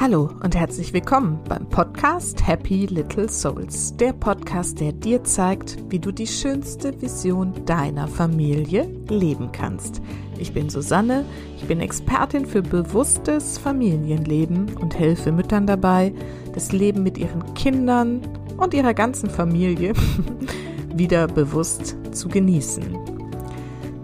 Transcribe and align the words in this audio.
Hallo 0.00 0.30
und 0.42 0.56
herzlich 0.56 0.94
willkommen 0.94 1.38
beim 1.46 1.68
Podcast 1.68 2.46
Happy 2.46 2.86
Little 2.86 3.28
Souls, 3.28 3.94
der 3.98 4.14
Podcast, 4.14 4.80
der 4.80 4.92
dir 4.92 5.22
zeigt, 5.24 5.76
wie 5.90 5.98
du 5.98 6.10
die 6.10 6.26
schönste 6.26 6.98
Vision 7.02 7.66
deiner 7.66 8.08
Familie 8.08 8.88
leben 9.10 9.52
kannst. 9.52 10.00
Ich 10.38 10.54
bin 10.54 10.70
Susanne, 10.70 11.26
ich 11.58 11.64
bin 11.66 11.80
Expertin 11.80 12.46
für 12.46 12.62
bewusstes 12.62 13.58
Familienleben 13.58 14.74
und 14.78 14.98
helfe 14.98 15.32
Müttern 15.32 15.66
dabei, 15.66 16.14
das 16.54 16.72
Leben 16.72 17.02
mit 17.02 17.18
ihren 17.18 17.52
Kindern 17.52 18.22
und 18.56 18.72
ihrer 18.72 18.94
ganzen 18.94 19.28
Familie 19.28 19.92
wieder 20.94 21.26
bewusst 21.26 21.94
zu 22.12 22.30
genießen. 22.30 22.98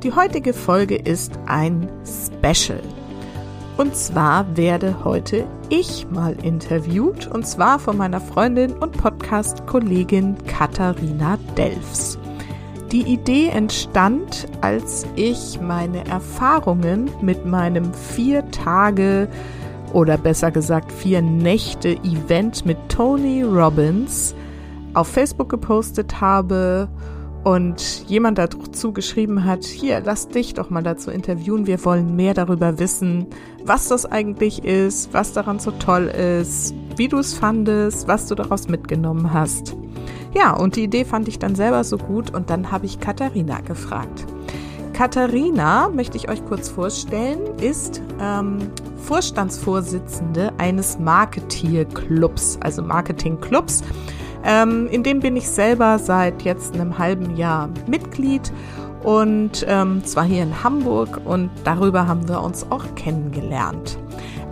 Die 0.02 0.12
heutige 0.12 0.52
Folge 0.52 0.96
ist 0.96 1.38
ein 1.46 1.88
Special. 2.04 2.82
Und 3.76 3.94
zwar 3.94 4.56
werde 4.56 5.04
heute 5.04 5.46
ich 5.68 6.06
mal 6.10 6.34
interviewt 6.42 7.26
und 7.26 7.46
zwar 7.46 7.78
von 7.78 7.98
meiner 7.98 8.20
Freundin 8.20 8.72
und 8.72 8.92
Podcast-Kollegin 8.92 10.36
Katharina 10.46 11.38
Delfs. 11.58 12.18
Die 12.90 13.02
Idee 13.02 13.48
entstand, 13.48 14.46
als 14.62 15.04
ich 15.16 15.60
meine 15.60 16.06
Erfahrungen 16.06 17.10
mit 17.20 17.44
meinem 17.44 17.92
vier 17.92 18.50
Tage 18.50 19.28
oder 19.92 20.16
besser 20.16 20.50
gesagt 20.50 20.90
vier 20.90 21.20
Nächte 21.20 21.90
Event 21.96 22.64
mit 22.64 22.78
Tony 22.88 23.42
Robbins 23.42 24.34
auf 24.94 25.08
Facebook 25.08 25.50
gepostet 25.50 26.20
habe 26.22 26.88
und 27.46 28.08
jemand 28.08 28.38
dazu 28.38 28.92
geschrieben 28.92 29.44
hat, 29.44 29.62
hier, 29.62 30.02
lass 30.04 30.26
dich 30.26 30.54
doch 30.54 30.68
mal 30.68 30.82
dazu 30.82 31.12
interviewen, 31.12 31.68
wir 31.68 31.84
wollen 31.84 32.16
mehr 32.16 32.34
darüber 32.34 32.80
wissen, 32.80 33.28
was 33.62 33.86
das 33.86 34.04
eigentlich 34.04 34.64
ist, 34.64 35.14
was 35.14 35.32
daran 35.32 35.60
so 35.60 35.70
toll 35.70 36.06
ist, 36.06 36.74
wie 36.96 37.06
du 37.06 37.18
es 37.18 37.34
fandest, 37.34 38.08
was 38.08 38.26
du 38.26 38.34
daraus 38.34 38.66
mitgenommen 38.66 39.32
hast. 39.32 39.76
Ja, 40.34 40.56
und 40.56 40.74
die 40.74 40.82
Idee 40.82 41.04
fand 41.04 41.28
ich 41.28 41.38
dann 41.38 41.54
selber 41.54 41.84
so 41.84 41.98
gut 41.98 42.34
und 42.34 42.50
dann 42.50 42.72
habe 42.72 42.84
ich 42.84 42.98
Katharina 42.98 43.60
gefragt. 43.60 44.26
Katharina, 44.92 45.88
möchte 45.88 46.16
ich 46.16 46.28
euch 46.28 46.44
kurz 46.46 46.68
vorstellen, 46.68 47.38
ist 47.60 48.02
ähm, 48.20 48.58
Vorstandsvorsitzende 48.96 50.52
eines 50.58 50.98
Marketeer-Clubs, 50.98 52.58
also 52.60 52.82
Marketing-Clubs. 52.82 53.84
Ähm, 54.46 54.86
in 54.88 55.02
dem 55.02 55.18
bin 55.18 55.36
ich 55.36 55.48
selber 55.48 55.98
seit 55.98 56.42
jetzt 56.42 56.74
einem 56.74 56.98
halben 56.98 57.36
Jahr 57.36 57.68
Mitglied 57.88 58.52
und 59.02 59.66
ähm, 59.68 60.04
zwar 60.04 60.24
hier 60.24 60.44
in 60.44 60.62
Hamburg 60.62 61.20
und 61.24 61.50
darüber 61.64 62.06
haben 62.06 62.28
wir 62.28 62.40
uns 62.40 62.64
auch 62.70 62.94
kennengelernt. 62.94 63.98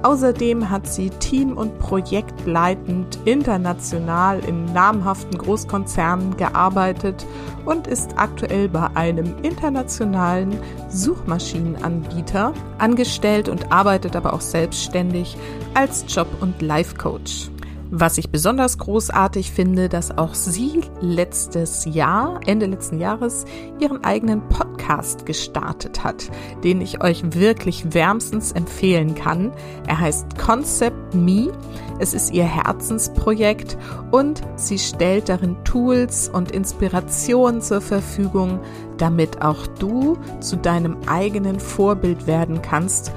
Außerdem 0.02 0.68
hat 0.68 0.86
sie 0.86 1.08
team- 1.08 1.56
und 1.56 1.78
projektleitend 1.78 3.18
international 3.24 4.40
in 4.40 4.66
namhaften 4.74 5.38
Großkonzernen 5.38 6.36
gearbeitet 6.36 7.24
und 7.64 7.86
ist 7.86 8.10
aktuell 8.16 8.68
bei 8.68 8.88
einem 8.94 9.34
internationalen 9.42 10.58
Suchmaschinenanbieter 10.90 12.52
angestellt 12.76 13.48
und 13.48 13.72
arbeitet 13.72 14.14
aber 14.14 14.34
auch 14.34 14.42
selbstständig 14.42 15.38
als 15.72 16.04
Job- 16.06 16.42
und 16.42 16.60
Life-Coach. 16.60 17.53
Was 17.96 18.18
ich 18.18 18.30
besonders 18.30 18.78
großartig 18.78 19.52
finde, 19.52 19.88
dass 19.88 20.18
auch 20.18 20.34
sie 20.34 20.80
letztes 21.00 21.84
Jahr, 21.84 22.40
Ende 22.44 22.66
letzten 22.66 22.98
Jahres, 22.98 23.44
ihren 23.78 24.02
eigenen 24.02 24.48
Podcast 24.48 25.26
gestartet 25.26 26.02
hat, 26.02 26.28
den 26.64 26.80
ich 26.80 27.04
euch 27.04 27.22
wirklich 27.36 27.94
wärmstens 27.94 28.50
empfehlen 28.50 29.14
kann. 29.14 29.52
Er 29.86 30.00
heißt 30.00 30.36
Concept 30.36 31.14
Me. 31.14 31.52
Es 32.00 32.14
ist 32.14 32.32
ihr 32.32 32.42
Herzensprojekt 32.42 33.78
und 34.10 34.42
sie 34.56 34.80
stellt 34.80 35.28
darin 35.28 35.54
Tools 35.62 36.28
und 36.28 36.50
Inspirationen 36.50 37.62
zur 37.62 37.80
Verfügung, 37.80 38.58
damit 38.98 39.40
auch 39.40 39.68
du 39.68 40.18
zu 40.40 40.56
deinem 40.56 40.96
eigenen 41.06 41.60
Vorbild 41.60 42.26
werden 42.26 42.60
kannst 42.60 43.12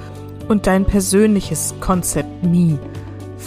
und 0.49 0.67
dein 0.67 0.85
persönliches 0.85 1.73
Concept 1.79 2.43
Me 2.43 2.77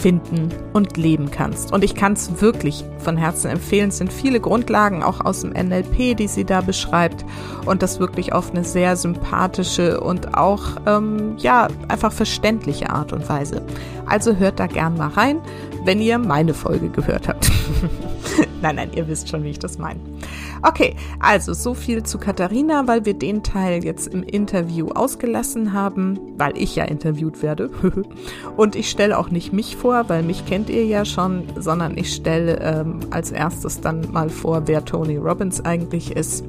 finden 0.01 0.49
und 0.73 0.97
leben 0.97 1.29
kannst. 1.29 1.71
Und 1.71 1.83
ich 1.83 1.95
kann 1.95 2.13
es 2.13 2.41
wirklich 2.41 2.83
von 3.01 3.17
Herzen 3.17 3.49
empfehlen. 3.49 3.89
Es 3.89 3.97
sind 3.97 4.13
viele 4.13 4.39
Grundlagen 4.39 5.03
auch 5.03 5.19
aus 5.19 5.41
dem 5.41 5.51
NLP, 5.51 6.15
die 6.15 6.27
sie 6.27 6.45
da 6.45 6.61
beschreibt 6.61 7.25
und 7.65 7.81
das 7.81 7.99
wirklich 7.99 8.33
auf 8.33 8.51
eine 8.51 8.63
sehr 8.63 8.95
sympathische 8.95 9.99
und 9.99 10.37
auch 10.37 10.63
ähm, 10.85 11.35
ja 11.37 11.67
einfach 11.87 12.11
verständliche 12.11 12.89
Art 12.89 13.13
und 13.13 13.27
Weise. 13.27 13.61
Also 14.05 14.35
hört 14.35 14.59
da 14.59 14.67
gern 14.67 14.97
mal 14.97 15.09
rein, 15.09 15.39
wenn 15.83 16.01
ihr 16.01 16.17
meine 16.17 16.53
Folge 16.53 16.89
gehört 16.89 17.27
habt. 17.27 17.51
nein, 18.61 18.75
nein, 18.75 18.91
ihr 18.93 19.07
wisst 19.07 19.29
schon, 19.29 19.43
wie 19.43 19.49
ich 19.49 19.59
das 19.59 19.77
meine. 19.77 19.99
Okay, 20.63 20.95
also 21.19 21.53
so 21.53 21.73
viel 21.73 22.03
zu 22.03 22.19
Katharina, 22.19 22.87
weil 22.87 23.03
wir 23.03 23.15
den 23.15 23.41
Teil 23.41 23.83
jetzt 23.83 24.07
im 24.07 24.21
Interview 24.21 24.89
ausgelassen 24.89 25.73
haben, 25.73 26.19
weil 26.37 26.55
ich 26.55 26.75
ja 26.75 26.83
interviewt 26.83 27.41
werde. 27.41 27.71
Und 28.57 28.75
ich 28.75 28.89
stelle 28.89 29.17
auch 29.17 29.31
nicht 29.31 29.53
mich 29.53 29.75
vor, 29.75 30.07
weil 30.07 30.21
mich 30.21 30.45
kennt 30.45 30.69
ihr 30.69 30.85
ja 30.85 31.03
schon, 31.03 31.45
sondern 31.57 31.97
ich 31.97 32.13
stelle 32.13 32.59
ähm, 32.59 32.90
als 33.09 33.31
erstes 33.31 33.81
dann 33.81 34.11
mal 34.11 34.29
vor, 34.29 34.63
wer 34.65 34.83
Tony 34.85 35.17
Robbins 35.17 35.63
eigentlich 35.63 36.15
ist. 36.15 36.45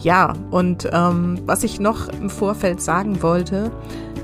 Ja, 0.00 0.34
und 0.50 0.88
ähm, 0.92 1.38
was 1.46 1.62
ich 1.62 1.78
noch 1.78 2.08
im 2.08 2.28
Vorfeld 2.28 2.80
sagen 2.80 3.22
wollte, 3.22 3.70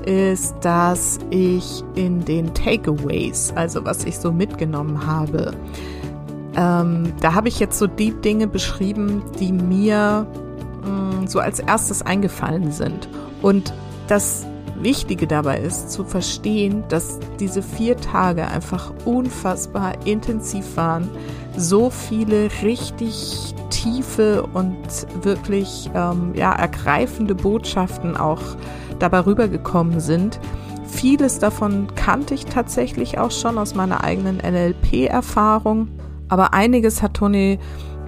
ist, 0.05 0.55
dass 0.61 1.19
ich 1.29 1.83
in 1.95 2.25
den 2.25 2.53
Takeaways, 2.53 3.53
also 3.55 3.85
was 3.85 4.03
ich 4.03 4.17
so 4.17 4.31
mitgenommen 4.31 5.05
habe, 5.05 5.53
ähm, 6.55 7.13
da 7.21 7.33
habe 7.33 7.47
ich 7.47 7.59
jetzt 7.59 7.77
so 7.77 7.87
die 7.87 8.11
Dinge 8.11 8.47
beschrieben, 8.47 9.23
die 9.39 9.53
mir 9.53 10.27
mh, 10.83 11.21
mm, 11.21 11.27
so 11.27 11.39
als 11.39 11.59
erstes 11.59 12.01
eingefallen 12.01 12.71
sind. 12.71 13.07
Und 13.41 13.73
das 14.07 14.45
Wichtige 14.81 15.27
dabei 15.27 15.59
ist 15.59 15.91
zu 15.91 16.05
verstehen, 16.05 16.83
dass 16.89 17.19
diese 17.39 17.61
vier 17.61 17.97
Tage 17.97 18.47
einfach 18.47 18.93
unfassbar 19.05 19.93
intensiv 20.05 20.77
waren, 20.77 21.09
so 21.59 21.89
viele 21.89 22.49
richtig 22.63 23.53
tiefe 23.69 24.43
und 24.53 24.77
wirklich 25.21 25.89
ähm, 25.93 26.33
ja, 26.33 26.53
ergreifende 26.53 27.35
Botschaften 27.35 28.15
auch 28.15 28.41
dabei 28.99 29.25
rübergekommen 29.25 29.99
sind. 29.99 30.39
Vieles 30.87 31.39
davon 31.39 31.87
kannte 31.95 32.33
ich 32.33 32.45
tatsächlich 32.45 33.19
auch 33.19 33.31
schon 33.31 33.57
aus 33.57 33.75
meiner 33.75 34.03
eigenen 34.03 34.37
NLP-Erfahrung. 34.37 35.89
Aber 36.29 36.53
einiges 36.53 37.01
hat 37.01 37.15
Toni 37.15 37.59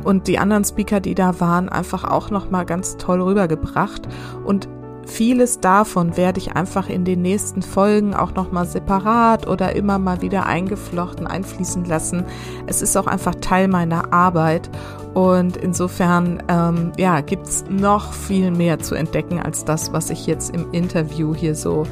und 0.04 0.28
die 0.28 0.40
anderen 0.40 0.64
Speaker, 0.64 1.00
die 1.00 1.16
da 1.16 1.40
waren, 1.40 1.70
einfach 1.70 2.06
auch 2.06 2.32
nochmal 2.32 2.66
ganz 2.66 2.98
toll 2.98 3.22
rübergebracht. 3.22 4.08
Und 4.46 4.70
vieles 5.12 5.60
davon 5.60 6.18
werde 6.18 6.40
ich 6.40 6.54
einfach 6.54 6.90
in 6.90 7.06
den 7.06 7.22
nächsten 7.22 7.62
Folgen 7.62 8.16
auch 8.16 8.34
nochmal 8.34 8.66
separat 8.66 9.46
oder 9.46 9.76
immer 9.76 10.00
mal 10.00 10.22
wieder 10.22 10.46
eingeflochten 10.46 11.28
einfließen 11.28 11.86
lassen. 11.86 12.26
Es 12.66 12.82
ist 12.82 12.98
auch 12.98 13.08
einfach 13.08 13.36
Teil 13.36 13.68
meiner 13.68 14.14
Arbeit 14.14 14.70
und 15.14 15.58
insofern, 15.58 16.42
ähm, 16.48 16.94
ja, 16.98 17.20
gibt's 17.20 17.66
noch 17.70 18.14
viel 18.14 18.50
mehr 18.50 18.80
zu 18.80 18.96
entdecken 18.96 19.40
als 19.40 19.66
das, 19.66 19.92
was 19.92 20.10
ich 20.10 20.26
jetzt 20.26 20.56
im 20.56 20.72
Interview 20.72 21.36
hier 21.36 21.54
so 21.54 21.84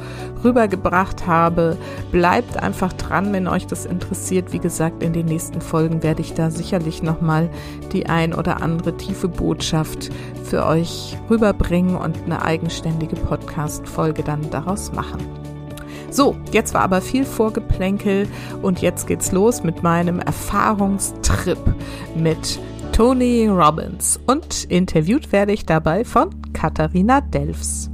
rübergebracht 0.42 1.26
habe. 1.26 1.76
Bleibt 2.12 2.62
einfach 2.62 2.94
dran, 2.94 3.32
wenn 3.34 3.46
euch 3.46 3.66
das 3.66 3.84
interessiert. 3.84 4.54
Wie 4.54 4.58
gesagt, 4.58 5.02
in 5.02 5.12
den 5.12 5.26
nächsten 5.26 5.60
Folgen 5.60 6.02
werde 6.02 6.22
ich 6.22 6.32
da 6.32 6.50
sicherlich 6.50 7.02
nochmal 7.02 7.50
die 7.92 8.06
ein 8.06 8.32
oder 8.32 8.62
andere 8.62 8.96
tiefe 8.96 9.28
Botschaft 9.28 10.08
für 10.42 10.64
euch 10.64 11.18
rüberbringen 11.28 11.96
und 11.96 12.22
eine 12.24 12.42
eigenständige 12.42 13.16
Podcast-Folge 13.16 14.22
dann 14.22 14.48
daraus 14.50 14.92
machen. 14.92 15.20
So, 16.10 16.34
jetzt 16.52 16.72
war 16.74 16.80
aber 16.80 17.02
viel 17.02 17.24
Vorgeplänkel 17.24 18.26
und 18.62 18.80
jetzt 18.80 19.06
geht's 19.06 19.30
los 19.30 19.62
mit 19.62 19.82
meinem 19.82 20.18
Erfahrungstrip 20.18 21.58
mit 22.16 22.58
Tony 23.00 23.48
Robbins 23.48 24.20
und 24.26 24.64
interviewt 24.64 25.32
werde 25.32 25.52
ich 25.52 25.64
dabei 25.64 26.04
von 26.04 26.52
Katharina 26.52 27.22
Delfs. 27.22 27.90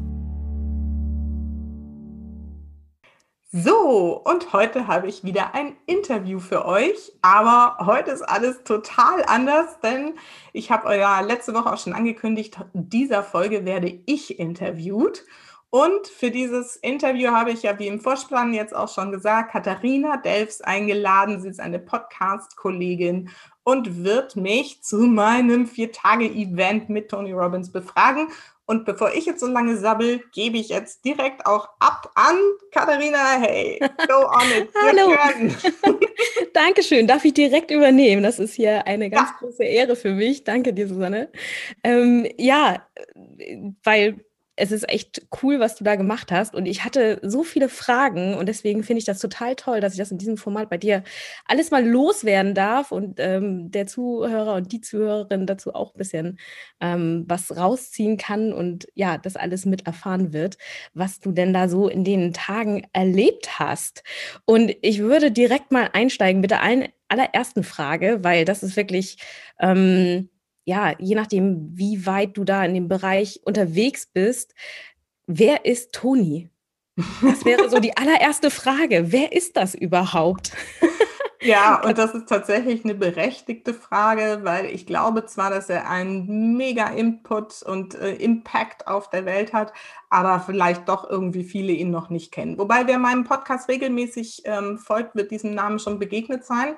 So, 3.52 4.20
und 4.24 4.52
heute 4.52 4.88
habe 4.88 5.06
ich 5.06 5.22
wieder 5.22 5.54
ein 5.54 5.76
Interview 5.86 6.40
für 6.40 6.64
euch, 6.64 7.12
aber 7.22 7.86
heute 7.86 8.10
ist 8.10 8.22
alles 8.22 8.64
total 8.64 9.22
anders, 9.28 9.78
denn 9.78 10.14
ich 10.52 10.72
habe 10.72 10.88
euer 10.88 11.22
letzte 11.22 11.54
Woche 11.54 11.72
auch 11.72 11.78
schon 11.78 11.92
angekündigt, 11.92 12.58
in 12.74 12.88
dieser 12.88 13.22
Folge 13.22 13.64
werde 13.64 14.00
ich 14.06 14.40
interviewt 14.40 15.24
Und 15.70 16.06
für 16.06 16.32
dieses 16.32 16.74
Interview 16.74 17.30
habe 17.30 17.50
ich 17.50 17.62
ja 17.62 17.78
wie 17.78 17.86
im 17.86 18.00
Vorspann 18.00 18.54
jetzt 18.54 18.74
auch 18.74 18.88
schon 18.88 19.12
gesagt, 19.12 19.52
Katharina 19.52 20.16
Delfs 20.16 20.62
eingeladen. 20.62 21.40
Sie 21.40 21.48
ist 21.48 21.60
eine 21.60 21.78
Podcast-Kollegin 21.78 23.30
und 23.66 24.04
wird 24.04 24.36
mich 24.36 24.80
zu 24.82 24.98
meinem 24.98 25.66
Vier-Tage-Event 25.66 26.88
mit 26.88 27.08
Tony 27.08 27.32
Robbins 27.32 27.72
befragen. 27.72 28.28
Und 28.64 28.84
bevor 28.84 29.12
ich 29.12 29.26
jetzt 29.26 29.40
so 29.40 29.48
lange 29.48 29.76
sabbel, 29.76 30.22
gebe 30.32 30.56
ich 30.56 30.68
jetzt 30.68 31.04
direkt 31.04 31.44
auch 31.46 31.68
ab 31.80 32.12
an 32.14 32.36
Katharina. 32.70 33.40
Hey, 33.40 33.80
go 34.06 34.24
on 34.24 34.48
it. 34.56 34.68
Hallo. 34.80 35.12
Dankeschön. 36.54 37.08
Darf 37.08 37.24
ich 37.24 37.34
direkt 37.34 37.72
übernehmen? 37.72 38.22
Das 38.22 38.38
ist 38.38 38.54
hier 38.54 38.86
eine 38.86 39.10
ganz 39.10 39.30
ja. 39.30 39.36
große 39.40 39.64
Ehre 39.64 39.96
für 39.96 40.12
mich. 40.12 40.44
Danke 40.44 40.72
dir, 40.72 40.86
Susanne. 40.86 41.28
Ähm, 41.82 42.28
ja, 42.38 42.86
weil 43.82 44.25
es 44.56 44.72
ist 44.72 44.88
echt 44.88 45.26
cool, 45.42 45.60
was 45.60 45.76
du 45.76 45.84
da 45.84 45.96
gemacht 45.96 46.32
hast. 46.32 46.54
Und 46.54 46.66
ich 46.66 46.84
hatte 46.84 47.20
so 47.22 47.44
viele 47.44 47.68
Fragen 47.68 48.34
und 48.34 48.46
deswegen 48.48 48.82
finde 48.82 48.98
ich 48.98 49.04
das 49.04 49.18
total 49.18 49.54
toll, 49.54 49.80
dass 49.80 49.92
ich 49.92 49.98
das 49.98 50.10
in 50.10 50.18
diesem 50.18 50.38
Format 50.38 50.70
bei 50.70 50.78
dir 50.78 51.04
alles 51.46 51.70
mal 51.70 51.86
loswerden 51.86 52.54
darf 52.54 52.90
und 52.90 53.20
ähm, 53.20 53.70
der 53.70 53.86
Zuhörer 53.86 54.54
und 54.54 54.72
die 54.72 54.80
Zuhörerin 54.80 55.46
dazu 55.46 55.74
auch 55.74 55.94
ein 55.94 55.98
bisschen 55.98 56.38
ähm, 56.80 57.24
was 57.28 57.56
rausziehen 57.56 58.16
kann 58.16 58.52
und 58.52 58.88
ja, 58.94 59.18
das 59.18 59.36
alles 59.36 59.66
mit 59.66 59.86
erfahren 59.86 60.32
wird, 60.32 60.56
was 60.94 61.20
du 61.20 61.32
denn 61.32 61.52
da 61.52 61.68
so 61.68 61.88
in 61.88 62.04
den 62.04 62.32
Tagen 62.32 62.86
erlebt 62.92 63.58
hast. 63.58 64.02
Und 64.46 64.74
ich 64.80 65.00
würde 65.00 65.30
direkt 65.30 65.70
mal 65.70 65.90
einsteigen 65.92 66.40
mit 66.40 66.50
der 66.50 66.62
allerersten 67.08 67.62
Frage, 67.62 68.20
weil 68.22 68.44
das 68.44 68.62
ist 68.62 68.76
wirklich. 68.76 69.18
Ähm, 69.60 70.30
ja, 70.66 70.94
je 70.98 71.14
nachdem, 71.14 71.70
wie 71.72 72.04
weit 72.06 72.36
du 72.36 72.44
da 72.44 72.64
in 72.64 72.74
dem 72.74 72.88
Bereich 72.88 73.40
unterwegs 73.44 74.06
bist, 74.06 74.54
wer 75.26 75.64
ist 75.64 75.92
Toni? 75.92 76.50
Das 77.22 77.44
wäre 77.44 77.70
so 77.70 77.78
die 77.78 77.96
allererste 77.96 78.50
Frage. 78.50 79.12
Wer 79.12 79.32
ist 79.32 79.56
das 79.56 79.74
überhaupt? 79.74 80.52
Ja, 81.46 81.80
und 81.84 81.96
das 81.96 82.12
ist 82.14 82.28
tatsächlich 82.28 82.84
eine 82.84 82.94
berechtigte 82.94 83.72
Frage, 83.72 84.40
weil 84.42 84.66
ich 84.66 84.84
glaube 84.86 85.26
zwar, 85.26 85.50
dass 85.50 85.68
er 85.70 85.88
einen 85.88 86.56
mega 86.56 86.88
Input 86.88 87.62
und 87.62 87.94
äh, 87.94 88.14
Impact 88.14 88.88
auf 88.88 89.10
der 89.10 89.24
Welt 89.26 89.52
hat, 89.52 89.72
aber 90.10 90.40
vielleicht 90.40 90.88
doch 90.88 91.08
irgendwie 91.08 91.44
viele 91.44 91.72
ihn 91.72 91.90
noch 91.90 92.10
nicht 92.10 92.32
kennen. 92.32 92.58
Wobei, 92.58 92.86
wer 92.86 92.98
meinem 92.98 93.24
Podcast 93.24 93.68
regelmäßig 93.68 94.42
ähm, 94.44 94.78
folgt, 94.78 95.14
wird 95.14 95.30
diesem 95.30 95.54
Namen 95.54 95.78
schon 95.78 95.98
begegnet 95.98 96.44
sein. 96.44 96.74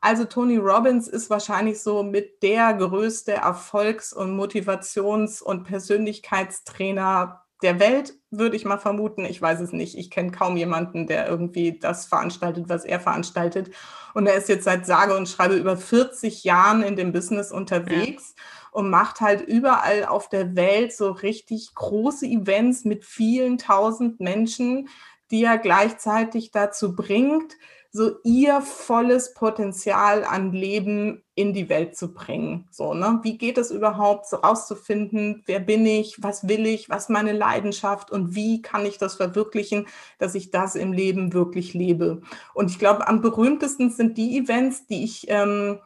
Also 0.00 0.24
Tony 0.24 0.58
Robbins 0.58 1.08
ist 1.08 1.30
wahrscheinlich 1.30 1.80
so 1.80 2.02
mit 2.02 2.42
der 2.42 2.74
größte 2.74 3.32
Erfolgs- 3.32 4.12
und 4.12 4.36
Motivations- 4.38 5.42
und 5.42 5.64
Persönlichkeitstrainer 5.64 7.42
der 7.62 7.80
Welt, 7.80 8.14
würde 8.30 8.56
ich 8.56 8.64
mal 8.64 8.78
vermuten. 8.78 9.24
Ich 9.24 9.40
weiß 9.40 9.60
es 9.60 9.72
nicht. 9.72 9.98
Ich 9.98 10.10
kenne 10.10 10.30
kaum 10.30 10.56
jemanden, 10.56 11.06
der 11.06 11.28
irgendwie 11.28 11.78
das 11.78 12.06
veranstaltet, 12.06 12.68
was 12.68 12.84
er 12.84 13.00
veranstaltet. 13.00 13.70
Und 14.14 14.26
er 14.26 14.34
ist 14.34 14.48
jetzt 14.48 14.64
seit 14.64 14.86
sage 14.86 15.16
und 15.16 15.28
schreibe 15.28 15.56
über 15.56 15.76
40 15.76 16.44
Jahren 16.44 16.82
in 16.82 16.96
dem 16.96 17.12
Business 17.12 17.52
unterwegs. 17.52 18.34
Ja. 18.36 18.44
Und 18.72 18.88
macht 18.88 19.20
halt 19.20 19.40
überall 19.40 20.04
auf 20.04 20.28
der 20.28 20.54
Welt 20.54 20.92
so 20.92 21.10
richtig 21.10 21.74
große 21.74 22.24
Events 22.24 22.84
mit 22.84 23.04
vielen 23.04 23.58
tausend 23.58 24.20
Menschen, 24.20 24.88
die 25.32 25.42
er 25.42 25.58
gleichzeitig 25.58 26.52
dazu 26.52 26.94
bringt, 26.94 27.56
so 27.92 28.12
ihr 28.22 28.60
volles 28.60 29.34
Potenzial 29.34 30.24
an 30.24 30.52
Leben 30.52 31.24
in 31.34 31.52
die 31.52 31.68
Welt 31.68 31.96
zu 31.96 32.14
bringen. 32.14 32.68
So, 32.70 32.94
ne? 32.94 33.18
Wie 33.22 33.36
geht 33.36 33.58
es 33.58 33.72
überhaupt, 33.72 34.28
so 34.28 34.36
rauszufinden, 34.36 35.42
wer 35.46 35.58
bin 35.58 35.84
ich, 35.84 36.22
was 36.22 36.46
will 36.46 36.66
ich, 36.66 36.88
was 36.88 37.08
meine 37.08 37.32
Leidenschaft 37.32 38.12
und 38.12 38.34
wie 38.34 38.62
kann 38.62 38.86
ich 38.86 38.98
das 38.98 39.16
verwirklichen, 39.16 39.86
dass 40.18 40.36
ich 40.36 40.52
das 40.52 40.76
im 40.76 40.92
Leben 40.92 41.32
wirklich 41.32 41.74
lebe. 41.74 42.22
Und 42.54 42.70
ich 42.70 42.78
glaube, 42.78 43.08
am 43.08 43.22
berühmtesten 43.22 43.90
sind 43.90 44.16
die 44.16 44.38
Events, 44.38 44.86
die 44.86 45.02
ich, 45.02 45.26
ähm, 45.28 45.80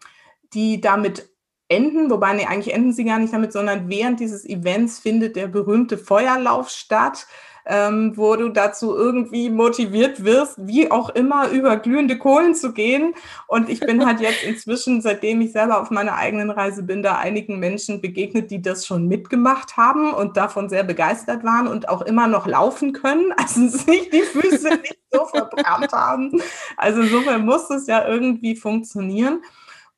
die 0.52 0.82
damit 0.82 1.30
enden, 1.68 2.10
wobei 2.10 2.34
nee, 2.34 2.44
eigentlich 2.44 2.74
enden 2.74 2.92
sie 2.92 3.04
gar 3.04 3.18
nicht 3.18 3.32
damit, 3.32 3.52
sondern 3.52 3.88
während 3.88 4.20
dieses 4.20 4.44
Events 4.44 4.98
findet 4.98 5.36
der 5.36 5.46
berühmte 5.46 5.96
Feuerlauf 5.96 6.68
statt 6.68 7.26
ähm, 7.66 8.16
wo 8.16 8.36
du 8.36 8.48
dazu 8.50 8.94
irgendwie 8.94 9.50
motiviert 9.50 10.24
wirst, 10.24 10.54
wie 10.58 10.90
auch 10.90 11.10
immer, 11.10 11.48
über 11.48 11.76
glühende 11.76 12.18
Kohlen 12.18 12.54
zu 12.54 12.72
gehen. 12.72 13.14
Und 13.46 13.68
ich 13.68 13.80
bin 13.80 14.04
halt 14.04 14.20
jetzt 14.20 14.42
inzwischen, 14.44 15.00
seitdem 15.00 15.40
ich 15.40 15.52
selber 15.52 15.80
auf 15.80 15.90
meiner 15.90 16.14
eigenen 16.14 16.50
Reise 16.50 16.82
bin, 16.82 17.02
da 17.02 17.16
einigen 17.16 17.58
Menschen 17.58 18.00
begegnet, 18.00 18.50
die 18.50 18.60
das 18.60 18.86
schon 18.86 19.08
mitgemacht 19.08 19.76
haben 19.76 20.12
und 20.12 20.36
davon 20.36 20.68
sehr 20.68 20.84
begeistert 20.84 21.44
waren 21.44 21.66
und 21.66 21.88
auch 21.88 22.02
immer 22.02 22.26
noch 22.26 22.46
laufen 22.46 22.92
können, 22.92 23.32
also 23.36 23.66
sich 23.68 24.10
die 24.10 24.22
Füße 24.22 24.68
nicht 24.68 24.98
so 25.10 25.24
verbrannt 25.26 25.92
haben. 25.92 26.42
Also 26.76 27.02
insofern 27.02 27.44
muss 27.44 27.70
es 27.70 27.86
ja 27.86 28.06
irgendwie 28.06 28.56
funktionieren. 28.56 29.40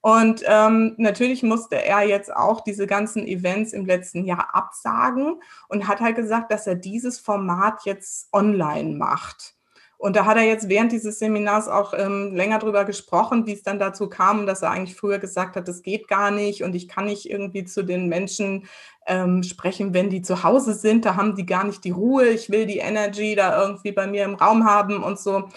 Und 0.06 0.44
ähm, 0.46 0.94
natürlich 0.98 1.42
musste 1.42 1.84
er 1.84 2.02
jetzt 2.06 2.32
auch 2.32 2.60
diese 2.60 2.86
ganzen 2.86 3.26
Events 3.26 3.72
im 3.72 3.86
letzten 3.86 4.24
Jahr 4.24 4.54
absagen 4.54 5.42
und 5.66 5.88
hat 5.88 5.98
halt 5.98 6.14
gesagt, 6.14 6.52
dass 6.52 6.68
er 6.68 6.76
dieses 6.76 7.18
Format 7.18 7.80
jetzt 7.86 8.28
online 8.32 8.94
macht. 8.94 9.56
Und 9.98 10.14
da 10.14 10.24
hat 10.24 10.36
er 10.36 10.44
jetzt 10.44 10.68
während 10.68 10.92
dieses 10.92 11.18
Seminars 11.18 11.66
auch 11.66 11.92
ähm, 11.92 12.36
länger 12.36 12.60
drüber 12.60 12.84
gesprochen, 12.84 13.46
wie 13.46 13.54
es 13.54 13.64
dann 13.64 13.80
dazu 13.80 14.08
kam, 14.08 14.46
dass 14.46 14.62
er 14.62 14.70
eigentlich 14.70 14.94
früher 14.94 15.18
gesagt 15.18 15.56
hat, 15.56 15.66
das 15.66 15.82
geht 15.82 16.06
gar 16.06 16.30
nicht 16.30 16.62
und 16.62 16.76
ich 16.76 16.86
kann 16.86 17.06
nicht 17.06 17.28
irgendwie 17.28 17.64
zu 17.64 17.82
den 17.82 18.08
Menschen 18.08 18.68
ähm, 19.08 19.42
sprechen, 19.42 19.92
wenn 19.92 20.08
die 20.08 20.22
zu 20.22 20.44
Hause 20.44 20.74
sind. 20.74 21.04
Da 21.04 21.16
haben 21.16 21.34
die 21.34 21.46
gar 21.46 21.64
nicht 21.64 21.82
die 21.82 21.90
Ruhe. 21.90 22.28
Ich 22.28 22.48
will 22.48 22.66
die 22.66 22.78
Energy 22.78 23.34
da 23.34 23.60
irgendwie 23.60 23.90
bei 23.90 24.06
mir 24.06 24.22
im 24.22 24.36
Raum 24.36 24.66
haben 24.66 25.02
und 25.02 25.18
so. 25.18 25.48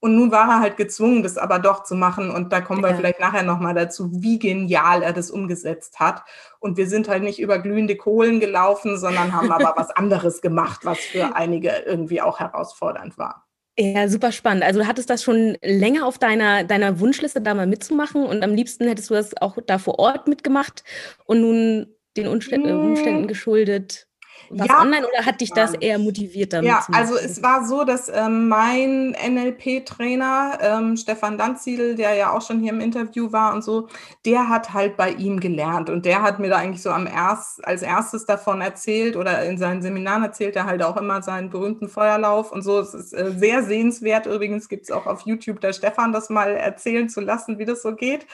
Und 0.00 0.14
nun 0.14 0.30
war 0.30 0.48
er 0.48 0.60
halt 0.60 0.76
gezwungen, 0.76 1.22
das 1.24 1.38
aber 1.38 1.58
doch 1.58 1.82
zu 1.82 1.96
machen. 1.96 2.30
Und 2.30 2.52
da 2.52 2.60
kommen 2.60 2.82
ja. 2.82 2.90
wir 2.90 2.96
vielleicht 2.96 3.20
nachher 3.20 3.42
nochmal 3.42 3.74
dazu, 3.74 4.10
wie 4.12 4.38
genial 4.38 5.02
er 5.02 5.12
das 5.12 5.30
umgesetzt 5.30 5.98
hat. 5.98 6.22
Und 6.60 6.76
wir 6.76 6.86
sind 6.86 7.08
halt 7.08 7.24
nicht 7.24 7.40
über 7.40 7.58
glühende 7.58 7.96
Kohlen 7.96 8.38
gelaufen, 8.38 8.96
sondern 8.96 9.32
haben 9.32 9.50
aber 9.50 9.74
was 9.76 9.90
anderes 9.90 10.40
gemacht, 10.40 10.84
was 10.84 10.98
für 10.98 11.34
einige 11.34 11.70
irgendwie 11.84 12.20
auch 12.20 12.38
herausfordernd 12.38 13.18
war. 13.18 13.48
Ja, 13.80 14.08
super 14.08 14.32
spannend. 14.32 14.64
Also 14.64 14.80
du 14.80 14.86
hattest 14.88 15.08
das 15.08 15.22
schon 15.22 15.56
länger 15.62 16.04
auf 16.04 16.18
deiner, 16.18 16.64
deiner 16.64 16.98
Wunschliste, 16.98 17.40
da 17.40 17.54
mal 17.54 17.68
mitzumachen 17.68 18.24
und 18.24 18.42
am 18.42 18.52
liebsten 18.52 18.88
hättest 18.88 19.10
du 19.10 19.14
das 19.14 19.36
auch 19.40 19.56
da 19.66 19.78
vor 19.78 20.00
Ort 20.00 20.26
mitgemacht 20.26 20.82
und 21.26 21.40
nun 21.40 21.86
den 22.16 22.26
Umständen, 22.26 22.70
hm. 22.70 22.80
Umständen 22.80 23.28
geschuldet 23.28 24.07
was 24.50 24.68
ja, 24.68 24.80
online 24.80 25.06
oder 25.06 25.26
hat 25.26 25.40
dich 25.40 25.52
das 25.52 25.74
eher 25.74 25.98
motiviert 25.98 26.52
damit? 26.52 26.68
Ja, 26.68 26.84
also 26.92 27.16
es 27.16 27.42
war 27.42 27.66
so, 27.66 27.84
dass 27.84 28.08
ähm, 28.08 28.48
mein 28.48 29.10
NLP-Trainer 29.10 30.58
ähm, 30.60 30.96
Stefan 30.96 31.38
Danziedl, 31.38 31.94
der 31.94 32.14
ja 32.14 32.32
auch 32.32 32.42
schon 32.42 32.60
hier 32.60 32.72
im 32.72 32.80
Interview 32.80 33.32
war 33.32 33.54
und 33.54 33.62
so, 33.62 33.88
der 34.24 34.48
hat 34.48 34.72
halt 34.72 34.96
bei 34.96 35.10
ihm 35.10 35.40
gelernt 35.40 35.90
und 35.90 36.04
der 36.04 36.22
hat 36.22 36.38
mir 36.38 36.48
da 36.48 36.56
eigentlich 36.56 36.82
so 36.82 36.90
am 36.90 37.06
erst, 37.06 37.64
als 37.64 37.82
erstes 37.82 38.26
davon 38.26 38.60
erzählt 38.60 39.16
oder 39.16 39.42
in 39.44 39.58
seinen 39.58 39.82
Seminaren 39.82 40.22
erzählt 40.22 40.56
er 40.56 40.66
halt 40.66 40.82
auch 40.82 40.96
immer 40.96 41.22
seinen 41.22 41.50
berühmten 41.50 41.88
Feuerlauf 41.88 42.52
und 42.52 42.62
so. 42.62 42.78
Es 42.78 42.94
ist 42.94 43.12
äh, 43.12 43.32
sehr 43.36 43.62
sehenswert. 43.62 44.26
Übrigens 44.26 44.68
gibt 44.68 44.84
es 44.84 44.90
auch 44.90 45.06
auf 45.06 45.22
YouTube 45.22 45.60
der 45.60 45.72
Stefan 45.72 46.12
das 46.12 46.30
mal 46.30 46.54
erzählen 46.54 47.08
zu 47.08 47.20
lassen, 47.20 47.58
wie 47.58 47.64
das 47.64 47.82
so 47.82 47.94
geht. 47.94 48.26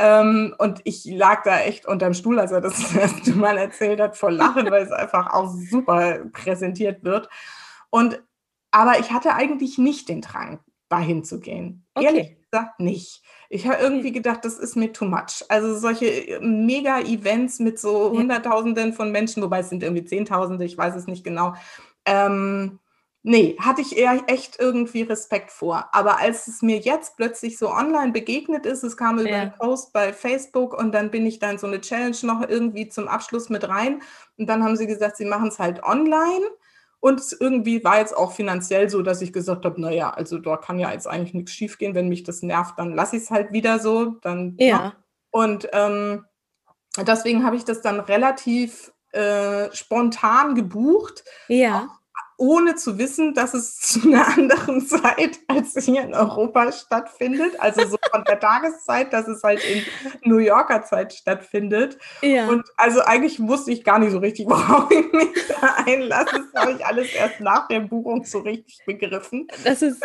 Ähm, 0.00 0.54
und 0.58 0.80
ich 0.84 1.04
lag 1.04 1.42
da 1.42 1.60
echt 1.60 1.86
unterm 1.86 2.14
Stuhl, 2.14 2.38
als 2.38 2.52
er 2.52 2.60
das, 2.60 2.78
das 2.80 2.94
erste 2.94 3.32
Mal 3.32 3.58
erzählt 3.58 4.00
hat, 4.00 4.16
vor 4.16 4.30
Lachen, 4.30 4.70
weil 4.70 4.82
es 4.82 4.92
einfach 4.92 5.32
auch 5.32 5.54
super 5.70 6.20
präsentiert 6.32 7.04
wird. 7.04 7.28
Und 7.90 8.22
aber 8.70 8.98
ich 9.00 9.10
hatte 9.10 9.34
eigentlich 9.34 9.78
nicht 9.78 10.08
den 10.08 10.20
Drang, 10.20 10.60
dahin 10.88 11.24
zu 11.24 11.40
gehen. 11.40 11.84
Okay. 11.94 12.06
Ehrlich 12.06 12.36
gesagt 12.50 12.80
nicht. 12.80 13.22
Ich 13.48 13.66
habe 13.66 13.82
irgendwie 13.82 14.12
gedacht, 14.12 14.44
das 14.44 14.58
ist 14.58 14.76
mir 14.76 14.92
too 14.92 15.04
much. 15.04 15.44
Also 15.48 15.76
solche 15.76 16.06
äh, 16.06 16.40
Mega-Events 16.40 17.58
mit 17.58 17.78
so 17.78 18.10
Hunderttausenden 18.10 18.92
von 18.92 19.10
Menschen, 19.10 19.42
wobei 19.42 19.60
es 19.60 19.68
sind 19.68 19.82
irgendwie 19.82 20.04
Zehntausende, 20.04 20.64
ich 20.64 20.78
weiß 20.78 20.94
es 20.94 21.06
nicht 21.06 21.24
genau. 21.24 21.54
Ähm, 22.04 22.78
Nee, 23.22 23.58
hatte 23.60 23.82
ich 23.82 23.98
eher 23.98 24.22
echt 24.28 24.58
irgendwie 24.58 25.02
Respekt 25.02 25.50
vor. 25.50 25.90
Aber 25.92 26.18
als 26.18 26.46
es 26.46 26.62
mir 26.62 26.78
jetzt 26.78 27.16
plötzlich 27.16 27.58
so 27.58 27.70
online 27.70 28.12
begegnet 28.12 28.64
ist, 28.64 28.82
es 28.82 28.96
kam 28.96 29.18
über 29.18 29.28
ja. 29.28 29.40
einen 29.40 29.52
Post 29.52 29.92
bei 29.92 30.14
Facebook 30.14 30.72
und 30.72 30.92
dann 30.92 31.10
bin 31.10 31.26
ich 31.26 31.38
dann 31.38 31.58
so 31.58 31.66
eine 31.66 31.82
Challenge 31.82 32.16
noch 32.22 32.48
irgendwie 32.48 32.88
zum 32.88 33.08
Abschluss 33.08 33.50
mit 33.50 33.68
rein. 33.68 34.00
Und 34.38 34.46
dann 34.46 34.64
haben 34.64 34.76
sie 34.76 34.86
gesagt, 34.86 35.18
sie 35.18 35.26
machen 35.26 35.48
es 35.48 35.58
halt 35.58 35.82
online. 35.82 36.46
Und 37.00 37.22
irgendwie 37.40 37.84
war 37.84 37.98
jetzt 37.98 38.16
auch 38.16 38.32
finanziell 38.32 38.88
so, 38.88 39.02
dass 39.02 39.20
ich 39.20 39.34
gesagt 39.34 39.66
habe, 39.66 39.80
naja, 39.80 40.10
also 40.10 40.38
da 40.38 40.56
kann 40.56 40.78
ja 40.78 40.90
jetzt 40.92 41.06
eigentlich 41.06 41.34
nichts 41.34 41.52
schiefgehen. 41.52 41.94
Wenn 41.94 42.08
mich 42.08 42.22
das 42.22 42.42
nervt, 42.42 42.78
dann 42.78 42.94
lasse 42.94 43.16
ich 43.16 43.24
es 43.24 43.30
halt 43.30 43.52
wieder 43.52 43.78
so. 43.80 44.16
Dann, 44.22 44.54
ja. 44.58 44.66
ja. 44.66 44.92
Und 45.30 45.68
ähm, 45.72 46.24
deswegen 47.06 47.44
habe 47.44 47.56
ich 47.56 47.64
das 47.64 47.82
dann 47.82 48.00
relativ 48.00 48.92
äh, 49.12 49.70
spontan 49.72 50.54
gebucht. 50.54 51.24
Ja. 51.48 51.88
Ohne 52.40 52.74
zu 52.74 52.96
wissen, 52.96 53.34
dass 53.34 53.52
es 53.52 53.76
zu 53.76 54.08
einer 54.08 54.26
anderen 54.38 54.80
Zeit 54.80 55.38
als 55.46 55.74
hier 55.84 56.02
in 56.02 56.14
Europa 56.14 56.72
stattfindet. 56.72 57.60
Also 57.60 57.86
so 57.86 57.98
von 58.10 58.24
der 58.24 58.40
Tageszeit, 58.40 59.12
dass 59.12 59.28
es 59.28 59.42
halt 59.42 59.60
in 59.62 59.84
New 60.24 60.38
Yorker 60.38 60.82
Zeit 60.82 61.12
stattfindet. 61.12 61.98
Ja. 62.22 62.48
Und 62.48 62.64
also 62.78 63.02
eigentlich 63.02 63.46
wusste 63.46 63.72
ich 63.72 63.84
gar 63.84 63.98
nicht 63.98 64.12
so 64.12 64.18
richtig, 64.18 64.46
worauf 64.48 64.90
ich 64.90 65.12
mich 65.12 65.28
da 65.48 65.84
einlasse. 65.84 66.46
Das 66.54 66.62
habe 66.62 66.72
ich 66.72 66.86
alles 66.86 67.12
erst 67.12 67.40
nach 67.40 67.68
der 67.68 67.80
Buchung 67.80 68.24
so 68.24 68.38
richtig 68.38 68.78
begriffen. 68.86 69.46
Das 69.64 69.82
ist, 69.82 70.02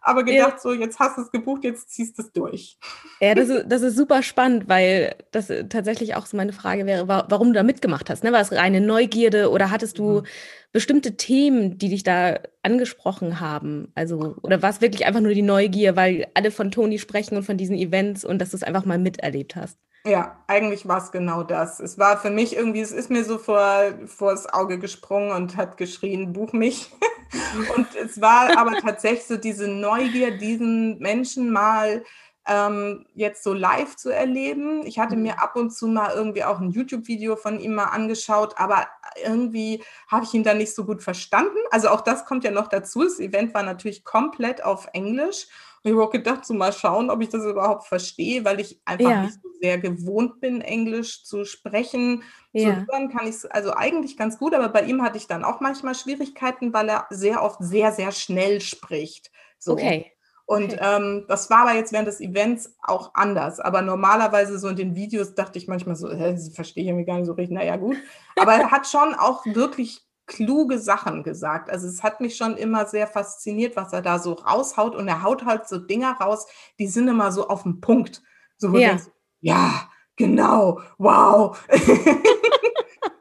aber 0.00 0.22
gedacht, 0.22 0.54
ja. 0.54 0.58
so 0.58 0.72
jetzt 0.72 1.00
hast 1.00 1.18
du 1.18 1.22
es 1.22 1.32
gebucht, 1.32 1.64
jetzt 1.64 1.90
ziehst 1.90 2.16
du 2.18 2.22
es 2.22 2.32
durch. 2.32 2.78
Ja, 3.20 3.34
das 3.34 3.48
ist, 3.48 3.64
das 3.66 3.82
ist 3.82 3.96
super 3.96 4.22
spannend, 4.22 4.68
weil 4.68 5.16
das 5.32 5.48
tatsächlich 5.70 6.14
auch 6.14 6.26
so 6.26 6.36
meine 6.36 6.52
Frage 6.52 6.86
wäre, 6.86 7.08
warum 7.08 7.48
du 7.48 7.54
da 7.54 7.64
mitgemacht 7.64 8.08
hast. 8.10 8.22
Ne? 8.22 8.30
War 8.30 8.40
es 8.40 8.52
reine 8.52 8.80
Neugierde 8.80 9.50
oder 9.50 9.72
hattest 9.72 9.98
du 9.98 10.20
mhm. 10.20 10.26
Bestimmte 10.74 11.16
Themen, 11.16 11.78
die 11.78 11.88
dich 11.88 12.02
da 12.02 12.40
angesprochen 12.64 13.38
haben? 13.38 13.92
Also, 13.94 14.34
oder 14.42 14.60
war 14.60 14.70
es 14.70 14.80
wirklich 14.80 15.06
einfach 15.06 15.20
nur 15.20 15.32
die 15.32 15.40
Neugier, 15.40 15.94
weil 15.94 16.26
alle 16.34 16.50
von 16.50 16.72
Toni 16.72 16.98
sprechen 16.98 17.36
und 17.36 17.44
von 17.44 17.56
diesen 17.56 17.76
Events 17.76 18.24
und 18.24 18.40
dass 18.40 18.50
du 18.50 18.56
es 18.56 18.64
einfach 18.64 18.84
mal 18.84 18.98
miterlebt 18.98 19.54
hast? 19.54 19.78
Ja, 20.04 20.36
eigentlich 20.48 20.86
war 20.86 20.98
es 20.98 21.12
genau 21.12 21.44
das. 21.44 21.78
Es 21.78 21.96
war 21.96 22.18
für 22.18 22.30
mich 22.30 22.56
irgendwie, 22.56 22.80
es 22.80 22.90
ist 22.90 23.08
mir 23.08 23.24
so 23.24 23.38
vor, 23.38 23.94
vor 24.06 24.32
das 24.32 24.52
Auge 24.52 24.80
gesprungen 24.80 25.30
und 25.30 25.56
hat 25.56 25.76
geschrien, 25.76 26.32
buch 26.32 26.52
mich. 26.52 26.90
und 27.76 27.86
es 27.94 28.20
war 28.20 28.58
aber 28.58 28.72
tatsächlich 28.80 29.26
so 29.26 29.36
diese 29.36 29.68
Neugier, 29.68 30.36
diesen 30.36 30.98
Menschen 30.98 31.52
mal 31.52 32.02
ähm, 32.46 33.06
jetzt 33.14 33.42
so 33.42 33.52
live 33.52 33.96
zu 33.96 34.10
erleben. 34.10 34.86
Ich 34.86 34.98
hatte 34.98 35.16
mir 35.16 35.34
mhm. 35.34 35.38
ab 35.38 35.56
und 35.56 35.70
zu 35.70 35.86
mal 35.86 36.12
irgendwie 36.14 36.44
auch 36.44 36.60
ein 36.60 36.70
YouTube-Video 36.70 37.36
von 37.36 37.58
ihm 37.60 37.74
mal 37.74 37.84
angeschaut, 37.84 38.54
aber 38.58 38.86
irgendwie 39.24 39.82
habe 40.08 40.24
ich 40.24 40.34
ihn 40.34 40.44
dann 40.44 40.58
nicht 40.58 40.74
so 40.74 40.84
gut 40.84 41.02
verstanden. 41.02 41.58
Also 41.70 41.88
auch 41.88 42.00
das 42.00 42.24
kommt 42.24 42.44
ja 42.44 42.50
noch 42.50 42.68
dazu. 42.68 43.02
Das 43.04 43.18
Event 43.18 43.54
war 43.54 43.62
natürlich 43.62 44.04
komplett 44.04 44.64
auf 44.64 44.88
Englisch 44.92 45.46
ich 45.86 45.92
habe 45.92 46.02
auch 46.02 46.10
gedacht, 46.10 46.46
so 46.46 46.54
mal 46.54 46.72
schauen, 46.72 47.10
ob 47.10 47.20
ich 47.20 47.28
das 47.28 47.44
überhaupt 47.44 47.84
verstehe, 47.84 48.42
weil 48.44 48.58
ich 48.58 48.80
einfach 48.86 49.10
ja. 49.10 49.22
nicht 49.24 49.34
so 49.34 49.50
sehr 49.60 49.76
gewohnt 49.76 50.40
bin, 50.40 50.62
Englisch 50.62 51.24
zu 51.24 51.44
sprechen. 51.44 52.22
Ja. 52.52 52.70
Zu 52.70 52.86
hören 52.86 53.10
kann 53.10 53.26
ich 53.26 53.34
es 53.36 53.44
also 53.44 53.74
eigentlich 53.74 54.16
ganz 54.16 54.38
gut, 54.38 54.54
aber 54.54 54.70
bei 54.70 54.84
ihm 54.84 55.02
hatte 55.02 55.18
ich 55.18 55.26
dann 55.26 55.44
auch 55.44 55.60
manchmal 55.60 55.94
Schwierigkeiten, 55.94 56.72
weil 56.72 56.88
er 56.88 57.06
sehr 57.10 57.42
oft 57.42 57.58
sehr, 57.60 57.92
sehr 57.92 58.12
schnell 58.12 58.62
spricht. 58.62 59.30
So. 59.58 59.72
Okay. 59.72 60.13
Und 60.46 60.74
okay. 60.74 60.78
ähm, 60.80 61.24
das 61.26 61.48
war 61.48 61.60
aber 61.60 61.74
jetzt 61.74 61.92
während 61.92 62.08
des 62.08 62.20
Events 62.20 62.76
auch 62.82 63.12
anders. 63.14 63.60
Aber 63.60 63.80
normalerweise 63.80 64.58
so 64.58 64.68
in 64.68 64.76
den 64.76 64.94
Videos 64.94 65.34
dachte 65.34 65.58
ich 65.58 65.68
manchmal 65.68 65.96
so, 65.96 66.08
äh, 66.08 66.36
verstehe 66.52 66.82
ich 66.84 66.88
irgendwie 66.88 67.06
gar 67.06 67.16
nicht 67.16 67.26
so 67.26 67.32
richtig. 67.32 67.54
Naja, 67.54 67.76
gut. 67.76 67.96
Aber 68.36 68.52
er 68.52 68.70
hat 68.70 68.86
schon 68.86 69.14
auch 69.14 69.46
wirklich 69.46 70.02
kluge 70.26 70.78
Sachen 70.78 71.22
gesagt. 71.22 71.70
Also 71.70 71.86
es 71.86 72.02
hat 72.02 72.20
mich 72.20 72.36
schon 72.36 72.56
immer 72.56 72.86
sehr 72.86 73.06
fasziniert, 73.06 73.76
was 73.76 73.92
er 73.92 74.02
da 74.02 74.18
so 74.18 74.32
raushaut. 74.32 74.94
Und 74.94 75.08
er 75.08 75.22
haut 75.22 75.44
halt 75.44 75.68
so 75.68 75.78
Dinger 75.78 76.12
raus, 76.20 76.46
die 76.78 76.88
sind 76.88 77.08
immer 77.08 77.32
so 77.32 77.48
auf 77.48 77.62
dem 77.62 77.80
Punkt. 77.80 78.22
So, 78.58 78.76
ja. 78.76 78.90
Denkst, 78.90 79.04
ja, 79.40 79.88
genau, 80.16 80.80
wow. 80.98 81.58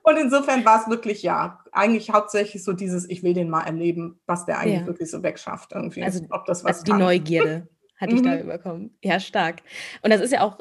und 0.03 0.17
insofern 0.17 0.65
war 0.65 0.81
es 0.81 0.89
wirklich, 0.89 1.24
ja, 1.24 1.60
eigentlich 1.72 2.12
hauptsächlich 2.12 2.63
so 2.63 2.74
dieses, 2.74 3.10
ich 3.10 3.24
will 3.24 3.33
den 3.33 3.50
mal 3.50 3.63
erleben, 3.63 4.19
was 4.25 4.45
der 4.45 4.60
eigentlich 4.60 4.81
ja. 4.81 4.88
wirklich 4.88 5.10
so 5.10 5.24
wegschafft 5.24 5.72
irgendwie. 5.74 6.03
Also, 6.03 6.25
Ob 6.29 6.45
das 6.45 6.63
was 6.63 6.72
also 6.72 6.83
die 6.83 6.91
kann. 6.91 7.00
Neugierde 7.00 7.67
hatte 7.98 8.15
ich 8.15 8.22
da 8.22 8.36
mhm. 8.36 8.41
überkommen. 8.41 8.98
Ja, 9.01 9.19
stark. 9.19 9.62
Und 10.01 10.12
das 10.12 10.22
ist 10.22 10.31
ja 10.31 10.41
auch 10.41 10.60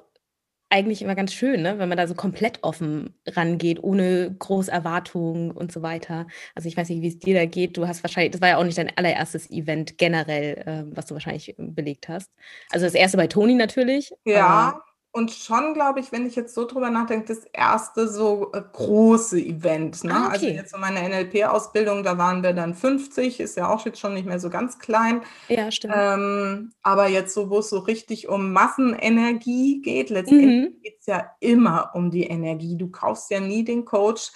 eigentlich 0.71 1.03
immer 1.03 1.15
ganz 1.15 1.35
schön, 1.35 1.61
ne? 1.61 1.79
wenn 1.79 1.89
man 1.89 1.99
da 1.99 2.07
so 2.07 2.15
komplett 2.15 2.61
offen 2.63 3.15
rangeht, 3.27 3.83
ohne 3.83 4.35
große 4.39 4.73
Erwartungen 4.73 5.51
und 5.51 5.71
so 5.71 5.83
weiter. 5.83 6.27
Also 6.55 6.67
ich 6.67 6.77
weiß 6.79 6.89
nicht, 6.89 7.03
wie 7.03 7.09
es 7.09 7.19
dir 7.19 7.35
da 7.35 7.45
geht. 7.45 7.77
Du 7.77 7.87
hast 7.87 8.03
wahrscheinlich, 8.03 8.31
das 8.31 8.41
war 8.41 8.49
ja 8.49 8.57
auch 8.57 8.65
nicht 8.65 8.79
dein 8.79 8.97
allererstes 8.97 9.51
Event 9.51 9.99
generell, 9.99 10.55
äh, 10.65 10.97
was 10.97 11.07
du 11.07 11.15
wahrscheinlich 11.15 11.55
belegt 11.59 12.09
hast. 12.09 12.31
Also 12.71 12.87
das 12.87 12.95
erste 12.95 13.19
bei 13.19 13.27
Toni 13.27 13.55
natürlich. 13.55 14.15
Ja, 14.25 14.83
und 15.15 15.31
schon, 15.31 15.75
glaube 15.75 16.01
ich, 16.01 16.11
wenn 16.11 16.27
ich 16.27 16.37
jetzt 16.37 16.55
so 16.55 16.67
drüber 16.67 16.89
nachdenke, 16.89 17.27
das 17.27 17.45
erste 17.53 18.09
so 18.09 18.51
äh, 18.55 18.63
große 18.73 19.39
Event. 19.39 20.05
Ne? 20.05 20.13
Ah, 20.15 20.29
also 20.29 20.47
okay. 20.47 20.47
Also 20.47 20.49
jetzt 20.49 20.71
so 20.73 20.79
meine 20.79 21.07
NLP-Ausbildung, 21.07 22.03
da 22.03 22.17
waren 22.17 22.43
wir 22.43 22.55
dann 22.55 22.75
50, 22.75 23.39
ist 23.39 23.59
ja 23.59 23.69
auch 23.69 23.85
jetzt 23.85 24.01
schon 24.01 24.15
nicht 24.15 24.27
mehr 24.27 24.41
so 24.41 24.49
ganz 24.49 24.79
klein. 24.79 25.21
Ja, 25.49 25.71
stimmt. 25.71 25.93
Ähm, 25.95 26.73
aber 26.83 27.09
jetzt 27.09 27.35
so, 27.35 27.51
wo 27.51 27.59
es 27.59 27.69
so 27.69 27.81
richtig 27.81 28.29
um 28.29 28.55
Massenenergie 28.55 29.83
geht, 29.83 30.09
letztendlich 30.09 30.71
mhm. 30.71 30.83
geht 30.83 30.97
es 31.01 31.07
ja 31.07 31.31
immer 31.41 31.91
um 31.93 32.11
die 32.11 32.25
Energie. 32.25 32.79
Du 32.79 32.91
kaufst 32.91 33.31
ja 33.31 33.41
nie 33.41 33.65
den 33.65 33.85
Coach, 33.85 34.33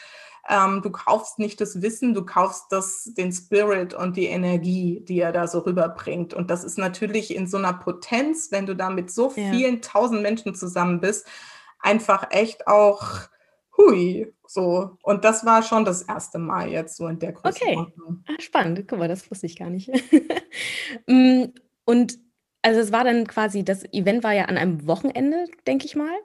ähm, 0.49 0.83
du 0.83 0.91
kaufst 0.91 1.39
nicht 1.39 1.61
das 1.61 1.83
Wissen, 1.83 2.15
du 2.15 2.25
kaufst 2.25 2.67
das, 2.71 3.11
den 3.17 3.33
Spirit 3.33 3.95
und 3.95 4.17
die 4.17 4.27
Energie, 4.27 5.01
die 5.07 5.21
er 5.21 5.33
da 5.33 5.47
so 5.47 5.61
rüberbringt. 5.61 6.35
Und 6.35 6.51
das 6.51 6.65
ist 6.65 6.79
natürlich 6.79 7.35
in 7.35 7.47
so 7.47 7.57
einer 7.57 7.73
Potenz, 7.73 8.53
wenn 8.53 8.67
du 8.67 8.77
da 8.77 8.91
mit 8.91 9.11
so 9.11 9.31
vielen 9.31 9.75
ja. 9.77 9.81
tausend 9.81 10.23
Menschen 10.23 10.55
zusammen 10.55 11.01
bist, 11.01 11.27
einfach 11.81 12.29
echt 12.31 12.67
auch 12.67 13.29
hui, 13.77 14.33
so. 14.47 14.97
Und 15.03 15.25
das 15.25 15.45
war 15.45 15.63
schon 15.63 15.85
das 15.85 16.03
erste 16.03 16.39
Mal 16.39 16.69
jetzt 16.69 16.97
so 16.97 17.09
in 17.09 17.19
der 17.19 17.33
Größenordnung. 17.33 18.23
Okay, 18.23 18.37
ah, 18.37 18.41
spannend. 18.41 18.89
Guck 18.89 18.99
mal, 18.99 19.09
das 19.09 19.31
wusste 19.31 19.47
ich 19.47 19.57
gar 19.57 19.71
nicht. 19.71 19.91
Mm, 21.07 21.47
und 21.85 22.19
also 22.63 22.81
es 22.81 22.91
war 22.91 23.05
dann 23.05 23.27
quasi, 23.27 23.65
das 23.65 23.85
Event 23.93 24.25
war 24.25 24.33
ja 24.33 24.47
an 24.47 24.57
einem 24.57 24.87
Wochenende, 24.87 25.45
denke 25.67 25.85
ich 25.85 25.95
mal. 25.95 26.17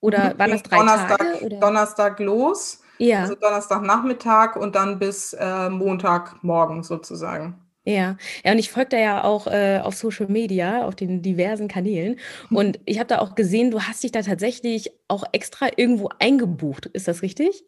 Oder 0.00 0.34
mhm. 0.34 0.38
waren 0.38 0.50
das 0.50 0.62
drei 0.62 0.76
Donnerstag, 0.76 1.18
Tage? 1.18 1.44
Oder? 1.44 1.56
Donnerstag 1.58 2.20
los. 2.20 2.79
Ja. 3.00 3.20
Also 3.20 3.34
Donnerstagnachmittag 3.34 4.56
und 4.56 4.74
dann 4.74 4.98
bis 4.98 5.32
äh, 5.32 5.70
Montagmorgen 5.70 6.82
sozusagen. 6.82 7.58
Ja, 7.84 8.18
ja, 8.44 8.52
und 8.52 8.58
ich 8.58 8.70
folge 8.70 8.90
da 8.90 8.98
ja 8.98 9.24
auch 9.24 9.46
äh, 9.46 9.80
auf 9.82 9.94
Social 9.94 10.26
Media, 10.26 10.84
auf 10.84 10.94
den 10.96 11.22
diversen 11.22 11.66
Kanälen. 11.66 12.20
Und 12.50 12.78
ich 12.84 12.98
habe 12.98 13.06
da 13.06 13.20
auch 13.20 13.34
gesehen, 13.34 13.70
du 13.70 13.80
hast 13.80 14.02
dich 14.02 14.12
da 14.12 14.20
tatsächlich 14.20 14.92
auch 15.08 15.24
extra 15.32 15.68
irgendwo 15.76 16.10
eingebucht. 16.18 16.86
Ist 16.86 17.08
das 17.08 17.22
richtig? 17.22 17.64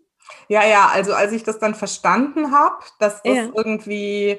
Ja, 0.49 0.67
ja, 0.67 0.91
also 0.93 1.15
als 1.15 1.33
ich 1.33 1.45
das 1.45 1.59
dann 1.59 1.75
verstanden 1.75 2.53
habe, 2.53 2.85
dass 2.99 3.23
das 3.23 3.35
ja. 3.35 3.49
irgendwie 3.55 4.39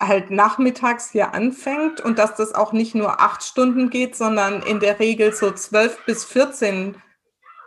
halt 0.00 0.30
nachmittags 0.30 1.10
hier 1.10 1.34
anfängt 1.34 2.00
und 2.00 2.18
dass 2.18 2.36
das 2.36 2.54
auch 2.54 2.72
nicht 2.72 2.94
nur 2.94 3.20
acht 3.20 3.42
Stunden 3.42 3.90
geht, 3.90 4.14
sondern 4.14 4.62
in 4.62 4.78
der 4.78 5.00
Regel 5.00 5.32
so 5.32 5.50
zwölf 5.50 5.98
bis 6.06 6.24
14. 6.24 6.94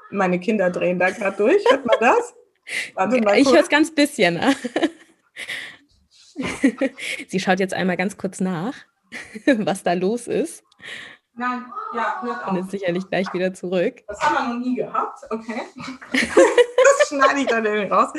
Meine 0.09 0.39
Kinder 0.39 0.69
drehen 0.69 1.00
da 1.00 1.09
gerade 1.09 1.35
durch. 1.35 1.63
Hört 1.69 1.85
man 1.85 1.97
das? 2.00 2.33
Warte 2.93 3.22
mal 3.22 3.38
ich 3.38 3.48
höre 3.48 3.62
es 3.62 3.69
ganz 3.69 3.93
bisschen. 3.93 4.39
Sie 7.27 7.39
schaut 7.39 7.60
jetzt 7.60 7.74
einmal 7.74 7.98
ganz 7.98 8.17
kurz 8.17 8.39
nach, 8.39 8.75
was 9.45 9.84
da 9.84 9.93
los 9.93 10.27
ist. 10.27 10.63
Nein, 11.38 11.65
ja, 11.93 12.22
hört 12.22 12.45
auf. 12.45 12.51
Und 12.51 12.60
ist 12.60 12.72
sicherlich 12.72 13.10
gleich 13.10 13.34
wieder 13.34 13.53
zurück. 13.53 14.03
Das 14.07 14.22
haben 14.22 14.36
wir 14.36 14.53
noch 14.53 14.65
nie 14.65 14.75
gehabt, 14.75 15.19
okay. 15.29 15.63
das 16.12 17.10
schneide 17.10 17.41
ich 17.41 17.48
dann 17.48 17.65
irgendwie 17.65 17.91
raus. 17.91 18.13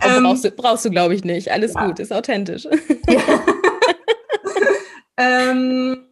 Ähm, 0.00 0.24
brauchst 0.24 0.44
du, 0.44 0.50
brauchst 0.50 0.84
du 0.84 0.90
glaube 0.90 1.14
ich, 1.14 1.22
nicht. 1.22 1.52
Alles 1.52 1.74
ja. 1.74 1.86
gut, 1.86 2.00
ist 2.00 2.12
authentisch. 2.12 2.66
ähm, 5.16 6.08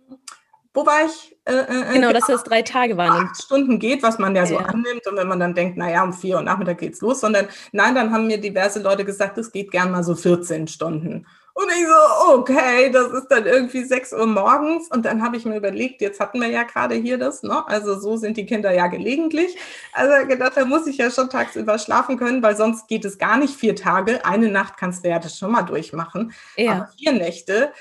wo 0.74 0.84
war 0.84 1.06
ich? 1.06 1.36
Äh, 1.44 1.54
äh, 1.54 1.92
genau, 1.94 2.12
dass 2.12 2.26
das 2.26 2.42
drei 2.42 2.62
Tage 2.62 2.96
waren. 2.96 3.28
Acht 3.28 3.42
Stunden 3.42 3.78
geht, 3.78 4.02
was 4.02 4.18
man 4.18 4.34
ja 4.34 4.44
so 4.44 4.54
ja. 4.54 4.60
annimmt. 4.60 5.06
Und 5.06 5.16
wenn 5.16 5.28
man 5.28 5.38
dann 5.38 5.54
denkt, 5.54 5.76
naja, 5.76 6.02
um 6.02 6.12
vier 6.12 6.36
Uhr 6.36 6.42
Nachmittag 6.42 6.78
geht's 6.78 7.00
los, 7.00 7.20
sondern 7.20 7.46
nein, 7.72 7.94
dann 7.94 8.12
haben 8.12 8.26
mir 8.26 8.38
diverse 8.38 8.80
Leute 8.80 9.04
gesagt, 9.04 9.38
es 9.38 9.52
geht 9.52 9.70
gern 9.70 9.92
mal 9.92 10.02
so 10.02 10.16
14 10.16 10.66
Stunden. 10.66 11.26
Und 11.56 11.68
ich 11.68 11.86
so, 11.86 12.34
okay, 12.34 12.90
das 12.90 13.12
ist 13.12 13.28
dann 13.28 13.46
irgendwie 13.46 13.84
6 13.84 14.12
Uhr 14.14 14.26
morgens. 14.26 14.88
Und 14.88 15.04
dann 15.04 15.22
habe 15.22 15.36
ich 15.36 15.44
mir 15.44 15.56
überlegt, 15.56 16.00
jetzt 16.00 16.18
hatten 16.18 16.40
wir 16.40 16.48
ja 16.48 16.64
gerade 16.64 16.96
hier 16.96 17.16
das, 17.16 17.44
ne? 17.44 17.64
Also 17.68 17.96
so 17.96 18.16
sind 18.16 18.36
die 18.36 18.44
Kinder 18.44 18.72
ja 18.72 18.88
gelegentlich. 18.88 19.56
Also 19.92 20.26
gedacht, 20.26 20.56
da 20.56 20.64
muss 20.64 20.88
ich 20.88 20.96
ja 20.96 21.12
schon 21.12 21.30
tagsüber 21.30 21.78
schlafen 21.78 22.18
können, 22.18 22.42
weil 22.42 22.56
sonst 22.56 22.88
geht 22.88 23.04
es 23.04 23.18
gar 23.18 23.36
nicht 23.36 23.54
vier 23.54 23.76
Tage. 23.76 24.24
Eine 24.24 24.48
Nacht 24.48 24.76
kannst 24.76 25.04
du 25.04 25.10
ja 25.10 25.20
das 25.20 25.38
schon 25.38 25.52
mal 25.52 25.62
durchmachen. 25.62 26.32
Ja. 26.56 26.72
Aber 26.72 26.88
vier 26.98 27.12
Nächte, 27.12 27.72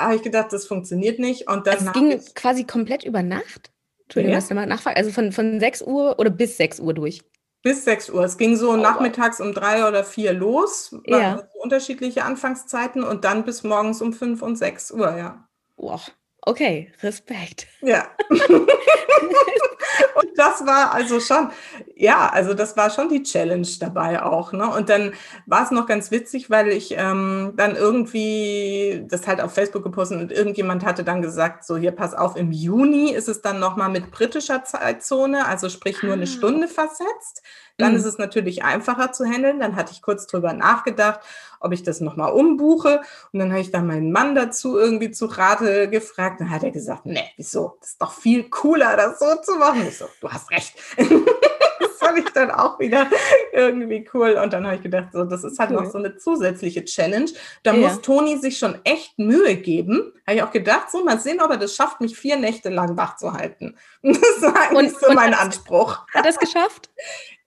habe 0.00 0.16
ich 0.16 0.22
gedacht, 0.22 0.52
das 0.52 0.66
funktioniert 0.66 1.18
nicht. 1.18 1.48
Und 1.48 1.66
dann 1.66 1.86
es 1.86 1.92
ging 1.92 2.20
quasi 2.34 2.64
komplett 2.64 3.04
über 3.04 3.22
Nacht? 3.22 3.70
Entschuldigung, 4.04 4.32
ja. 4.32 4.38
dass 4.38 4.50
ich 4.50 4.54
mal 4.54 4.66
nachfrage. 4.66 4.96
Also 4.96 5.10
von, 5.10 5.32
von 5.32 5.60
6 5.60 5.82
Uhr 5.82 6.18
oder 6.18 6.30
bis 6.30 6.56
6 6.56 6.80
Uhr 6.80 6.94
durch? 6.94 7.22
Bis 7.62 7.84
6 7.84 8.10
Uhr. 8.10 8.24
Es 8.24 8.38
ging 8.38 8.56
so 8.56 8.72
oh, 8.72 8.76
nachmittags 8.76 9.40
um 9.40 9.52
drei 9.52 9.86
oder 9.86 10.02
vier 10.02 10.32
los. 10.32 10.96
Ja. 11.06 11.42
Unterschiedliche 11.62 12.24
Anfangszeiten 12.24 13.04
und 13.04 13.24
dann 13.24 13.44
bis 13.44 13.62
morgens 13.62 14.00
um 14.02 14.12
5 14.12 14.42
und 14.42 14.56
6 14.56 14.92
Uhr, 14.92 15.16
ja. 15.16 15.48
Wow. 15.76 16.10
Okay, 16.42 16.90
Respekt. 17.02 17.66
Ja. 17.82 18.08
und 20.14 20.28
das 20.36 20.66
war 20.66 20.92
also 20.92 21.20
schon, 21.20 21.50
ja, 21.96 22.28
also 22.28 22.54
das 22.54 22.76
war 22.76 22.90
schon 22.90 23.08
die 23.08 23.22
Challenge 23.22 23.66
dabei 23.78 24.22
auch. 24.22 24.52
Ne? 24.52 24.68
Und 24.68 24.88
dann 24.88 25.12
war 25.46 25.64
es 25.64 25.70
noch 25.70 25.86
ganz 25.86 26.10
witzig, 26.10 26.50
weil 26.50 26.68
ich 26.68 26.94
ähm, 26.96 27.52
dann 27.56 27.76
irgendwie 27.76 29.04
das 29.08 29.26
halt 29.26 29.40
auf 29.40 29.52
Facebook 29.52 29.82
gepostet 29.82 30.20
und 30.20 30.32
irgendjemand 30.32 30.84
hatte 30.84 31.04
dann 31.04 31.22
gesagt, 31.22 31.64
so 31.64 31.76
hier 31.76 31.92
pass 31.92 32.14
auf, 32.14 32.36
im 32.36 32.52
Juni 32.52 33.10
ist 33.10 33.28
es 33.28 33.42
dann 33.42 33.58
nochmal 33.58 33.90
mit 33.90 34.10
britischer 34.10 34.64
Zeitzone, 34.64 35.46
also 35.46 35.68
sprich 35.68 36.02
nur 36.02 36.14
eine 36.14 36.24
ah. 36.24 36.26
Stunde 36.26 36.68
versetzt. 36.68 37.42
Dann 37.80 37.92
mhm. 37.92 37.98
ist 37.98 38.04
es 38.04 38.18
natürlich 38.18 38.62
einfacher 38.62 39.12
zu 39.12 39.24
handeln. 39.24 39.58
Dann 39.58 39.76
hatte 39.76 39.92
ich 39.92 40.02
kurz 40.02 40.26
drüber 40.26 40.52
nachgedacht, 40.52 41.20
ob 41.60 41.72
ich 41.72 41.82
das 41.82 42.00
nochmal 42.00 42.32
umbuche. 42.32 43.00
Und 43.32 43.40
dann 43.40 43.50
habe 43.50 43.60
ich 43.60 43.70
dann 43.70 43.86
meinen 43.86 44.12
Mann 44.12 44.34
dazu 44.34 44.78
irgendwie 44.78 45.10
zu 45.10 45.26
Rate 45.26 45.88
gefragt. 45.88 46.40
Dann 46.40 46.50
hat 46.50 46.62
er 46.62 46.70
gesagt, 46.70 47.06
nee, 47.06 47.24
wieso? 47.36 47.76
Das 47.80 47.90
ist 47.90 48.02
doch 48.02 48.12
viel 48.12 48.48
cooler, 48.50 48.96
das 48.96 49.18
so 49.18 49.34
zu 49.42 49.56
machen. 49.56 49.79
Ich 49.88 49.98
so, 49.98 50.06
du 50.20 50.30
hast 50.30 50.50
recht. 50.50 50.74
das 50.96 51.98
fand 51.98 52.18
ich 52.18 52.28
dann 52.30 52.50
auch 52.50 52.78
wieder 52.78 53.06
irgendwie 53.52 54.08
cool. 54.14 54.38
Und 54.42 54.52
dann 54.52 54.66
habe 54.66 54.76
ich 54.76 54.82
gedacht, 54.82 55.08
so, 55.12 55.24
das 55.24 55.44
ist 55.44 55.58
halt 55.58 55.70
cool. 55.70 55.82
noch 55.82 55.90
so 55.90 55.98
eine 55.98 56.16
zusätzliche 56.16 56.84
Challenge. 56.84 57.30
Da 57.62 57.72
ja. 57.72 57.78
muss 57.78 58.00
Toni 58.00 58.36
sich 58.38 58.58
schon 58.58 58.78
echt 58.84 59.18
Mühe 59.18 59.56
geben. 59.56 60.12
Habe 60.26 60.36
ich 60.36 60.42
auch 60.42 60.52
gedacht, 60.52 60.90
so 60.90 61.04
mal 61.04 61.18
sehen, 61.18 61.40
ob 61.40 61.50
er 61.50 61.56
das 61.56 61.74
schafft, 61.74 62.00
mich 62.00 62.16
vier 62.16 62.36
Nächte 62.36 62.68
lang 62.68 62.96
wach 62.96 63.16
zu 63.16 63.32
halten. 63.32 63.76
Das 64.02 64.42
war 64.42 64.70
eigentlich 64.70 64.94
und, 64.94 65.00
so 65.00 65.12
mein 65.12 65.34
Anspruch. 65.34 66.06
Hat 66.14 66.24
er 66.24 66.30
es 66.30 66.38
geschafft? 66.38 66.90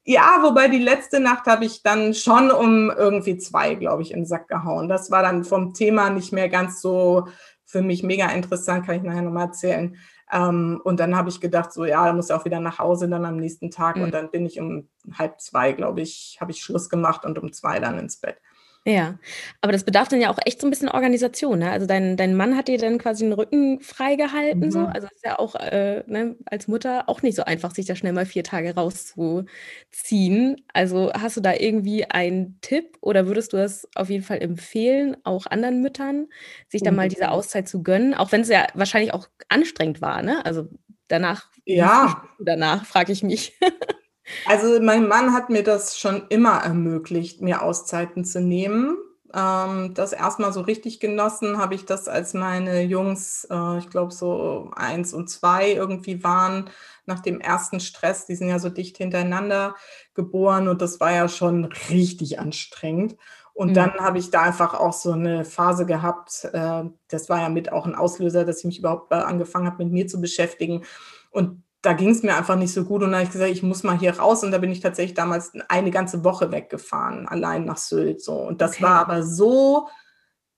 Ja, 0.05 0.39
wobei 0.41 0.67
die 0.67 0.79
letzte 0.79 1.21
Nacht 1.21 1.45
habe 1.45 1.63
ich 1.63 1.81
dann 1.81 2.13
schon 2.13 2.51
um 2.51 2.91
irgendwie 2.91 3.37
zwei, 3.37 3.75
glaube 3.75 4.01
ich, 4.01 4.11
in 4.11 4.19
den 4.19 4.25
Sack 4.25 4.49
gehauen. 4.49 4.89
Das 4.89 5.11
war 5.11 5.23
dann 5.23 5.45
vom 5.45 5.73
Thema 5.73 6.09
nicht 6.09 6.33
mehr 6.33 6.49
ganz 6.49 6.81
so 6.81 7.29
für 7.63 7.81
mich 7.81 8.03
mega 8.03 8.27
interessant, 8.27 8.85
kann 8.85 8.95
ich 8.95 9.03
nachher 9.03 9.21
nochmal 9.21 9.47
erzählen. 9.47 9.97
Ähm, 10.31 10.81
und 10.83 10.99
dann 10.99 11.15
habe 11.15 11.29
ich 11.29 11.41
gedacht, 11.41 11.73
so 11.73 11.85
ja, 11.85 12.05
da 12.05 12.13
muss 12.13 12.29
ich 12.29 12.35
auch 12.35 12.45
wieder 12.45 12.59
nach 12.59 12.79
Hause 12.79 13.09
dann 13.09 13.25
am 13.25 13.37
nächsten 13.37 13.71
Tag. 13.71 13.97
Mhm. 13.97 14.03
Und 14.03 14.13
dann 14.13 14.31
bin 14.31 14.45
ich 14.45 14.59
um 14.59 14.89
halb 15.17 15.39
zwei, 15.41 15.73
glaube 15.73 16.01
ich, 16.01 16.37
habe 16.39 16.51
ich 16.51 16.61
Schluss 16.61 16.89
gemacht 16.89 17.25
und 17.25 17.37
um 17.39 17.51
zwei 17.51 17.79
dann 17.79 17.99
ins 17.99 18.17
Bett. 18.17 18.37
Ja, 18.85 19.17
aber 19.61 19.71
das 19.71 19.85
bedarf 19.85 20.09
dann 20.09 20.19
ja 20.19 20.29
auch 20.29 20.39
echt 20.45 20.59
so 20.59 20.67
ein 20.67 20.69
bisschen 20.69 20.89
Organisation, 20.89 21.59
ne? 21.59 21.71
Also 21.71 21.85
dein 21.87 22.17
dein 22.17 22.35
Mann 22.35 22.57
hat 22.57 22.67
dir 22.67 22.77
dann 22.77 22.97
quasi 22.97 23.23
den 23.23 23.31
Rücken 23.31 23.79
freigehalten 23.79 24.71
so? 24.71 24.79
Mhm. 24.79 24.87
Also, 24.87 25.07
ist 25.07 25.23
ja 25.23 25.39
auch, 25.39 25.55
äh, 25.55 26.03
ne, 26.07 26.35
als 26.45 26.67
Mutter 26.67 27.07
auch 27.07 27.21
nicht 27.21 27.35
so 27.37 27.43
einfach, 27.45 27.73
sich 27.73 27.85
da 27.85 27.95
schnell 27.95 28.11
mal 28.11 28.25
vier 28.25 28.43
Tage 28.43 28.75
rauszuziehen. 28.75 30.57
Also, 30.73 31.13
hast 31.13 31.37
du 31.37 31.41
da 31.41 31.53
irgendwie 31.53 32.03
einen 32.11 32.57
Tipp 32.59 32.97
oder 32.99 33.25
würdest 33.25 33.53
du 33.53 33.57
das 33.57 33.87
auf 33.95 34.09
jeden 34.09 34.23
Fall 34.23 34.41
empfehlen, 34.41 35.15
auch 35.23 35.45
anderen 35.45 35.81
Müttern, 35.81 36.27
sich 36.67 36.83
dann 36.83 36.95
mal 36.95 37.07
diese 37.07 37.31
Auszeit 37.31 37.69
zu 37.69 37.83
gönnen, 37.83 38.13
auch 38.13 38.33
wenn 38.33 38.41
es 38.41 38.49
ja 38.49 38.67
wahrscheinlich 38.73 39.13
auch 39.13 39.29
anstrengend 39.47 40.01
war, 40.01 40.21
ne? 40.23 40.45
Also, 40.45 40.67
danach 41.07 41.49
Ja. 41.65 42.23
danach, 42.37 42.85
frage 42.85 43.13
ich 43.13 43.23
mich. 43.23 43.53
Also 44.45 44.81
mein 44.81 45.07
Mann 45.07 45.33
hat 45.33 45.49
mir 45.49 45.63
das 45.63 45.97
schon 45.97 46.27
immer 46.29 46.59
ermöglicht, 46.63 47.41
mir 47.41 47.61
Auszeiten 47.61 48.25
zu 48.25 48.39
nehmen. 48.41 48.97
Ähm, 49.33 49.93
das 49.95 50.13
erstmal 50.13 50.53
so 50.53 50.61
richtig 50.61 50.99
genossen 50.99 51.57
habe 51.57 51.73
ich 51.75 51.85
das, 51.85 52.07
als 52.07 52.33
meine 52.33 52.83
Jungs, 52.83 53.47
äh, 53.49 53.77
ich 53.79 53.89
glaube 53.89 54.13
so 54.13 54.69
eins 54.75 55.13
und 55.13 55.29
zwei 55.29 55.71
irgendwie 55.71 56.23
waren, 56.23 56.69
nach 57.05 57.19
dem 57.19 57.41
ersten 57.41 57.79
Stress, 57.79 58.25
die 58.27 58.35
sind 58.35 58.49
ja 58.49 58.59
so 58.59 58.69
dicht 58.69 58.97
hintereinander 58.97 59.75
geboren 60.13 60.67
und 60.67 60.81
das 60.81 60.99
war 60.99 61.11
ja 61.11 61.27
schon 61.27 61.65
richtig 61.89 62.39
anstrengend. 62.39 63.17
Und 63.53 63.71
mhm. 63.71 63.73
dann 63.73 63.93
habe 63.99 64.19
ich 64.19 64.29
da 64.29 64.41
einfach 64.43 64.73
auch 64.75 64.93
so 64.93 65.11
eine 65.11 65.45
Phase 65.45 65.85
gehabt, 65.85 66.45
äh, 66.53 66.83
das 67.07 67.29
war 67.29 67.41
ja 67.41 67.49
mit 67.49 67.71
auch 67.71 67.87
ein 67.87 67.95
Auslöser, 67.95 68.45
dass 68.45 68.59
ich 68.59 68.65
mich 68.65 68.79
überhaupt 68.79 69.11
äh, 69.11 69.15
angefangen 69.15 69.65
habe, 69.65 69.83
mit 69.83 69.93
mir 69.93 70.07
zu 70.07 70.21
beschäftigen. 70.21 70.83
Und 71.31 71.62
da 71.83 71.93
ging 71.93 72.09
es 72.09 72.23
mir 72.23 72.35
einfach 72.35 72.55
nicht 72.55 72.73
so 72.73 72.85
gut. 72.85 73.03
Und 73.03 73.11
da 73.11 73.17
habe 73.17 73.25
ich 73.25 73.31
gesagt, 73.31 73.51
ich 73.51 73.61
muss 73.61 73.83
mal 73.83 73.99
hier 73.99 74.17
raus. 74.17 74.43
Und 74.43 74.51
da 74.51 74.57
bin 74.57 74.71
ich 74.71 74.79
tatsächlich 74.79 75.13
damals 75.13 75.51
eine 75.67 75.91
ganze 75.91 76.23
Woche 76.23 76.51
weggefahren, 76.51 77.27
allein 77.27 77.65
nach 77.65 77.77
Sylt 77.77 78.23
so. 78.23 78.33
Und 78.33 78.61
das 78.61 78.75
okay. 78.75 78.83
war 78.83 79.01
aber 79.01 79.21
so 79.21 79.89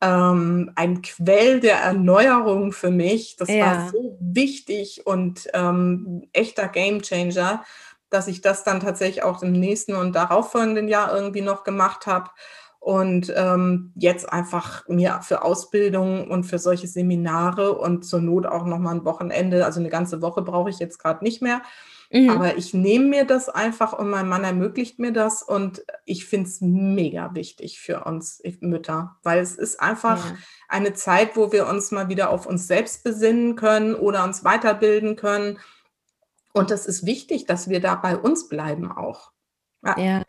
ähm, 0.01 0.71
ein 0.75 1.01
Quell 1.01 1.59
der 1.59 1.77
Erneuerung 1.77 2.71
für 2.71 2.91
mich, 2.91 3.37
das 3.37 3.49
ja. 3.49 3.65
war 3.65 3.89
so 3.89 4.17
wichtig 4.19 5.07
und 5.07 5.47
ähm, 5.53 6.27
echter 6.31 6.67
Gamechanger, 6.67 7.63
dass 8.11 8.27
ich 8.27 8.41
das 8.41 8.63
dann 8.63 8.79
tatsächlich 8.79 9.23
auch 9.23 9.41
im 9.41 9.53
nächsten 9.53 9.95
und 9.95 10.13
darauffolgenden 10.13 10.87
Jahr 10.87 11.13
irgendwie 11.13 11.41
noch 11.41 11.63
gemacht 11.63 12.05
habe 12.05 12.29
und 12.85 13.33
ähm, 13.35 13.91
jetzt 13.95 14.31
einfach 14.31 14.87
mir 14.87 15.19
für 15.23 15.41
Ausbildung 15.41 16.29
und 16.29 16.43
für 16.43 16.59
solche 16.59 16.85
Seminare 16.85 17.75
und 17.79 18.05
zur 18.05 18.19
Not 18.21 18.45
auch 18.45 18.63
noch 18.63 18.77
mal 18.77 18.93
ein 18.93 19.05
Wochenende, 19.05 19.65
also 19.65 19.79
eine 19.79 19.89
ganze 19.89 20.21
Woche 20.21 20.43
brauche 20.43 20.69
ich 20.69 20.77
jetzt 20.77 20.99
gerade 20.99 21.23
nicht 21.23 21.41
mehr. 21.41 21.63
Mhm. 22.11 22.29
Aber 22.29 22.57
ich 22.57 22.75
nehme 22.75 23.05
mir 23.05 23.25
das 23.25 23.49
einfach 23.49 23.93
und 23.93 24.11
mein 24.11 24.29
Mann 24.29 24.43
ermöglicht 24.43 24.99
mir 24.99 25.11
das 25.11 25.41
und 25.41 25.83
ich 26.05 26.27
finde 26.27 26.47
es 26.47 26.61
mega 26.61 27.33
wichtig 27.33 27.79
für 27.79 28.03
uns 28.03 28.39
Mütter, 28.59 29.15
weil 29.23 29.39
es 29.39 29.55
ist 29.55 29.81
einfach 29.81 30.23
ja. 30.23 30.37
eine 30.67 30.93
Zeit, 30.93 31.35
wo 31.35 31.51
wir 31.51 31.65
uns 31.65 31.89
mal 31.89 32.07
wieder 32.07 32.29
auf 32.29 32.45
uns 32.45 32.67
selbst 32.67 33.03
besinnen 33.03 33.55
können 33.55 33.95
oder 33.95 34.23
uns 34.23 34.43
weiterbilden 34.43 35.15
können. 35.15 35.57
Und 36.53 36.69
das 36.69 36.85
ist 36.85 37.03
wichtig, 37.03 37.47
dass 37.47 37.67
wir 37.67 37.81
da 37.81 37.95
bei 37.95 38.15
uns 38.15 38.47
bleiben 38.47 38.91
auch. 38.91 39.31
Ja. 39.83 39.99
ja. 39.99 40.23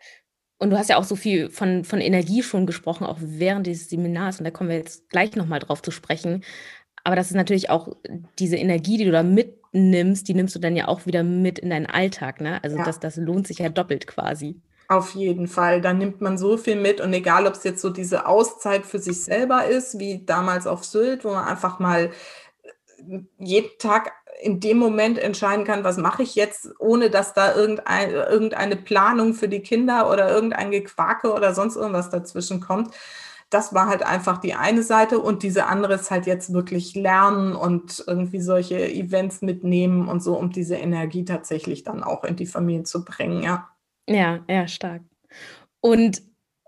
Und 0.59 0.71
du 0.71 0.77
hast 0.77 0.89
ja 0.89 0.97
auch 0.97 1.03
so 1.03 1.15
viel 1.15 1.49
von, 1.49 1.83
von 1.83 2.01
Energie 2.01 2.41
schon 2.41 2.65
gesprochen, 2.65 3.05
auch 3.05 3.17
während 3.19 3.67
dieses 3.67 3.89
Seminars. 3.89 4.39
Und 4.39 4.45
da 4.45 4.51
kommen 4.51 4.69
wir 4.69 4.77
jetzt 4.77 5.09
gleich 5.09 5.35
nochmal 5.35 5.59
drauf 5.59 5.81
zu 5.81 5.91
sprechen. 5.91 6.43
Aber 7.03 7.15
das 7.15 7.27
ist 7.27 7.35
natürlich 7.35 7.69
auch 7.69 7.89
diese 8.39 8.57
Energie, 8.57 8.97
die 8.97 9.05
du 9.05 9.11
da 9.11 9.23
mitnimmst, 9.23 10.27
die 10.27 10.33
nimmst 10.33 10.55
du 10.55 10.59
dann 10.59 10.75
ja 10.75 10.87
auch 10.87 11.05
wieder 11.05 11.23
mit 11.23 11.59
in 11.59 11.69
deinen 11.69 11.85
Alltag. 11.85 12.41
Ne? 12.41 12.61
Also 12.63 12.77
ja. 12.77 12.83
das, 12.83 12.99
das 12.99 13.17
lohnt 13.17 13.47
sich 13.47 13.59
ja 13.59 13.69
doppelt 13.69 14.07
quasi. 14.07 14.59
Auf 14.89 15.15
jeden 15.15 15.47
Fall. 15.47 15.81
Da 15.81 15.93
nimmt 15.93 16.21
man 16.21 16.37
so 16.37 16.57
viel 16.57 16.75
mit. 16.75 17.01
Und 17.01 17.13
egal, 17.13 17.45
ob 17.45 17.53
es 17.53 17.63
jetzt 17.63 17.81
so 17.81 17.89
diese 17.89 18.25
Auszeit 18.25 18.85
für 18.85 18.99
sich 18.99 19.23
selber 19.23 19.65
ist, 19.65 19.99
wie 19.99 20.25
damals 20.25 20.65
auf 20.65 20.85
Sylt, 20.85 21.23
wo 21.23 21.29
man 21.29 21.45
einfach 21.45 21.79
mal 21.79 22.09
jeden 23.37 23.77
Tag 23.79 24.11
in 24.39 24.59
dem 24.59 24.77
Moment 24.77 25.17
entscheiden 25.17 25.65
kann, 25.65 25.83
was 25.83 25.97
mache 25.97 26.23
ich 26.23 26.35
jetzt, 26.35 26.69
ohne 26.79 27.09
dass 27.09 27.33
da 27.33 27.55
irgendein, 27.55 28.11
irgendeine 28.11 28.75
Planung 28.75 29.33
für 29.33 29.47
die 29.47 29.61
Kinder 29.61 30.11
oder 30.11 30.29
irgendein 30.29 30.71
Gequake 30.71 31.33
oder 31.33 31.53
sonst 31.53 31.75
irgendwas 31.75 32.09
dazwischen 32.09 32.59
kommt. 32.59 32.93
Das 33.49 33.73
war 33.73 33.87
halt 33.87 34.03
einfach 34.03 34.39
die 34.39 34.55
eine 34.55 34.83
Seite 34.83 35.19
und 35.19 35.41
diese 35.41 35.67
andere 35.67 35.95
ist 35.95 36.11
halt 36.11 36.27
jetzt 36.27 36.53
wirklich 36.53 36.95
lernen 36.95 37.55
und 37.55 38.03
irgendwie 38.05 38.41
solche 38.41 38.91
Events 38.91 39.41
mitnehmen 39.41 40.07
und 40.07 40.21
so, 40.21 40.37
um 40.37 40.51
diese 40.51 40.75
Energie 40.75 41.23
tatsächlich 41.23 41.83
dann 41.83 42.03
auch 42.03 42.23
in 42.23 42.35
die 42.35 42.45
Familie 42.45 42.83
zu 42.83 43.05
bringen, 43.05 43.41
ja. 43.41 43.69
Ja, 44.09 44.39
ja, 44.49 44.67
stark. 44.67 45.01
Und 45.79 46.21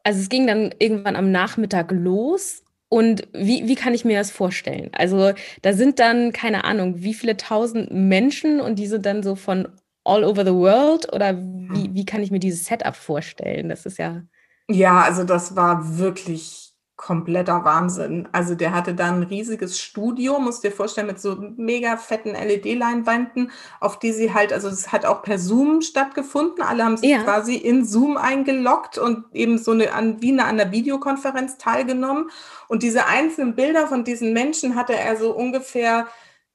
also 0.04 0.20
es 0.22 0.30
ging 0.30 0.48
dann 0.48 0.74
irgendwann 0.80 1.18
am 1.18 1.32
Nachmittag 1.32 1.92
los 1.92 2.64
und 2.90 3.28
wie, 3.34 3.68
wie 3.68 3.76
kann 3.76 3.94
ich 3.94 4.04
mir 4.06 4.18
das 4.18 4.32
vorstellen? 4.32 4.90
Also 4.94 5.34
da 5.62 5.74
sind 5.74 6.00
dann, 6.00 6.34
keine 6.34 6.64
Ahnung, 6.64 6.96
wie 7.04 7.14
viele 7.14 7.38
tausend 7.38 7.92
Menschen 7.92 8.60
und 8.60 8.78
die 8.80 8.88
sind 8.88 9.06
dann 9.06 9.24
so 9.24 9.36
von 9.36 9.68
all 10.04 10.24
over 10.24 10.44
the 10.44 10.54
world 10.54 11.12
oder 11.14 11.38
wie, 11.38 11.94
wie 11.94 12.06
kann 12.06 12.24
ich 12.24 12.32
mir 12.32 12.40
dieses 12.40 12.66
Setup 12.66 12.96
vorstellen? 12.96 13.70
Das 13.70 13.86
ist 13.86 14.00
ja. 14.00 14.24
Ja, 14.70 15.02
also 15.02 15.24
das 15.24 15.56
war 15.56 15.98
wirklich 15.98 16.69
kompletter 17.00 17.64
Wahnsinn. 17.64 18.28
Also 18.34 18.56
der 18.56 18.74
hatte 18.74 18.94
dann 18.94 19.22
ein 19.22 19.24
riesiges 19.24 19.80
Studio, 19.80 20.38
musst 20.38 20.66
dir 20.66 20.72
vorstellen, 20.72 21.08
mit 21.08 21.20
so 21.20 21.38
mega 21.56 21.96
fetten 21.96 22.32
LED-Leinwänden, 22.36 23.52
auf 23.80 24.00
die 24.00 24.12
sie 24.12 24.34
halt, 24.34 24.52
also 24.52 24.68
es 24.68 24.92
hat 24.92 25.06
auch 25.06 25.22
per 25.22 25.40
Zoom 25.40 25.82
stattgefunden. 25.82 26.62
Alle 26.62 26.84
haben 26.84 26.98
sich 26.98 27.10
ja. 27.10 27.24
quasi 27.24 27.56
in 27.56 27.86
Zoom 27.86 28.18
eingeloggt 28.18 28.98
und 28.98 29.24
eben 29.34 29.58
so 29.58 29.72
eine, 29.72 29.94
an, 29.94 30.22
wie 30.22 30.34
eine, 30.34 30.44
an 30.44 30.60
einer 30.60 30.74
Videokonferenz 30.74 31.58
teilgenommen. 31.58 32.30
Und 32.68 32.84
diese 32.84 33.06
einzelnen 33.06 33.56
Bilder 33.56 33.88
von 33.88 34.04
diesen 34.04 34.34
Menschen 34.34 34.76
hatte 34.76 34.94
er 34.94 35.16
so 35.16 35.34
ungefähr, 35.34 36.06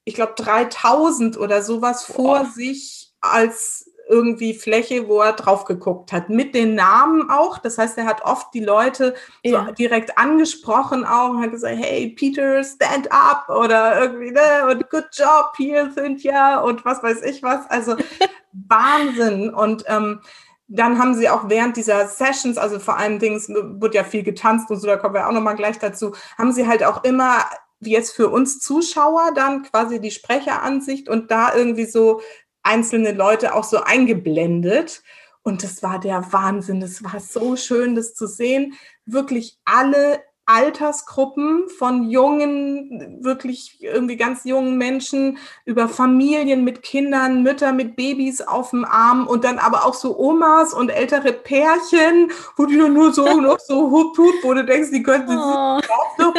ich 0.04 0.14
glaube, 0.14 0.34
3000 0.36 1.38
oder 1.38 1.62
sowas 1.62 2.04
vor 2.04 2.42
oh. 2.44 2.54
sich 2.54 3.14
als 3.22 3.90
irgendwie 4.08 4.54
Fläche, 4.54 5.08
wo 5.08 5.20
er 5.20 5.32
drauf 5.32 5.64
geguckt 5.64 6.12
hat, 6.12 6.28
mit 6.28 6.54
den 6.54 6.74
Namen 6.74 7.30
auch. 7.30 7.58
Das 7.58 7.78
heißt, 7.78 7.96
er 7.98 8.06
hat 8.06 8.24
oft 8.24 8.52
die 8.54 8.64
Leute 8.64 9.14
ja. 9.42 9.66
so 9.66 9.72
direkt 9.72 10.18
angesprochen 10.18 11.04
auch 11.04 11.30
und 11.30 11.42
hat 11.42 11.50
gesagt, 11.52 11.76
hey 11.78 12.10
Peter, 12.10 12.62
stand 12.62 13.10
up 13.10 13.48
oder 13.48 14.00
irgendwie, 14.00 14.30
ne, 14.30 14.66
und 14.70 14.88
good 14.90 15.06
job 15.12 15.52
hier, 15.56 15.90
Cynthia 15.92 16.60
und 16.60 16.84
was 16.84 17.02
weiß 17.02 17.22
ich 17.22 17.42
was. 17.42 17.68
Also 17.70 17.96
Wahnsinn. 18.52 19.52
Und 19.52 19.84
ähm, 19.88 20.20
dann 20.68 20.98
haben 20.98 21.14
sie 21.14 21.28
auch 21.28 21.48
während 21.48 21.76
dieser 21.76 22.06
Sessions, 22.06 22.58
also 22.58 22.78
vor 22.78 22.96
allem 22.96 23.18
Dings, 23.18 23.48
wird 23.48 23.94
ja 23.94 24.04
viel 24.04 24.22
getanzt 24.22 24.70
und 24.70 24.78
so, 24.78 24.86
da 24.86 24.96
kommen 24.96 25.14
wir 25.14 25.28
auch 25.28 25.32
nochmal 25.32 25.56
gleich 25.56 25.78
dazu, 25.78 26.14
haben 26.38 26.52
sie 26.52 26.66
halt 26.66 26.84
auch 26.84 27.04
immer 27.04 27.44
wie 27.80 27.92
jetzt 27.92 28.14
für 28.14 28.28
uns 28.28 28.60
Zuschauer 28.60 29.32
dann 29.34 29.62
quasi 29.62 30.00
die 30.00 30.10
Sprecheransicht 30.10 31.08
und 31.08 31.30
da 31.30 31.54
irgendwie 31.54 31.84
so 31.84 32.20
einzelne 32.64 33.12
Leute 33.12 33.54
auch 33.54 33.64
so 33.64 33.82
eingeblendet. 33.82 35.02
Und 35.42 35.62
das 35.62 35.82
war 35.82 36.00
der 36.00 36.32
Wahnsinn. 36.32 36.82
Es 36.82 37.04
war 37.04 37.20
so 37.20 37.54
schön, 37.54 37.94
das 37.94 38.14
zu 38.14 38.26
sehen. 38.26 38.74
Wirklich 39.06 39.58
alle 39.64 40.22
Altersgruppen 40.46 41.68
von 41.70 42.10
jungen, 42.10 43.22
wirklich 43.24 43.78
irgendwie 43.80 44.16
ganz 44.16 44.44
jungen 44.44 44.76
Menschen 44.76 45.38
über 45.64 45.88
Familien 45.88 46.64
mit 46.64 46.82
Kindern, 46.82 47.42
Mütter 47.42 47.72
mit 47.72 47.96
Babys 47.96 48.42
auf 48.42 48.70
dem 48.70 48.84
Arm 48.84 49.26
und 49.26 49.44
dann 49.44 49.58
aber 49.58 49.86
auch 49.86 49.94
so 49.94 50.18
Omas 50.18 50.74
und 50.74 50.90
ältere 50.90 51.32
Pärchen, 51.32 52.30
wo 52.56 52.66
die 52.66 52.76
nur 52.76 53.12
so 53.14 53.24
noch 53.40 53.58
so 53.58 53.90
hup, 53.90 54.18
hup, 54.18 54.34
wo 54.42 54.52
du 54.52 54.64
denkst, 54.64 54.90
die 54.90 55.02
könnten 55.02 55.36
oh. 55.36 55.40
auch 55.40 56.18
noch 56.18 56.34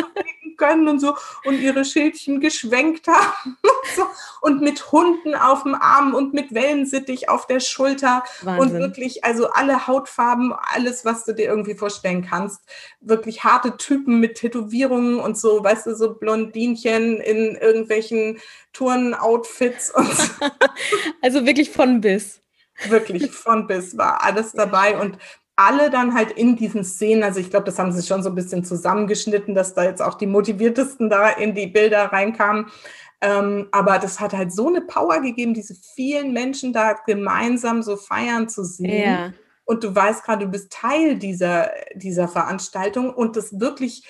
können 0.58 0.88
und 0.88 1.00
so 1.00 1.16
und 1.46 1.60
ihre 1.60 1.86
Schildchen 1.86 2.40
geschwenkt 2.40 3.08
haben 3.08 3.58
und, 3.62 3.96
so. 3.96 4.04
und 4.42 4.62
mit 4.62 4.92
Hunden 4.92 5.36
auf 5.36 5.64
dem 5.64 5.76
Arm 5.76 6.14
und 6.14 6.34
mit 6.34 6.54
Wellensittich 6.54 7.30
auf 7.30 7.48
der 7.48 7.60
Schulter 7.60 8.24
Wahnsinn. 8.42 8.62
und 8.62 8.80
wirklich, 8.80 9.24
also 9.24 9.50
alle 9.50 9.88
Hautfarben, 9.88 10.54
alles, 10.74 11.06
was 11.06 11.26
du 11.26 11.34
dir 11.34 11.46
irgendwie 11.46 11.76
vorstellen 11.76 12.26
kannst. 12.28 12.62
Wirklich 13.02 13.44
harte 13.44 13.78
Typen 13.78 14.20
mit 14.20 14.36
Tätowierungen 14.36 15.20
und 15.20 15.38
so, 15.38 15.64
weißt 15.64 15.88
du, 15.88 15.96
so 15.96 16.14
Blondinchen 16.14 17.20
in 17.22 17.56
irgendwelchen 17.56 18.40
Turnoutfits 18.74 19.92
und 19.92 20.12
so. 20.12 20.32
Also 21.22 21.46
wirklich 21.46 21.72
von 21.72 22.02
bis. 22.02 22.42
Wirklich 22.88 23.32
von 23.32 23.68
bis 23.68 23.98
war 23.98 24.24
alles 24.24 24.52
dabei 24.52 24.98
und 25.00 25.18
alle 25.56 25.90
dann 25.90 26.14
halt 26.14 26.32
in 26.32 26.56
diesen 26.56 26.84
Szenen, 26.84 27.24
also 27.24 27.40
ich 27.40 27.50
glaube, 27.50 27.66
das 27.66 27.80
haben 27.80 27.92
sie 27.92 28.06
schon 28.06 28.24
so 28.24 28.30
ein 28.30 28.36
bisschen 28.36 28.64
zusammengeschnitten, 28.64 29.56
dass 29.56 29.74
da 29.74 29.84
jetzt 29.84 30.02
auch 30.02 30.16
die 30.16 30.28
motiviertesten 30.28 31.10
da 31.10 31.30
in 31.30 31.56
die 31.56 31.68
Bilder 31.68 32.06
reinkamen. 32.06 32.68
Ähm, 33.22 33.70
aber 33.72 33.98
das 33.98 34.20
hat 34.20 34.34
halt 34.34 34.52
so 34.52 34.68
eine 34.68 34.82
Power 34.82 35.22
gegeben, 35.22 35.54
diese 35.54 35.76
vielen 35.96 36.34
Menschen 36.34 36.74
da 36.74 36.94
gemeinsam 37.06 37.82
so 37.82 37.96
feiern 37.96 38.50
zu 38.50 38.66
sehen. 38.66 39.04
Ja 39.04 39.34
und 39.66 39.84
du 39.84 39.94
weißt 39.94 40.24
gerade, 40.24 40.46
du 40.46 40.52
bist 40.52 40.72
Teil 40.72 41.18
dieser, 41.18 41.72
dieser 41.96 42.28
Veranstaltung 42.28 43.14
und 43.14 43.36
das 43.36 43.60
wirklich 43.60 44.08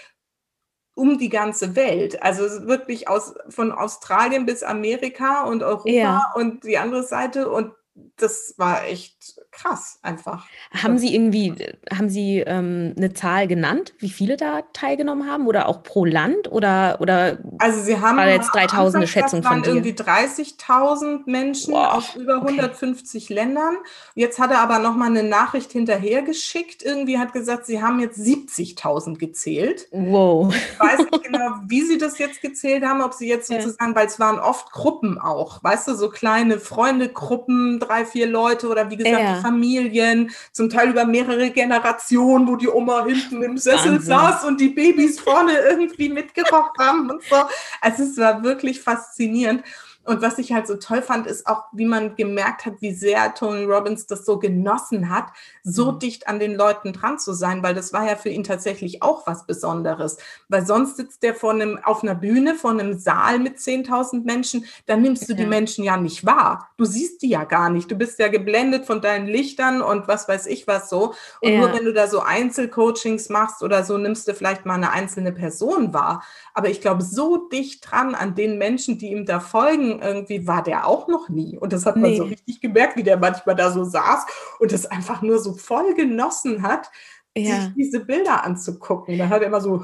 um 0.94 1.18
die 1.18 1.30
ganze 1.30 1.76
Welt. 1.76 2.22
Also 2.22 2.68
wirklich 2.68 3.08
aus, 3.08 3.34
von 3.50 3.72
Australien 3.72 4.46
bis 4.46 4.64
Amerika 4.64 5.44
und 5.44 5.64
Europa 5.64 5.90
ja. 5.90 6.32
und 6.36 6.64
die 6.64 6.78
andere 6.78 7.04
Seite 7.04 7.50
und 7.50 7.74
das 8.18 8.56
war 8.58 8.86
echt 8.86 9.40
krass 9.52 10.00
einfach. 10.02 10.46
Haben 10.72 10.98
Sie 10.98 11.16
irgendwie, 11.16 11.56
haben 11.94 12.10
Sie 12.10 12.40
ähm, 12.40 12.94
eine 12.98 13.14
Zahl 13.14 13.48
genannt, 13.48 13.94
wie 14.00 14.10
viele 14.10 14.36
da 14.36 14.64
teilgenommen 14.74 15.30
haben 15.30 15.48
oder 15.48 15.70
auch 15.70 15.82
pro 15.82 16.04
Land 16.04 16.52
oder 16.52 16.98
oder 17.00 17.38
Also 17.60 17.82
Sie 17.82 18.00
haben 18.00 18.18
war 18.18 18.28
jetzt 18.28 18.54
3000 18.54 18.96
eine 18.96 19.08
Schätzung 19.08 19.44
von 19.44 19.64
dir? 19.64 19.70
irgendwie 19.70 19.94
30.000 19.94 21.22
Menschen 21.26 21.74
wow, 21.74 21.94
aus 21.94 22.16
über 22.16 22.38
okay. 22.38 22.60
150 22.60 23.30
Ländern. 23.30 23.76
Jetzt 24.14 24.40
hat 24.40 24.52
er 24.52 24.60
aber 24.60 24.80
noch 24.80 24.96
mal 24.96 25.10
eine 25.10 25.24
Nachricht 25.24 25.72
hinterher 25.72 26.22
geschickt. 26.22 26.84
Irgendwie 26.84 27.18
hat 27.18 27.32
gesagt, 27.32 27.66
Sie 27.66 27.82
haben 27.82 28.02
jetzt 28.02 28.20
70.000 28.20 29.18
gezählt. 29.18 29.88
Wow. 29.92 30.54
Ich 30.54 30.80
weiß 30.80 31.00
nicht 31.00 31.24
genau, 31.24 31.52
wie 31.68 31.82
Sie 31.82 31.98
das 31.98 32.18
jetzt 32.18 32.42
gezählt 32.42 32.84
haben, 32.84 33.02
ob 33.02 33.14
Sie 33.14 33.28
jetzt 33.28 33.48
sozusagen, 33.48 33.92
ja. 33.92 33.96
weil 33.96 34.08
es 34.08 34.20
waren 34.20 34.40
oft 34.40 34.72
Gruppen 34.72 35.18
auch, 35.18 35.64
weißt 35.64 35.88
du, 35.88 35.96
so 35.96 36.10
kleine 36.10 36.60
Freundegruppen, 36.60 37.80
drei, 37.86 38.06
vier 38.06 38.28
Leute 38.28 38.68
oder 38.68 38.90
wie 38.90 38.98
gesagt, 38.98 39.22
ja. 39.22 39.36
Familien, 39.36 40.32
zum 40.52 40.70
Teil 40.70 40.90
über 40.90 41.06
mehrere 41.06 41.50
Generationen, 41.52 42.48
wo 42.48 42.56
die 42.56 42.68
Oma 42.68 43.06
hinten 43.06 43.42
im 43.42 43.58
Sessel 43.58 43.94
Wahnsinn. 43.94 44.02
saß 44.02 44.44
und 44.46 44.60
die 44.60 44.70
Babys 44.70 45.20
vorne 45.20 45.54
irgendwie 45.70 46.10
mitgekocht 46.10 46.78
haben 46.80 47.10
und 47.10 47.24
so. 47.24 47.36
Also 47.82 48.04
es 48.04 48.18
war 48.18 48.44
wirklich 48.44 48.82
faszinierend. 48.82 49.64
Und 50.06 50.22
was 50.22 50.38
ich 50.38 50.54
halt 50.54 50.68
so 50.68 50.76
toll 50.76 51.02
fand, 51.02 51.28
ist 51.28 51.48
auch, 51.48 51.64
wie 51.74 51.86
man 51.86 52.16
gemerkt 52.16 52.66
hat, 52.66 52.76
wie 52.80 52.94
sehr 52.94 53.34
Tony 53.34 53.66
Robbins 53.66 54.06
das 54.06 54.26
so 54.26 54.38
genossen 54.38 55.10
hat, 55.10 55.28
so 55.64 55.94
mhm. 55.94 56.00
dicht 56.00 56.28
an 56.28 56.40
den 56.40 56.56
Leuten 56.56 56.94
dran 56.94 57.18
zu 57.18 57.34
sein, 57.34 57.64
weil 57.64 57.74
das 57.74 57.92
war 57.92 58.08
ja 58.08 58.16
für 58.16 58.30
ihn 58.30 58.44
tatsächlich 58.44 59.02
auch 59.02 59.26
was 59.26 59.46
Besonderes. 59.46 60.18
Weil 60.48 60.66
sonst 60.66 60.98
sitzt 60.98 61.24
der 61.24 61.34
vor 61.34 61.52
einem, 61.52 61.80
auf 61.84 62.04
einer 62.04 62.16
Bühne, 62.16 62.56
vor 62.56 62.72
einem 62.72 62.98
Saal 62.98 63.40
mit 63.40 63.58
10.000 63.58 64.24
Menschen, 64.24 64.66
dann 64.86 65.02
nimmst 65.02 65.28
du 65.28 65.34
ja. 65.34 65.40
die 65.40 65.46
Menschen 65.48 65.84
ja 65.84 65.98
nicht 65.98 66.26
wahr. 66.26 66.70
Du 66.78 66.86
siehst 66.86 67.24
die 67.24 67.30
ja 67.30 67.44
gar 67.44 67.70
nicht. 67.70 67.90
Du 67.90 67.96
bist 67.96 68.20
ja 68.20 68.28
geblendet 68.28 68.86
von 68.86 69.02
deinen 69.02 69.28
Lichtern 69.28 69.82
und 69.82 70.08
was 70.08 70.28
weiß 70.28 70.46
ich 70.46 70.68
was 70.68 70.90
so. 70.90 71.16
Und 71.42 71.52
ja. 71.52 71.60
nur 71.60 71.74
wenn 71.74 71.86
du 71.86 71.94
da 71.94 72.08
so 72.08 72.20
Einzelcoachings 72.20 73.30
machst 73.30 73.64
oder 73.64 73.84
so, 73.84 73.98
nimmst 73.98 74.28
du 74.28 74.36
vielleicht 74.36 74.66
mal 74.66 74.76
eine 74.76 74.92
einzelne 74.92 75.32
Person 75.32 75.94
wahr. 75.94 76.24
Aber 76.54 76.70
ich 76.70 76.80
glaube, 76.80 77.02
so 77.02 77.48
dicht 77.50 77.90
dran 77.90 78.14
an 78.14 78.36
den 78.36 78.58
Menschen, 78.58 78.98
die 79.00 79.12
ihm 79.12 79.26
da 79.26 79.40
folgen, 79.40 79.95
irgendwie 80.02 80.48
war 80.48 80.64
der 80.64 80.88
auch 80.88 81.08
noch 81.08 81.30
nie. 81.30 81.58
Und 81.58 81.74
das 81.74 81.86
hat 81.86 81.96
man 81.96 82.12
nee. 82.12 82.18
so 82.18 82.24
richtig 82.24 82.62
gemerkt, 82.62 82.98
wie 82.98 83.04
der 83.04 83.18
manchmal 83.18 83.56
da 83.56 83.72
so 83.72 83.84
saß 83.84 84.26
und 84.60 84.72
das 84.72 84.86
einfach 84.86 85.22
nur 85.22 85.40
so 85.40 85.54
voll 85.54 85.94
genossen 85.94 86.62
hat 86.62 86.90
ja. 87.38 87.62
sich 87.62 87.74
diese 87.76 88.00
Bilder 88.00 88.44
anzugucken. 88.44 89.18
Da 89.18 89.30
hat 89.30 89.42
er 89.42 89.48
immer 89.48 89.62
so 89.62 89.84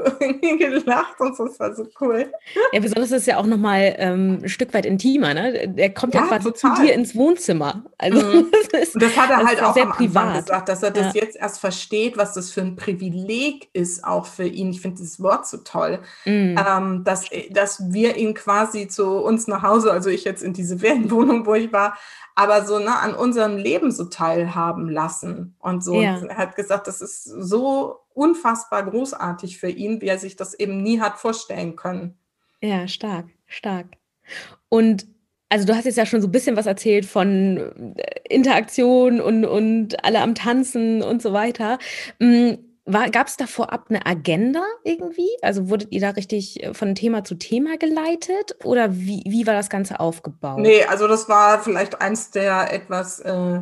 gelacht 0.18 1.20
und 1.20 1.36
so, 1.36 1.46
das 1.46 1.60
war 1.60 1.74
so 1.74 1.86
cool. 2.00 2.32
Ja, 2.72 2.80
besonders 2.80 3.10
ist 3.10 3.20
es 3.20 3.26
ja 3.26 3.38
auch 3.38 3.46
nochmal 3.46 3.94
ähm, 3.98 4.40
ein 4.42 4.48
Stück 4.48 4.74
weit 4.74 4.86
intimer, 4.86 5.34
ne? 5.34 5.68
Der 5.68 5.94
kommt 5.94 6.14
ja, 6.14 6.22
quasi 6.22 6.50
total. 6.50 6.76
zu 6.76 6.82
dir 6.82 6.94
ins 6.94 7.14
Wohnzimmer. 7.14 7.84
Also 7.98 8.24
mhm. 8.24 8.46
das 8.72 8.82
ist, 8.82 8.94
und 8.94 9.02
das 9.02 9.16
hat 9.16 9.30
er 9.30 9.46
halt 9.46 9.62
auch 9.62 9.74
sehr 9.74 9.84
am 9.84 9.92
privat. 9.92 10.24
Anfang 10.24 10.44
gesagt, 10.44 10.68
dass 10.68 10.82
er 10.82 10.90
das 10.90 11.14
ja. 11.14 11.22
jetzt 11.22 11.36
erst 11.36 11.60
versteht, 11.60 12.16
was 12.16 12.34
das 12.34 12.50
für 12.50 12.62
ein 12.62 12.76
Privileg 12.76 13.68
ist, 13.72 14.04
auch 14.04 14.26
für 14.26 14.46
ihn. 14.46 14.70
Ich 14.70 14.80
finde 14.80 14.98
dieses 14.98 15.22
Wort 15.22 15.46
so 15.46 15.58
toll, 15.58 16.00
mhm. 16.24 16.56
ähm, 16.58 17.04
dass, 17.04 17.26
dass 17.50 17.92
wir 17.92 18.16
ihn 18.16 18.34
quasi 18.34 18.88
zu 18.88 19.18
uns 19.18 19.46
nach 19.46 19.62
Hause, 19.62 19.92
also 19.92 20.10
ich 20.10 20.24
jetzt 20.24 20.42
in 20.42 20.52
diese 20.52 20.78
Ferienwohnung, 20.88 21.46
wo 21.46 21.54
ich 21.54 21.72
war, 21.72 21.96
aber 22.34 22.64
so 22.64 22.78
ne, 22.78 22.96
an 22.96 23.14
unserem 23.14 23.56
Leben 23.56 23.90
so 23.90 24.04
teilhaben 24.04 24.88
lassen 24.88 25.56
und 25.58 25.82
so. 25.82 26.00
Ja. 26.00 26.18
er 26.18 26.36
hat 26.36 26.54
gesagt, 26.54 26.86
das 26.88 27.00
ist 27.00 27.24
so 27.24 27.96
unfassbar 28.14 28.84
großartig 28.88 29.58
für 29.58 29.68
ihn, 29.68 30.00
wie 30.00 30.08
er 30.08 30.18
sich 30.18 30.36
das 30.36 30.54
eben 30.54 30.82
nie 30.82 31.00
hat 31.00 31.18
vorstellen 31.18 31.76
können. 31.76 32.18
Ja, 32.60 32.88
stark, 32.88 33.26
stark. 33.46 33.86
Und 34.68 35.06
also 35.48 35.66
du 35.66 35.74
hast 35.74 35.84
jetzt 35.84 35.96
ja 35.96 36.06
schon 36.06 36.20
so 36.20 36.28
ein 36.28 36.32
bisschen 36.32 36.56
was 36.56 36.66
erzählt 36.66 37.06
von 37.06 37.94
äh, 37.96 38.20
Interaktion 38.28 39.20
und, 39.20 39.44
und 39.44 40.04
alle 40.04 40.20
am 40.20 40.34
Tanzen 40.34 41.02
und 41.02 41.22
so 41.22 41.32
weiter. 41.32 41.78
Hm, 42.20 42.58
Gab 43.12 43.26
es 43.26 43.36
da 43.36 43.46
vorab 43.46 43.86
eine 43.90 44.06
Agenda 44.06 44.62
irgendwie? 44.82 45.28
Also 45.42 45.68
wurdet 45.68 45.88
ihr 45.90 46.00
da 46.00 46.10
richtig 46.10 46.62
äh, 46.62 46.74
von 46.74 46.94
Thema 46.94 47.22
zu 47.22 47.34
Thema 47.34 47.76
geleitet 47.76 48.56
oder 48.64 48.94
wie, 48.94 49.22
wie 49.26 49.46
war 49.46 49.54
das 49.54 49.68
Ganze 49.68 50.00
aufgebaut? 50.00 50.60
Nee, 50.60 50.84
also 50.84 51.06
das 51.06 51.28
war 51.28 51.62
vielleicht 51.62 52.00
eins 52.00 52.30
der 52.30 52.72
etwas 52.72 53.20
äh, 53.20 53.60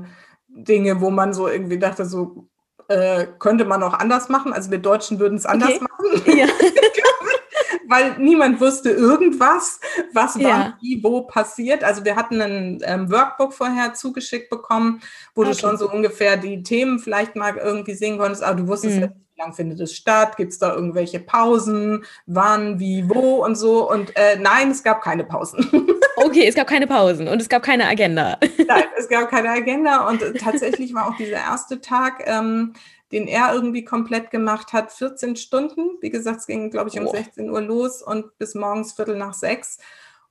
Dinge, 0.49 1.01
wo 1.01 1.11
man 1.11 1.35
so 1.35 1.49
irgendwie 1.49 1.79
dachte, 1.79 2.05
so 2.05 2.49
äh, 2.89 3.27
könnte 3.39 3.65
man 3.65 3.83
auch 3.83 3.95
anders 3.95 4.29
machen. 4.29 4.53
Also 4.53 4.71
wir 4.71 4.79
Deutschen 4.79 5.19
würden 5.19 5.37
es 5.37 5.47
anders 5.47 5.71
okay. 5.71 5.81
machen. 5.81 6.23
Ja. 6.39 6.47
Weil 7.89 8.19
niemand 8.19 8.61
wusste 8.61 8.91
irgendwas, 8.91 9.79
was 10.13 10.35
ja. 10.37 10.49
war, 10.49 10.79
wie, 10.81 11.03
wo 11.05 11.23
passiert. 11.23 11.85
Also 11.85 12.05
wir 12.05 12.17
hatten 12.17 12.41
ein 12.41 12.81
ähm, 12.83 13.11
Workbook 13.11 13.53
vorher 13.53 13.95
zugeschickt 13.95 14.51
bekommen, 14.51 15.01
wo 15.35 15.43
okay. 15.43 15.53
du 15.53 15.57
schon 15.59 15.77
so 15.77 15.89
ungefähr 15.89 16.37
die 16.37 16.65
Themen 16.65 16.99
vielleicht 16.99 17.37
mal 17.37 17.57
irgendwie 17.57 17.95
sehen 17.95 18.19
konntest, 18.19 18.43
aber 18.43 18.61
du 18.61 18.67
wusstest 18.67 18.97
mhm. 18.97 19.03
ja 19.03 19.09
wie 19.37 19.43
lange 19.43 19.53
findet 19.53 19.81
es 19.81 19.95
statt, 19.95 20.39
gibt 20.39 20.53
es 20.53 20.59
da 20.59 20.75
irgendwelche 20.75 21.21
Pausen, 21.21 22.05
wann, 22.25 22.81
wie, 22.81 23.09
wo 23.09 23.45
und 23.45 23.55
so. 23.55 23.89
Und 23.89 24.17
äh, 24.17 24.39
nein, 24.41 24.71
es 24.71 24.83
gab 24.83 25.03
keine 25.03 25.25
Pausen. 25.25 25.71
Okay, 26.17 26.47
es 26.47 26.55
gab 26.55 26.67
keine 26.67 26.87
Pausen 26.87 27.29
und 27.29 27.41
es 27.41 27.49
gab 27.49 27.63
keine 27.63 27.87
Agenda. 27.87 28.39
nein, 28.67 28.85
es 28.97 29.09
gab 29.09 29.31
keine 29.31 29.51
Agenda 29.51 30.09
und 30.09 30.23
tatsächlich 30.39 30.95
war 30.95 31.09
auch 31.09 31.17
dieser 31.17 31.37
erste 31.37 31.81
Tag, 31.81 32.23
ähm, 32.27 32.75
den 33.13 33.29
er 33.29 33.53
irgendwie 33.55 33.85
komplett 33.85 34.31
gemacht 34.31 34.73
hat, 34.73 34.93
14 34.93 35.37
Stunden. 35.37 35.99
Wie 36.01 36.11
gesagt, 36.11 36.41
es 36.41 36.47
ging, 36.47 36.71
glaube 36.71 36.89
ich, 36.89 36.99
um 36.99 37.07
oh. 37.07 37.13
16 37.13 37.49
Uhr 37.51 37.61
los 37.61 38.03
und 38.03 38.37
bis 38.39 38.55
morgens 38.55 38.93
Viertel 38.93 39.17
nach 39.17 39.35
sechs. 39.35 39.79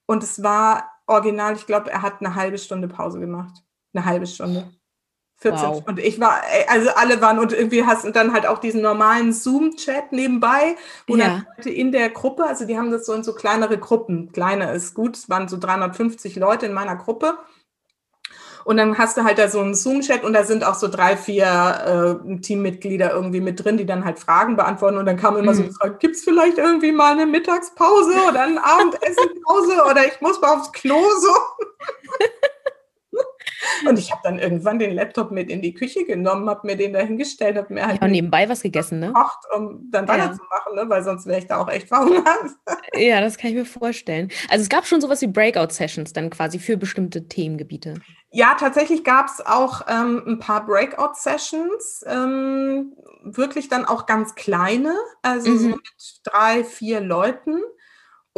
Und 0.06 0.24
es 0.24 0.44
war 0.44 0.92
original, 1.08 1.56
ich 1.56 1.66
glaube, 1.66 1.90
er 1.92 2.02
hat 2.02 2.16
eine 2.20 2.36
halbe 2.36 2.58
Stunde 2.58 2.88
Pause 2.88 3.20
gemacht. 3.20 3.64
Eine 3.94 4.06
halbe 4.06 4.28
Stunde. 4.28 4.70
14. 5.38 5.70
Wow. 5.70 5.84
Und 5.86 6.00
ich 6.00 6.20
war, 6.20 6.42
also 6.68 6.90
alle 6.96 7.22
waren 7.22 7.40
und 7.40 7.52
irgendwie 7.52 7.86
hast 7.86 8.06
du 8.06 8.12
dann 8.12 8.34
halt 8.34 8.48
auch 8.48 8.60
diesen 8.60 8.82
normalen 8.82 9.34
Zoom-Chat 9.34 10.12
nebenbei, 10.12 10.76
wo 11.08 11.16
ja. 11.16 11.26
dann 11.26 11.48
Leute 11.58 11.70
in 11.70 11.92
der 11.92 12.10
Gruppe, 12.10 12.46
also 12.46 12.66
die 12.66 12.78
haben 12.78 12.92
das 12.92 13.06
so 13.06 13.14
in 13.14 13.24
so 13.24 13.34
kleinere 13.34 13.78
Gruppen. 13.78 14.32
Kleine 14.32 14.72
ist 14.72 14.94
gut, 14.94 15.18
es 15.18 15.30
waren 15.30 15.48
so 15.48 15.58
350 15.58 16.38
Leute 16.38 16.66
in 16.66 16.74
meiner 16.74 16.96
Gruppe. 16.96 17.38
Und 18.64 18.78
dann 18.78 18.98
hast 18.98 19.16
du 19.16 19.24
halt 19.24 19.38
da 19.38 19.48
so 19.48 19.60
einen 19.60 19.76
Zoom-Chat 19.76 20.24
und 20.24 20.34
da 20.34 20.44
sind 20.44 20.64
auch 20.64 20.74
so 20.74 20.88
drei, 20.88 21.16
vier 21.16 22.18
äh, 22.26 22.38
Teammitglieder 22.42 23.12
irgendwie 23.12 23.40
mit 23.40 23.64
drin, 23.64 23.78
die 23.78 23.86
dann 23.86 24.04
halt 24.04 24.18
Fragen 24.18 24.56
beantworten. 24.56 24.98
Und 24.98 25.06
dann 25.06 25.18
kam 25.18 25.38
immer 25.38 25.52
mhm. 25.52 25.58
so 25.58 25.64
die 25.64 25.72
Frage, 25.72 25.98
gibt 26.00 26.16
es 26.16 26.24
vielleicht 26.24 26.58
irgendwie 26.58 26.92
mal 26.92 27.12
eine 27.12 27.28
Mittagspause 27.28 28.14
oder 28.28 28.42
eine 28.42 28.66
Abendessenpause 28.66 29.84
oder 29.92 30.08
ich 30.08 30.20
muss 30.20 30.42
mal 30.42 30.56
aufs 30.56 30.72
Klo 30.72 31.00
so? 31.20 31.30
Und 33.90 34.00
ich 34.00 34.12
habe 34.12 34.22
dann 34.24 34.40
irgendwann 34.40 34.80
den 34.80 34.94
Laptop 34.94 35.32
mit 35.32 35.50
in 35.50 35.62
die 35.62 35.74
Küche 35.74 36.06
genommen, 36.06 36.50
habe 36.50 36.68
mir 36.68 36.76
den 36.76 36.94
da 36.94 37.00
hingestellt, 37.00 37.58
habe 37.58 37.74
mir 37.74 37.86
halt 37.86 38.02
ja, 38.02 38.08
nebenbei 38.08 38.48
was 38.50 38.62
gegessen, 38.62 39.00
ne? 39.00 39.08
Gekocht, 39.08 39.40
um 39.56 39.90
dann 39.92 40.08
weiterzumachen, 40.08 40.76
ja. 40.76 40.84
ne? 40.84 40.90
weil 40.90 41.04
sonst 41.04 41.26
wäre 41.26 41.40
ich 41.40 41.48
da 41.48 41.58
auch 41.58 41.70
echt 41.70 41.88
verhungert. 41.88 42.26
Ja, 42.98 43.20
das 43.20 43.38
kann 43.38 43.50
ich 43.50 43.58
mir 43.58 43.66
vorstellen. 43.66 44.32
Also 44.50 44.64
es 44.64 44.70
gab 44.70 44.86
schon 44.86 45.02
sowas 45.02 45.22
wie 45.22 45.28
Breakout-Sessions 45.28 46.14
dann 46.14 46.30
quasi 46.30 46.60
für 46.60 46.78
bestimmte 46.78 47.28
Themengebiete. 47.28 47.96
Ja, 48.32 48.56
tatsächlich 48.58 49.04
gab 49.04 49.28
es 49.28 49.46
auch 49.46 49.82
ähm, 49.90 50.24
ein 50.26 50.40
paar 50.40 50.66
Breakout-Sessions, 50.66 52.06
ähm, 52.08 52.94
wirklich 53.24 53.68
dann 53.68 53.86
auch 53.86 54.06
ganz 54.06 54.36
kleine, 54.36 54.96
also 55.22 55.50
mhm. 55.50 55.58
so 55.58 55.68
mit 55.68 55.80
drei, 56.24 56.64
vier 56.64 57.02
Leuten. 57.02 57.62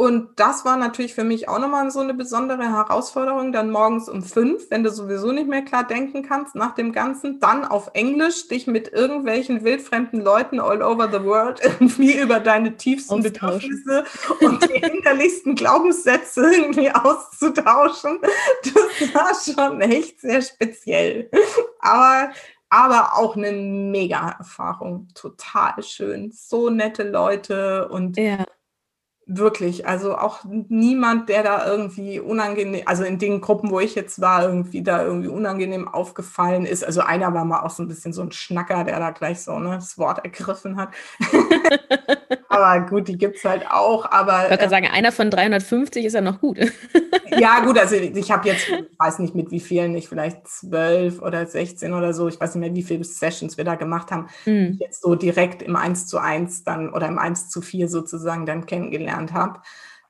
Und 0.00 0.38
das 0.38 0.64
war 0.64 0.76
natürlich 0.76 1.12
für 1.12 1.24
mich 1.24 1.48
auch 1.48 1.58
nochmal 1.58 1.90
so 1.90 1.98
eine 1.98 2.14
besondere 2.14 2.62
Herausforderung, 2.62 3.50
dann 3.50 3.68
morgens 3.68 4.08
um 4.08 4.22
fünf, 4.22 4.70
wenn 4.70 4.84
du 4.84 4.92
sowieso 4.92 5.32
nicht 5.32 5.48
mehr 5.48 5.62
klar 5.62 5.84
denken 5.84 6.22
kannst 6.22 6.54
nach 6.54 6.76
dem 6.76 6.92
Ganzen, 6.92 7.40
dann 7.40 7.64
auf 7.64 7.90
Englisch 7.94 8.46
dich 8.46 8.68
mit 8.68 8.92
irgendwelchen 8.92 9.64
wildfremden 9.64 10.20
Leuten 10.20 10.60
all 10.60 10.82
over 10.82 11.08
the 11.10 11.24
world 11.24 11.60
irgendwie 11.64 12.16
über 12.16 12.38
deine 12.38 12.76
tiefsten 12.76 13.24
Bedürfnisse 13.24 14.04
und 14.40 14.62
die 14.70 14.78
hinterlichsten 14.88 15.56
Glaubenssätze 15.56 16.48
irgendwie 16.48 16.92
auszutauschen. 16.92 18.20
Das 18.62 19.14
war 19.14 19.54
schon 19.56 19.80
echt 19.80 20.20
sehr 20.20 20.42
speziell. 20.42 21.28
Aber 21.80 22.30
aber 22.70 23.16
auch 23.16 23.34
eine 23.34 23.50
mega 23.50 24.36
Erfahrung. 24.38 25.08
Total 25.14 25.82
schön. 25.82 26.30
So 26.30 26.70
nette 26.70 27.02
Leute 27.02 27.88
und 27.88 28.16
ja. 28.16 28.44
Wirklich, 29.30 29.86
also 29.86 30.16
auch 30.16 30.42
niemand, 30.46 31.28
der 31.28 31.42
da 31.42 31.66
irgendwie 31.66 32.18
unangenehm, 32.18 32.84
also 32.86 33.04
in 33.04 33.18
den 33.18 33.42
Gruppen, 33.42 33.70
wo 33.70 33.78
ich 33.78 33.94
jetzt 33.94 34.22
war, 34.22 34.42
irgendwie 34.44 34.82
da 34.82 35.04
irgendwie 35.04 35.28
unangenehm 35.28 35.86
aufgefallen 35.86 36.64
ist. 36.64 36.82
Also 36.82 37.02
einer 37.02 37.34
war 37.34 37.44
mal 37.44 37.60
auch 37.60 37.68
so 37.68 37.82
ein 37.82 37.88
bisschen 37.88 38.14
so 38.14 38.22
ein 38.22 38.32
Schnacker, 38.32 38.84
der 38.84 38.98
da 38.98 39.10
gleich 39.10 39.42
so 39.42 39.58
ne, 39.58 39.74
das 39.74 39.98
Wort 39.98 40.24
ergriffen 40.24 40.78
hat. 40.78 40.94
aber 42.48 42.86
gut, 42.86 43.08
die 43.08 43.18
gibt 43.18 43.36
es 43.36 43.44
halt 43.44 43.66
auch. 43.70 44.10
Aber, 44.10 44.44
ich 44.44 44.50
würde 44.50 44.64
äh, 44.64 44.68
sagen, 44.68 44.88
einer 44.92 45.12
von 45.12 45.30
350 45.30 46.04
ist 46.04 46.14
ja 46.14 46.20
noch 46.20 46.40
gut. 46.40 46.58
ja, 47.38 47.60
gut, 47.60 47.78
also 47.78 47.94
ich 47.96 48.30
habe 48.30 48.48
jetzt, 48.48 48.68
ich 48.68 48.98
weiß 48.98 49.18
nicht 49.20 49.34
mit 49.34 49.50
wie 49.50 49.60
vielen, 49.60 49.92
nicht 49.92 50.08
vielleicht 50.08 50.48
zwölf 50.48 51.20
oder 51.22 51.46
16 51.46 51.92
oder 51.92 52.12
so, 52.12 52.28
ich 52.28 52.40
weiß 52.40 52.54
nicht 52.54 52.60
mehr, 52.60 52.74
wie 52.74 52.82
viele 52.82 53.04
Sessions 53.04 53.56
wir 53.56 53.64
da 53.64 53.74
gemacht 53.74 54.10
haben, 54.10 54.28
mhm. 54.44 54.76
jetzt 54.80 55.02
so 55.02 55.14
direkt 55.14 55.62
im 55.62 55.76
1 55.76 56.06
zu 56.06 56.18
1 56.18 56.64
dann 56.64 56.92
oder 56.92 57.06
im 57.06 57.18
1 57.18 57.50
zu 57.50 57.60
4 57.60 57.88
sozusagen 57.88 58.46
dann 58.46 58.66
kennengelernt 58.66 58.88
kennengelernt 58.88 59.32
habe. 59.32 59.60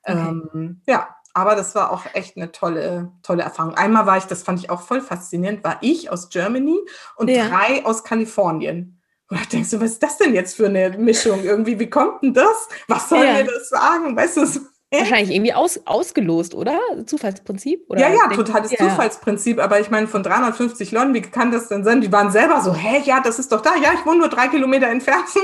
Okay. 0.03 0.39
Ähm, 0.53 0.81
ja, 0.87 1.15
aber 1.33 1.55
das 1.55 1.75
war 1.75 1.91
auch 1.91 2.05
echt 2.13 2.37
eine 2.37 2.51
tolle, 2.51 3.11
tolle 3.21 3.43
Erfahrung. 3.43 3.75
Einmal 3.75 4.05
war 4.05 4.17
ich, 4.17 4.25
das 4.25 4.43
fand 4.43 4.59
ich 4.59 4.69
auch 4.69 4.81
voll 4.81 5.01
faszinierend, 5.01 5.63
war 5.63 5.77
ich 5.81 6.09
aus 6.09 6.29
Germany 6.29 6.77
und 7.15 7.29
ja. 7.29 7.47
drei 7.47 7.85
aus 7.85 8.03
Kalifornien. 8.03 8.98
Und 9.29 9.39
da 9.39 9.45
denkst 9.45 9.69
du, 9.69 9.79
was 9.79 9.91
ist 9.91 10.03
das 10.03 10.17
denn 10.17 10.33
jetzt 10.33 10.55
für 10.55 10.65
eine 10.65 10.89
Mischung? 10.97 11.43
Irgendwie, 11.43 11.79
wie 11.79 11.89
kommt 11.89 12.23
denn 12.23 12.33
das? 12.33 12.67
Was 12.87 13.09
soll 13.09 13.25
ja. 13.25 13.33
mir 13.33 13.43
das 13.45 13.69
sagen? 13.69 14.15
Weißt 14.15 14.37
du, 14.37 14.45
so, 14.45 14.59
Wahrscheinlich 14.91 15.35
irgendwie 15.35 15.53
aus, 15.53 15.79
ausgelost, 15.85 16.55
oder? 16.55 16.79
Zufallsprinzip? 17.05 17.85
Oder 17.89 18.01
ja, 18.01 18.09
ja, 18.09 18.27
totales 18.35 18.71
ja. 18.71 18.79
Zufallsprinzip. 18.79 19.59
Aber 19.59 19.79
ich 19.79 19.91
meine, 19.91 20.07
von 20.07 20.23
350 20.23 20.91
Leuten, 20.91 21.13
wie 21.13 21.21
kann 21.21 21.51
das 21.51 21.67
denn 21.67 21.83
sein? 21.83 22.01
Die 22.01 22.11
waren 22.11 22.31
selber 22.31 22.59
so, 22.61 22.73
hä, 22.73 23.03
ja, 23.05 23.19
das 23.19 23.37
ist 23.37 23.51
doch 23.51 23.61
da. 23.61 23.75
Ja, 23.75 23.93
ich 23.93 24.03
wohne 24.03 24.17
nur 24.17 24.29
drei 24.29 24.47
Kilometer 24.47 24.87
entfernt. 24.87 25.27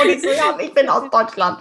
Und 0.00 0.08
ich 0.08 0.22
so, 0.22 0.28
ja, 0.28 0.58
ich 0.60 0.74
bin 0.74 0.88
aus 0.88 1.08
Deutschland. 1.08 1.60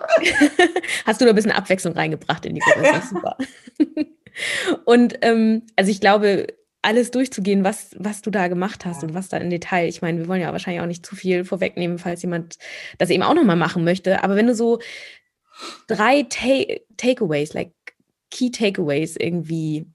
Hast 1.05 1.21
du 1.21 1.25
da 1.25 1.31
ein 1.31 1.35
bisschen 1.35 1.51
Abwechslung 1.51 1.93
reingebracht 1.93 2.43
in 2.47 2.55
die 2.55 2.61
Gruppe? 2.61 2.97
Ist 2.97 3.09
super. 3.09 3.37
Und 4.85 5.19
ähm, 5.21 5.67
also 5.75 5.91
ich 5.91 6.01
glaube, 6.01 6.47
alles 6.81 7.11
durchzugehen, 7.11 7.63
was, 7.63 7.95
was 7.97 8.21
du 8.21 8.31
da 8.31 8.47
gemacht 8.47 8.85
hast 8.85 9.03
und 9.03 9.13
was 9.13 9.29
da 9.29 9.37
im 9.37 9.49
Detail. 9.49 9.87
Ich 9.87 10.01
meine, 10.01 10.19
wir 10.19 10.27
wollen 10.27 10.41
ja 10.41 10.51
wahrscheinlich 10.51 10.81
auch 10.81 10.87
nicht 10.87 11.05
zu 11.05 11.15
viel 11.15 11.45
vorwegnehmen, 11.45 11.99
falls 11.99 12.21
jemand 12.23 12.57
das 12.97 13.09
eben 13.09 13.23
auch 13.23 13.35
nochmal 13.35 13.55
machen 13.55 13.83
möchte. 13.83 14.23
Aber 14.23 14.35
wenn 14.35 14.47
du 14.47 14.55
so 14.55 14.79
drei 15.87 16.23
Ta 16.23 16.65
Takeaways, 16.97 17.53
like 17.53 17.73
Key 18.31 18.49
Takeaways 18.49 19.15
irgendwie 19.17 19.85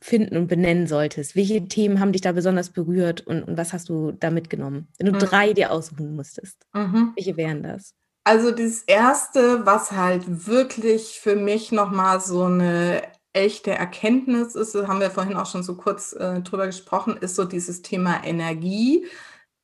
finden 0.00 0.36
und 0.36 0.48
benennen 0.48 0.86
solltest? 0.86 1.36
Welche 1.36 1.64
Themen 1.66 2.00
haben 2.00 2.12
dich 2.12 2.20
da 2.20 2.32
besonders 2.32 2.70
berührt 2.70 3.26
und, 3.26 3.42
und 3.42 3.56
was 3.56 3.72
hast 3.72 3.88
du 3.88 4.12
da 4.12 4.30
mitgenommen? 4.30 4.88
Wenn 4.98 5.06
du 5.06 5.12
mhm. 5.12 5.18
drei 5.18 5.52
dir 5.52 5.72
aussuchen 5.72 6.14
musstest, 6.14 6.66
mhm. 6.72 7.12
welche 7.16 7.36
wären 7.36 7.62
das? 7.62 7.94
Also 8.24 8.50
das 8.50 8.82
Erste, 8.82 9.64
was 9.64 9.92
halt 9.92 10.46
wirklich 10.46 11.18
für 11.20 11.34
mich 11.34 11.72
nochmal 11.72 12.20
so 12.20 12.44
eine 12.44 13.02
echte 13.38 13.70
Erkenntnis 13.70 14.54
ist, 14.54 14.74
das 14.74 14.88
haben 14.88 15.00
wir 15.00 15.10
vorhin 15.10 15.36
auch 15.36 15.46
schon 15.46 15.62
so 15.62 15.76
kurz 15.76 16.12
äh, 16.12 16.40
drüber 16.40 16.66
gesprochen, 16.66 17.16
ist 17.16 17.36
so 17.36 17.44
dieses 17.44 17.82
Thema 17.82 18.24
Energie 18.24 19.06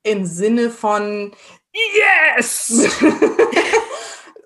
im 0.03 0.25
Sinne 0.25 0.71
von 0.71 1.33
Yes! 1.73 2.73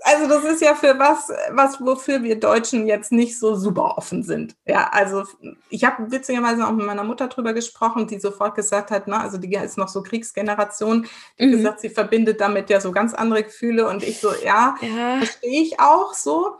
also 0.03 0.29
das 0.29 0.45
ist 0.45 0.63
ja 0.63 0.75
für 0.75 0.99
was, 0.99 1.31
was 1.51 1.79
wofür 1.81 2.23
wir 2.23 2.41
Deutschen 2.41 2.87
jetzt 2.87 3.13
nicht 3.13 3.39
so 3.39 3.55
super 3.55 3.99
offen 3.99 4.23
sind. 4.23 4.57
Ja, 4.65 4.89
also 4.91 5.25
ich 5.69 5.85
habe 5.85 6.11
witzigerweise 6.11 6.67
auch 6.67 6.73
mit 6.73 6.87
meiner 6.87 7.05
Mutter 7.05 7.29
drüber 7.29 7.53
gesprochen, 7.53 8.07
die 8.07 8.19
sofort 8.19 8.55
gesagt 8.55 8.91
hat, 8.91 9.09
na, 9.09 9.21
also 9.21 9.37
die 9.37 9.55
ist 9.55 9.77
noch 9.77 9.89
so 9.89 10.03
Kriegsgeneration, 10.03 11.07
die 11.39 11.47
mhm. 11.47 11.53
gesagt, 11.53 11.81
sie 11.81 11.91
verbindet 11.91 12.41
damit 12.41 12.71
ja 12.71 12.81
so 12.81 12.93
ganz 12.93 13.13
andere 13.13 13.43
Gefühle 13.43 13.87
und 13.87 14.03
ich 14.03 14.21
so, 14.21 14.31
ja, 14.43 14.77
ja. 14.81 15.19
verstehe 15.19 15.63
ich 15.63 15.81
auch 15.81 16.15
so. 16.15 16.57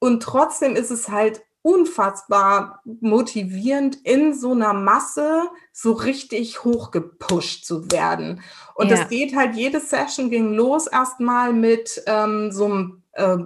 Und 0.00 0.22
trotzdem 0.22 0.74
ist 0.74 0.90
es 0.90 1.08
halt 1.08 1.42
unfassbar 1.62 2.82
motivierend, 3.00 3.98
in 4.04 4.34
so 4.34 4.52
einer 4.52 4.72
Masse 4.72 5.42
so 5.72 5.92
richtig 5.92 6.64
hochgepusht 6.64 7.64
zu 7.64 7.90
werden. 7.90 8.42
Und 8.74 8.90
ja. 8.90 8.96
das 8.96 9.08
geht 9.08 9.36
halt, 9.36 9.56
jede 9.56 9.80
Session 9.80 10.30
ging 10.30 10.54
los 10.54 10.86
erstmal 10.86 11.52
mit 11.52 12.02
ähm, 12.06 12.50
so 12.50 12.64
einem 12.64 13.02
äh, 13.12 13.36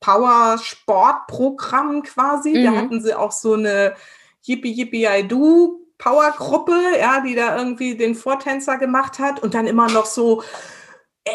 Power-Sport-Programm 0.00 2.02
quasi. 2.02 2.50
Mhm. 2.50 2.64
Da 2.64 2.72
hatten 2.72 3.00
sie 3.02 3.14
auch 3.14 3.32
so 3.32 3.54
eine 3.54 3.94
Yippie 4.42 4.72
Yippie 4.72 5.06
I 5.06 5.28
Do 5.28 5.80
Power-Gruppe, 5.98 6.72
ja, 6.98 7.20
die 7.20 7.34
da 7.34 7.58
irgendwie 7.58 7.94
den 7.94 8.14
Vortänzer 8.14 8.78
gemacht 8.78 9.18
hat 9.18 9.42
und 9.42 9.52
dann 9.52 9.66
immer 9.66 9.90
noch 9.90 10.06
so 10.06 10.42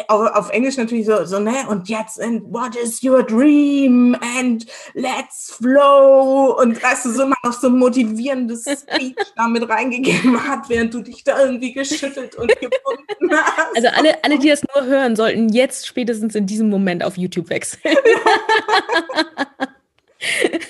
auf, 0.08 0.34
auf, 0.34 0.50
Englisch 0.50 0.76
natürlich 0.76 1.06
so, 1.06 1.24
so, 1.24 1.38
ne, 1.38 1.64
und 1.68 1.88
jetzt, 1.88 2.20
and 2.20 2.42
what 2.52 2.74
is 2.76 3.02
your 3.02 3.22
dream? 3.22 4.16
And 4.36 4.66
let's 4.94 5.52
flow. 5.52 6.56
Und 6.60 6.82
weißt 6.82 7.06
du, 7.06 7.10
so 7.10 7.22
immer 7.22 7.36
noch 7.44 7.52
so 7.52 7.68
ein 7.68 7.78
motivierendes 7.78 8.64
Speech 8.64 9.14
da 9.36 9.46
mit 9.48 9.68
reingegeben 9.68 10.42
hat, 10.46 10.68
während 10.68 10.92
du 10.92 11.02
dich 11.02 11.22
da 11.24 11.40
irgendwie 11.40 11.72
geschüttelt 11.72 12.34
und 12.34 12.48
gebunden 12.48 13.32
hast. 13.32 13.76
Also 13.76 13.88
alle, 13.88 14.22
alle, 14.24 14.38
die 14.38 14.48
das 14.48 14.62
nur 14.74 14.86
hören, 14.86 15.14
sollten 15.14 15.48
jetzt 15.50 15.86
spätestens 15.86 16.34
in 16.34 16.46
diesem 16.46 16.68
Moment 16.68 17.04
auf 17.04 17.16
YouTube 17.16 17.48
wechseln. 17.50 17.80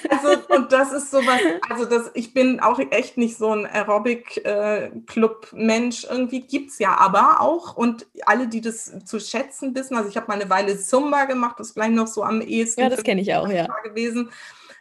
Also, 0.09 0.29
und 0.55 0.71
das 0.73 0.92
ist 0.92 1.11
sowas, 1.11 1.40
also 1.69 1.85
das, 1.85 2.12
ich 2.14 2.33
bin 2.33 2.61
auch 2.61 2.79
echt 2.90 3.16
nicht 3.16 3.37
so 3.37 3.51
ein 3.53 3.66
Aerobic-Club-Mensch. 3.66 6.05
Irgendwie 6.05 6.42
gibt 6.42 6.71
es 6.71 6.79
ja 6.79 6.97
aber 6.97 7.40
auch. 7.40 7.77
Und 7.77 8.07
alle, 8.25 8.47
die 8.49 8.61
das 8.61 8.92
zu 9.05 9.19
schätzen 9.21 9.75
wissen, 9.75 9.97
also 9.97 10.09
ich 10.09 10.16
habe 10.16 10.29
mal 10.29 10.40
eine 10.40 10.49
Weile 10.49 10.79
Zumba 10.79 11.25
gemacht, 11.25 11.57
das 11.59 11.66
ist 11.69 11.73
vielleicht 11.75 11.92
noch 11.92 12.07
so 12.07 12.23
am 12.23 12.40
ehesten. 12.40 12.83
Ja, 12.83 12.88
das 12.88 13.03
kenne 13.03 13.21
ich 13.21 13.35
auch, 13.35 13.49
ja. 13.49 13.66
Gewesen. 13.85 14.31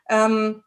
Ähm, 0.10 0.62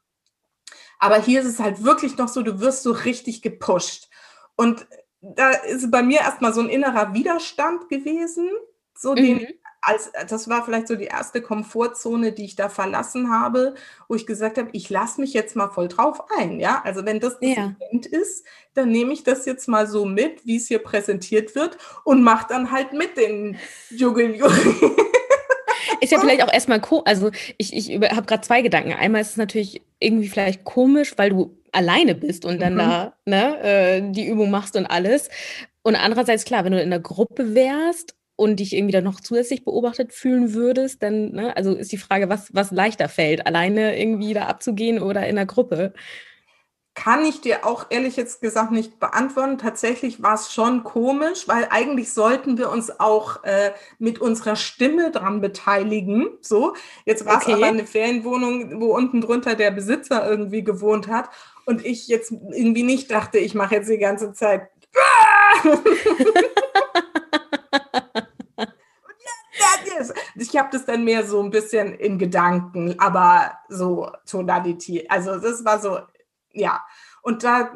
aber 0.98 1.20
hier 1.20 1.40
ist 1.40 1.46
es 1.46 1.60
halt 1.60 1.84
wirklich 1.84 2.18
noch 2.18 2.28
so, 2.28 2.42
du 2.42 2.60
wirst 2.60 2.82
so 2.82 2.92
richtig 2.92 3.40
gepusht. 3.42 4.08
Und 4.56 4.86
da 5.20 5.50
ist 5.50 5.90
bei 5.90 6.02
mir 6.02 6.20
erstmal 6.20 6.52
so 6.52 6.60
ein 6.60 6.68
innerer 6.68 7.14
Widerstand 7.14 7.88
gewesen, 7.88 8.48
so 8.94 9.12
mhm. 9.12 9.16
den 9.16 9.46
als, 9.80 10.10
das 10.28 10.48
war 10.48 10.64
vielleicht 10.64 10.88
so 10.88 10.96
die 10.96 11.04
erste 11.04 11.40
Komfortzone, 11.40 12.32
die 12.32 12.44
ich 12.44 12.56
da 12.56 12.68
verlassen 12.68 13.30
habe, 13.30 13.74
wo 14.08 14.14
ich 14.14 14.26
gesagt 14.26 14.58
habe, 14.58 14.68
ich 14.72 14.90
lasse 14.90 15.20
mich 15.20 15.32
jetzt 15.32 15.56
mal 15.56 15.68
voll 15.68 15.88
drauf 15.88 16.22
ein. 16.36 16.58
Ja, 16.60 16.82
also 16.84 17.04
wenn 17.04 17.20
das 17.20 17.38
das 17.40 17.56
ja. 17.56 17.74
Event 17.80 18.06
ist, 18.06 18.44
dann 18.74 18.90
nehme 18.90 19.12
ich 19.12 19.24
das 19.24 19.46
jetzt 19.46 19.68
mal 19.68 19.86
so 19.86 20.04
mit, 20.04 20.46
wie 20.46 20.56
es 20.56 20.68
hier 20.68 20.78
präsentiert 20.78 21.54
wird 21.54 21.78
und 22.04 22.22
mache 22.22 22.46
dann 22.48 22.72
halt 22.72 22.92
mit 22.92 23.16
den 23.16 23.56
Juggel 23.90 24.34
Ist 26.00 26.12
ja 26.12 26.20
vielleicht 26.20 26.42
auch 26.42 26.52
erstmal, 26.52 26.80
also 27.04 27.30
ich, 27.56 27.74
ich 27.74 27.94
habe 27.94 28.26
gerade 28.26 28.42
zwei 28.42 28.62
Gedanken. 28.62 28.92
Einmal 28.92 29.20
ist 29.20 29.30
es 29.30 29.36
natürlich 29.36 29.82
irgendwie 29.98 30.28
vielleicht 30.28 30.64
komisch, 30.64 31.14
weil 31.16 31.30
du 31.30 31.56
alleine 31.72 32.14
bist 32.14 32.44
und 32.44 32.60
dann 32.60 32.74
mhm. 32.74 32.78
da 32.78 33.12
ne, 33.24 33.60
äh, 33.62 34.12
die 34.12 34.26
Übung 34.26 34.50
machst 34.50 34.76
und 34.76 34.86
alles. 34.86 35.28
Und 35.82 35.96
andererseits, 35.96 36.44
klar, 36.44 36.64
wenn 36.64 36.72
du 36.72 36.82
in 36.82 36.90
der 36.90 37.00
Gruppe 37.00 37.54
wärst 37.54 38.14
und 38.38 38.60
dich 38.60 38.72
irgendwie 38.72 38.92
dann 38.92 39.02
noch 39.02 39.20
zusätzlich 39.20 39.64
beobachtet 39.64 40.12
fühlen 40.12 40.54
würdest, 40.54 41.02
dann, 41.02 41.32
ne, 41.32 41.56
also 41.56 41.74
ist 41.74 41.90
die 41.90 41.98
Frage, 41.98 42.28
was, 42.28 42.54
was 42.54 42.70
leichter 42.70 43.08
fällt, 43.08 43.46
alleine 43.48 43.98
irgendwie 44.00 44.32
da 44.32 44.46
abzugehen 44.46 45.02
oder 45.02 45.26
in 45.26 45.34
der 45.34 45.46
Gruppe? 45.46 45.92
kann 46.94 47.24
ich 47.24 47.40
dir 47.40 47.64
auch 47.64 47.86
ehrlich 47.90 48.16
jetzt 48.16 48.40
gesagt 48.40 48.72
nicht 48.72 48.98
beantworten. 48.98 49.56
Tatsächlich 49.56 50.20
war 50.20 50.34
es 50.34 50.52
schon 50.52 50.82
komisch, 50.82 51.46
weil 51.46 51.68
eigentlich 51.70 52.12
sollten 52.12 52.58
wir 52.58 52.70
uns 52.70 52.98
auch 52.98 53.44
äh, 53.44 53.70
mit 54.00 54.20
unserer 54.20 54.56
Stimme 54.56 55.12
dran 55.12 55.40
beteiligen. 55.40 56.26
So, 56.40 56.74
jetzt 57.04 57.24
war 57.24 57.38
es 57.38 57.44
okay. 57.44 57.52
aber 57.52 57.66
eine 57.66 57.86
Ferienwohnung, 57.86 58.80
wo 58.80 58.96
unten 58.96 59.20
drunter 59.20 59.54
der 59.54 59.70
Besitzer 59.70 60.28
irgendwie 60.28 60.64
gewohnt 60.64 61.06
hat 61.06 61.30
und 61.66 61.86
ich 61.86 62.08
jetzt 62.08 62.32
irgendwie 62.32 62.82
nicht 62.82 63.12
dachte, 63.12 63.38
ich 63.38 63.54
mache 63.54 63.76
jetzt 63.76 63.88
die 63.88 63.98
ganze 63.98 64.32
Zeit. 64.32 64.68
ich 70.40 70.56
habe 70.56 70.68
das 70.72 70.84
dann 70.84 71.04
mehr 71.04 71.26
so 71.26 71.42
ein 71.42 71.50
bisschen 71.50 71.94
in 71.94 72.18
Gedanken, 72.18 72.98
aber 72.98 73.58
so 73.68 74.10
Tonalität. 74.26 75.10
Also 75.10 75.38
das 75.38 75.64
war 75.64 75.80
so, 75.80 76.00
ja. 76.52 76.84
Und 77.22 77.44
da 77.44 77.72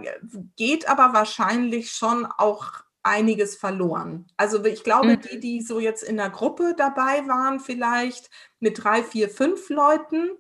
geht 0.56 0.88
aber 0.88 1.12
wahrscheinlich 1.12 1.92
schon 1.92 2.26
auch 2.26 2.84
einiges 3.02 3.56
verloren. 3.56 4.26
Also 4.36 4.64
ich 4.64 4.84
glaube, 4.84 5.16
mhm. 5.16 5.20
die, 5.20 5.40
die 5.40 5.60
so 5.62 5.80
jetzt 5.80 6.02
in 6.02 6.16
der 6.16 6.30
Gruppe 6.30 6.74
dabei 6.76 7.26
waren, 7.26 7.58
vielleicht 7.58 8.30
mit 8.60 8.82
drei, 8.82 9.02
vier, 9.02 9.28
fünf 9.28 9.68
Leuten 9.68 10.30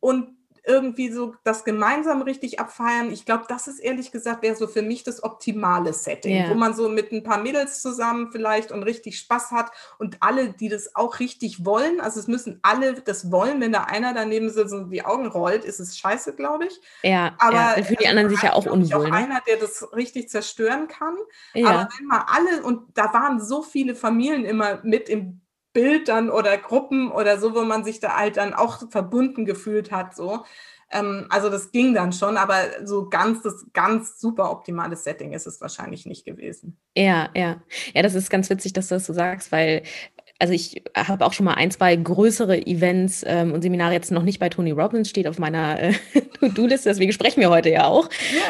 und 0.00 0.33
irgendwie 0.66 1.10
so 1.12 1.34
das 1.44 1.64
gemeinsam 1.64 2.22
richtig 2.22 2.58
abfeiern. 2.58 3.12
Ich 3.12 3.26
glaube, 3.26 3.44
das 3.48 3.68
ist 3.68 3.80
ehrlich 3.80 4.12
gesagt, 4.12 4.42
wäre 4.42 4.56
so 4.56 4.66
für 4.66 4.82
mich 4.82 5.04
das 5.04 5.22
optimale 5.22 5.92
Setting, 5.92 6.36
ja. 6.36 6.50
wo 6.50 6.54
man 6.54 6.74
so 6.74 6.88
mit 6.88 7.12
ein 7.12 7.22
paar 7.22 7.38
Mädels 7.38 7.82
zusammen 7.82 8.30
vielleicht 8.32 8.72
und 8.72 8.82
richtig 8.82 9.18
Spaß 9.18 9.50
hat 9.50 9.70
und 9.98 10.16
alle, 10.20 10.52
die 10.52 10.68
das 10.68 10.96
auch 10.96 11.20
richtig 11.20 11.64
wollen, 11.64 12.00
also 12.00 12.18
es 12.18 12.28
müssen 12.28 12.60
alle 12.62 12.94
das 12.94 13.30
wollen, 13.30 13.60
wenn 13.60 13.72
da 13.72 13.84
einer 13.84 14.14
daneben 14.14 14.48
sitzt 14.50 14.72
und 14.72 14.90
die 14.90 15.04
Augen 15.04 15.26
rollt, 15.26 15.64
ist 15.64 15.80
es 15.80 15.98
scheiße, 15.98 16.34
glaube 16.34 16.66
ich. 16.66 16.80
Ja, 17.02 17.34
aber 17.38 17.78
ja. 17.78 17.82
für 17.82 17.96
die 17.96 18.08
anderen 18.08 18.30
sich 18.30 18.42
ja 18.42 18.54
auch 18.54 18.66
unwohl. 18.66 19.06
Auch 19.06 19.10
ne? 19.10 19.16
einer, 19.16 19.40
der 19.46 19.58
das 19.58 19.92
richtig 19.92 20.30
zerstören 20.30 20.88
kann. 20.88 21.16
Ja. 21.52 21.68
Aber 21.68 21.88
wenn 21.98 22.06
mal 22.06 22.24
alle, 22.26 22.62
und 22.62 22.96
da 22.96 23.12
waren 23.12 23.40
so 23.40 23.62
viele 23.62 23.94
Familien 23.94 24.44
immer 24.44 24.80
mit 24.82 25.08
im 25.08 25.40
Bild 25.74 26.08
dann 26.08 26.30
oder 26.30 26.56
Gruppen 26.56 27.10
oder 27.10 27.38
so, 27.38 27.54
wo 27.54 27.62
man 27.62 27.84
sich 27.84 28.00
da 28.00 28.16
halt 28.16 28.38
dann 28.38 28.54
auch 28.54 28.90
verbunden 28.90 29.44
gefühlt 29.44 29.92
hat, 29.92 30.16
so. 30.16 30.44
Ähm, 30.90 31.26
also 31.28 31.50
das 31.50 31.72
ging 31.72 31.92
dann 31.92 32.12
schon, 32.12 32.36
aber 32.38 32.56
so 32.84 33.08
ganz 33.08 33.42
das 33.42 33.66
ganz 33.74 34.18
super 34.20 34.50
optimale 34.50 34.96
Setting 34.96 35.32
ist 35.32 35.46
es 35.46 35.60
wahrscheinlich 35.60 36.06
nicht 36.06 36.24
gewesen. 36.24 36.78
Ja, 36.96 37.28
ja. 37.34 37.62
Ja, 37.92 38.02
das 38.02 38.14
ist 38.14 38.30
ganz 38.30 38.48
witzig, 38.48 38.72
dass 38.72 38.88
du 38.88 38.94
das 38.94 39.04
so 39.04 39.12
sagst, 39.12 39.52
weil 39.52 39.82
also 40.38 40.52
ich 40.52 40.82
habe 40.96 41.24
auch 41.24 41.32
schon 41.32 41.46
mal 41.46 41.54
ein, 41.54 41.70
zwei 41.70 41.94
größere 41.94 42.66
Events 42.66 43.24
ähm, 43.26 43.52
und 43.52 43.62
Seminare 43.62 43.92
jetzt 43.92 44.10
noch 44.10 44.24
nicht 44.24 44.40
bei 44.40 44.48
Tony 44.48 44.72
Robbins, 44.72 45.08
steht 45.08 45.28
auf 45.28 45.38
meiner 45.38 45.80
äh, 45.80 45.92
To-Do-Liste, 46.40 46.88
deswegen 46.88 47.12
sprechen 47.12 47.40
wir 47.40 47.50
heute 47.50 47.70
ja 47.70 47.86
auch, 47.86 48.08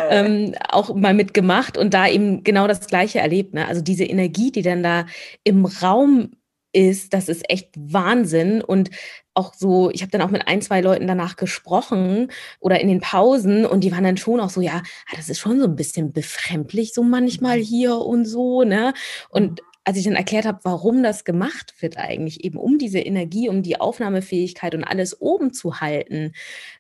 ähm, 0.09 0.55
auch 0.71 0.95
mal 0.95 1.15
mitgemacht 1.15 1.77
und 1.77 1.93
da 1.95 2.09
eben 2.09 2.43
genau 2.43 2.67
das 2.67 2.87
Gleiche 2.87 3.21
erlebt. 3.21 3.55
Ne? 3.55 3.69
Also 3.69 3.83
diese 3.83 4.05
Energie, 4.05 4.51
die 4.51 4.63
dann 4.63 4.83
da 4.83 5.07
im 5.45 5.67
Raum 5.67 6.31
ist, 6.75 7.15
das 7.15 7.29
ist 7.29 7.49
echt 7.49 7.71
Wahnsinn. 7.77 8.61
Und 8.63 8.91
auch 9.35 9.55
so, 9.55 9.91
ich 9.91 10.03
habe 10.03 10.11
dann 10.11 10.23
auch 10.23 10.31
mit 10.31 10.47
ein, 10.47 10.63
zwei 10.63 10.81
Leuten 10.81 11.07
danach 11.07 11.37
gesprochen 11.37 12.31
oder 12.61 12.81
in 12.81 12.89
den 12.89 13.01
Pausen 13.01 13.67
und 13.67 13.83
die 13.83 13.93
waren 13.93 14.05
dann 14.05 14.17
schon 14.17 14.41
auch 14.41 14.51
so, 14.51 14.61
ja, 14.61 14.83
ah, 15.11 15.17
das 15.17 15.29
ist 15.29 15.39
schon 15.41 15.61
so 15.61 15.67
ein 15.67 15.77
bisschen 15.77 16.13
befremdlich, 16.13 16.95
so 16.95 17.03
manchmal 17.03 17.59
mhm. 17.59 17.63
hier 17.63 17.97
und 17.97 18.25
so, 18.27 18.63
ne? 18.63 18.95
Und 19.31 19.61
als 19.85 19.99
ich 19.99 20.05
dann 20.05 20.15
erklärt 20.15 20.47
habe, 20.47 20.61
warum 20.63 21.03
das 21.03 21.25
gemacht 21.25 21.75
wird 21.81 21.99
eigentlich, 21.99 22.43
eben 22.45 22.59
um 22.59 22.79
diese 22.79 23.01
Energie, 23.01 23.49
um 23.49 23.63
die 23.63 23.79
Aufnahmefähigkeit 23.81 24.75
und 24.75 24.85
alles 24.85 25.21
oben 25.21 25.53
zu 25.53 25.81
halten, 25.81 26.33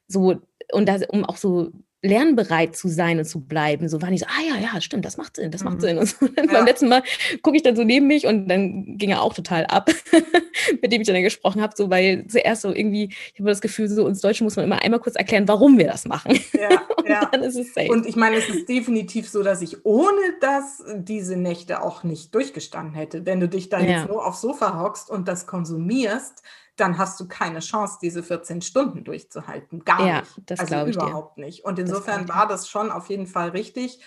so 0.09 0.41
und 0.73 0.89
das, 0.89 1.03
um 1.09 1.25
auch 1.25 1.37
so 1.37 1.73
lernbereit 2.05 2.77
zu 2.77 2.89
sein 2.89 3.19
und 3.19 3.25
zu 3.25 3.41
bleiben. 3.41 3.89
So 3.89 4.03
waren 4.03 4.13
die 4.13 4.19
so, 4.19 4.27
ah 4.27 4.43
ja, 4.47 4.61
ja, 4.61 4.81
stimmt, 4.81 5.05
das 5.07 5.17
macht 5.17 5.37
Sinn, 5.37 5.51
das 5.51 5.65
macht 5.65 5.77
mhm. 5.77 5.81
Sinn. 5.81 5.99
Und 5.99 6.07
so, 6.07 6.27
ja. 6.37 6.47
beim 6.53 6.67
letzten 6.67 6.89
Mal 6.89 7.03
gucke 7.43 7.57
ich 7.57 7.63
dann 7.63 7.77
so 7.77 7.83
neben 7.83 8.07
mich 8.07 8.27
und 8.27 8.47
dann 8.47 8.99
ging 8.99 9.11
er 9.11 9.23
auch 9.23 9.33
total 9.33 9.65
ab, 9.67 9.91
mit 10.83 10.93
dem 10.93 11.01
ich 11.01 11.07
dann 11.07 11.23
gesprochen 11.23 11.63
habe, 11.63 11.73
so 11.77 11.89
weil 11.89 12.27
zuerst 12.27 12.63
so 12.63 12.75
irgendwie, 12.75 13.09
ich 13.33 13.41
habe 13.41 13.49
das 13.49 13.63
Gefühl, 13.63 13.89
so 13.89 14.05
uns 14.05 14.21
Deutschen 14.21 14.45
muss 14.45 14.57
man 14.57 14.67
immer 14.67 14.83
einmal 14.83 15.01
kurz 15.01 15.17
erklären, 15.17 15.49
warum 15.49 15.79
wir 15.79 15.87
das 15.87 16.05
machen. 16.05 16.39
Ja, 16.53 16.83
und 16.97 17.09
ja. 17.09 17.25
dann 17.33 17.43
ist 17.43 17.57
es 17.57 17.73
safe. 17.73 17.91
Und 17.91 18.07
ich 18.07 18.17
meine, 18.17 18.37
es 18.37 18.49
ist 18.49 18.69
definitiv 18.69 19.29
so, 19.29 19.43
dass 19.43 19.63
ich 19.63 19.85
ohne 19.87 20.21
das 20.41 20.83
diese 20.97 21.37
Nächte 21.37 21.83
auch 21.83 22.05
nicht 22.05 22.35
durchgestanden 22.35 22.95
hätte. 22.95 23.25
Wenn 23.25 23.41
du 23.41 23.49
dich 23.49 23.71
da 23.71 23.81
ja. 23.81 23.99
jetzt 23.99 24.09
nur 24.09 24.27
aufs 24.27 24.43
Sofa 24.43 24.79
hockst 24.79 25.09
und 25.09 25.27
das 25.27 25.47
konsumierst, 25.47 26.43
dann 26.77 26.99
hast 26.99 27.21
du 27.21 27.29
keine 27.29 27.61
Chance, 27.61 27.99
diese 28.03 28.23
14 28.23 28.63
Stunden 28.63 29.05
durchzuhalten. 29.05 29.85
Gar 29.85 30.07
ja, 30.07 30.21
nicht. 30.21 30.43
Das 30.47 30.61
also 30.61 30.87
überhaupt 30.87 31.39
dir. 31.39 31.45
nicht. 31.45 31.65
Und 31.65 31.79
insofern 31.79 32.27
das 32.27 32.37
war 32.37 32.49
das 32.49 32.69
schon 32.69 32.91
auf 32.91 33.09
jeden 33.09 33.27
Fall 33.27 33.51
richtig. 33.51 34.01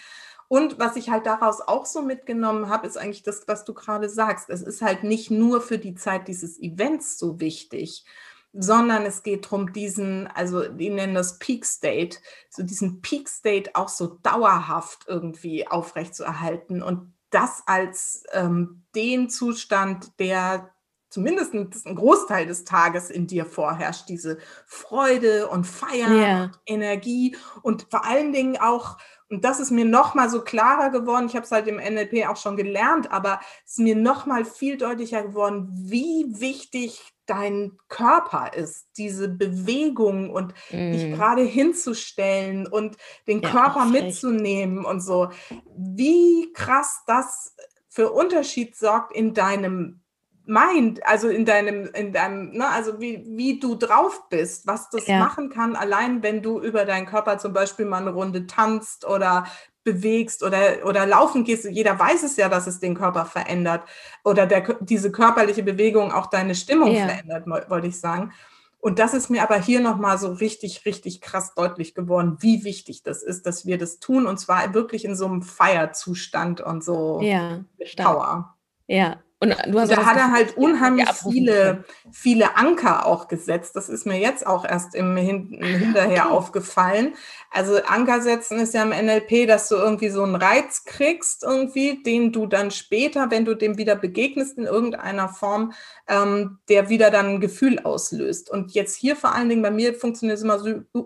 Und 0.49 0.79
was 0.79 0.95
ich 0.95 1.09
halt 1.09 1.25
daraus 1.25 1.61
auch 1.61 1.85
so 1.85 2.01
mitgenommen 2.01 2.69
habe, 2.69 2.87
ist 2.87 2.97
eigentlich 2.97 3.23
das, 3.23 3.47
was 3.47 3.65
du 3.65 3.73
gerade 3.73 4.09
sagst. 4.09 4.49
Es 4.49 4.61
ist 4.61 4.81
halt 4.81 5.03
nicht 5.03 5.29
nur 5.29 5.61
für 5.61 5.77
die 5.77 5.95
Zeit 5.95 6.27
dieses 6.27 6.61
Events 6.61 7.17
so 7.17 7.39
wichtig, 7.39 8.05
sondern 8.53 9.05
es 9.05 9.23
geht 9.23 9.45
darum, 9.45 9.73
diesen, 9.73 10.27
also 10.27 10.67
die 10.67 10.89
nennen 10.89 11.15
das 11.15 11.37
Peak 11.39 11.65
State, 11.65 12.17
so 12.49 12.63
diesen 12.63 13.01
Peak 13.01 13.27
State 13.27 13.71
auch 13.73 13.89
so 13.89 14.19
dauerhaft 14.23 15.05
irgendwie 15.07 15.67
aufrechtzuerhalten 15.67 16.81
und 16.81 17.13
das 17.29 17.63
als 17.65 18.23
ähm, 18.31 18.83
den 18.95 19.29
Zustand, 19.29 20.17
der 20.19 20.71
zumindest 21.17 21.51
ein 21.55 21.95
Großteil 21.95 22.45
des 22.45 22.63
Tages 22.63 23.09
in 23.09 23.25
dir 23.25 23.43
vorherrscht, 23.43 24.07
diese 24.07 24.37
Freude 24.67 25.47
und 25.47 25.65
Feier 25.65 26.11
yeah. 26.11 26.43
und 26.43 26.59
Energie 26.67 27.35
und 27.63 27.87
vor 27.89 28.05
allen 28.05 28.33
Dingen 28.33 28.57
auch, 28.57 28.99
und 29.29 29.43
das 29.43 29.59
ist 29.59 29.71
mir 29.71 29.83
noch 29.83 30.13
mal 30.13 30.29
so 30.29 30.43
klarer 30.43 30.91
geworden, 30.91 31.25
ich 31.25 31.35
habe 31.35 31.43
es 31.43 31.49
halt 31.49 31.65
im 31.65 31.77
NLP 31.77 32.27
auch 32.29 32.37
schon 32.37 32.55
gelernt, 32.55 33.11
aber 33.11 33.39
es 33.65 33.71
ist 33.71 33.79
mir 33.79 33.95
noch 33.95 34.27
mal 34.27 34.45
viel 34.45 34.77
deutlicher 34.77 35.23
geworden, 35.23 35.69
wie 35.73 36.27
wichtig 36.39 37.01
dein 37.25 37.75
Körper 37.89 38.53
ist, 38.53 38.85
diese 38.97 39.27
Bewegung 39.27 40.29
und 40.29 40.53
mm. 40.69 40.91
dich 40.91 41.13
gerade 41.15 41.41
hinzustellen 41.41 42.67
und 42.67 42.95
den 43.25 43.41
ja, 43.41 43.49
Körper 43.49 43.85
mitzunehmen 43.85 44.85
und 44.85 45.01
so, 45.01 45.29
wie 45.75 46.53
krass 46.53 47.01
das 47.07 47.55
für 47.89 48.11
Unterschied 48.11 48.75
sorgt 48.75 49.15
in 49.15 49.33
deinem 49.33 50.03
meint, 50.47 51.05
also 51.05 51.27
in 51.27 51.45
deinem, 51.45 51.89
in 51.93 52.13
deinem, 52.13 52.51
ne, 52.51 52.67
also 52.69 52.99
wie, 52.99 53.25
wie 53.27 53.59
du 53.59 53.75
drauf 53.75 54.29
bist, 54.29 54.65
was 54.65 54.89
das 54.89 55.07
ja. 55.07 55.19
machen 55.19 55.49
kann, 55.49 55.75
allein 55.75 56.23
wenn 56.23 56.41
du 56.41 56.59
über 56.59 56.85
deinen 56.85 57.05
Körper 57.05 57.37
zum 57.37 57.53
Beispiel 57.53 57.85
mal 57.85 58.01
eine 58.01 58.11
Runde 58.11 58.47
tanzt 58.47 59.05
oder 59.05 59.45
bewegst 59.83 60.43
oder, 60.43 60.85
oder 60.85 61.05
laufen 61.05 61.45
gehst. 61.45 61.65
Jeder 61.65 61.97
weiß 61.97 62.23
es 62.23 62.35
ja, 62.35 62.49
dass 62.49 62.67
es 62.67 62.79
den 62.79 62.95
Körper 62.95 63.25
verändert 63.25 63.83
oder 64.23 64.45
der, 64.45 64.75
diese 64.81 65.11
körperliche 65.11 65.63
Bewegung 65.63 66.11
auch 66.11 66.25
deine 66.27 66.55
Stimmung 66.55 66.91
ja. 66.91 67.07
verändert, 67.07 67.47
wollte 67.69 67.87
ich 67.87 67.99
sagen. 67.99 68.33
Und 68.79 68.99
das 68.99 69.13
ist 69.13 69.29
mir 69.29 69.43
aber 69.43 69.59
hier 69.59 69.79
nochmal 69.79 70.17
so 70.17 70.31
richtig, 70.31 70.85
richtig 70.85 71.21
krass 71.21 71.55
deutlich 71.55 71.95
geworden, 71.95 72.37
wie 72.41 72.63
wichtig 72.63 73.03
das 73.03 73.23
ist, 73.23 73.45
dass 73.45 73.65
wir 73.65 73.77
das 73.77 73.99
tun 73.99 74.27
und 74.27 74.37
zwar 74.39 74.73
wirklich 74.73 75.03
in 75.03 75.15
so 75.15 75.25
einem 75.25 75.41
Feierzustand 75.41 76.61
und 76.61 76.83
so 76.83 77.21
ja, 77.21 77.63
Power. 77.97 78.55
Ja, 78.87 79.17
und 79.39 79.55
du 79.67 79.79
hast 79.79 79.91
da 79.91 80.03
hat 80.03 80.17
er 80.17 80.31
halt 80.31 80.57
unheimlich 80.57 81.07
viele, 81.11 81.83
viele 82.11 82.57
Anker 82.57 83.05
auch 83.05 83.27
gesetzt. 83.27 83.75
Das 83.75 83.87
ist 83.87 84.07
mir 84.07 84.19
jetzt 84.19 84.47
auch 84.47 84.65
erst 84.65 84.95
im, 84.95 85.15
Hin 85.15 85.59
Hinterher 85.61 86.25
okay. 86.25 86.33
aufgefallen. 86.33 87.13
Also 87.51 87.77
Anker 87.85 88.21
setzen 88.21 88.59
ist 88.59 88.73
ja 88.73 88.81
im 88.81 88.89
NLP, 88.89 89.47
dass 89.47 89.69
du 89.69 89.75
irgendwie 89.75 90.09
so 90.09 90.23
einen 90.23 90.35
Reiz 90.35 90.85
kriegst, 90.85 91.43
irgendwie, 91.43 92.01
den 92.01 92.31
du 92.31 92.47
dann 92.47 92.71
später, 92.71 93.29
wenn 93.29 93.45
du 93.45 93.53
dem 93.53 93.77
wieder 93.77 93.95
begegnest 93.95 94.57
in 94.57 94.65
irgendeiner 94.65 95.29
Form, 95.29 95.71
ähm, 96.07 96.57
der 96.67 96.89
wieder 96.89 97.11
dann 97.11 97.27
ein 97.27 97.39
Gefühl 97.39 97.77
auslöst. 97.77 98.49
Und 98.49 98.73
jetzt 98.73 98.95
hier 98.95 99.15
vor 99.15 99.35
allen 99.35 99.49
Dingen 99.49 99.61
bei 99.61 99.71
mir 99.71 99.93
funktioniert 99.93 100.39
es 100.39 100.43
immer 100.43 100.59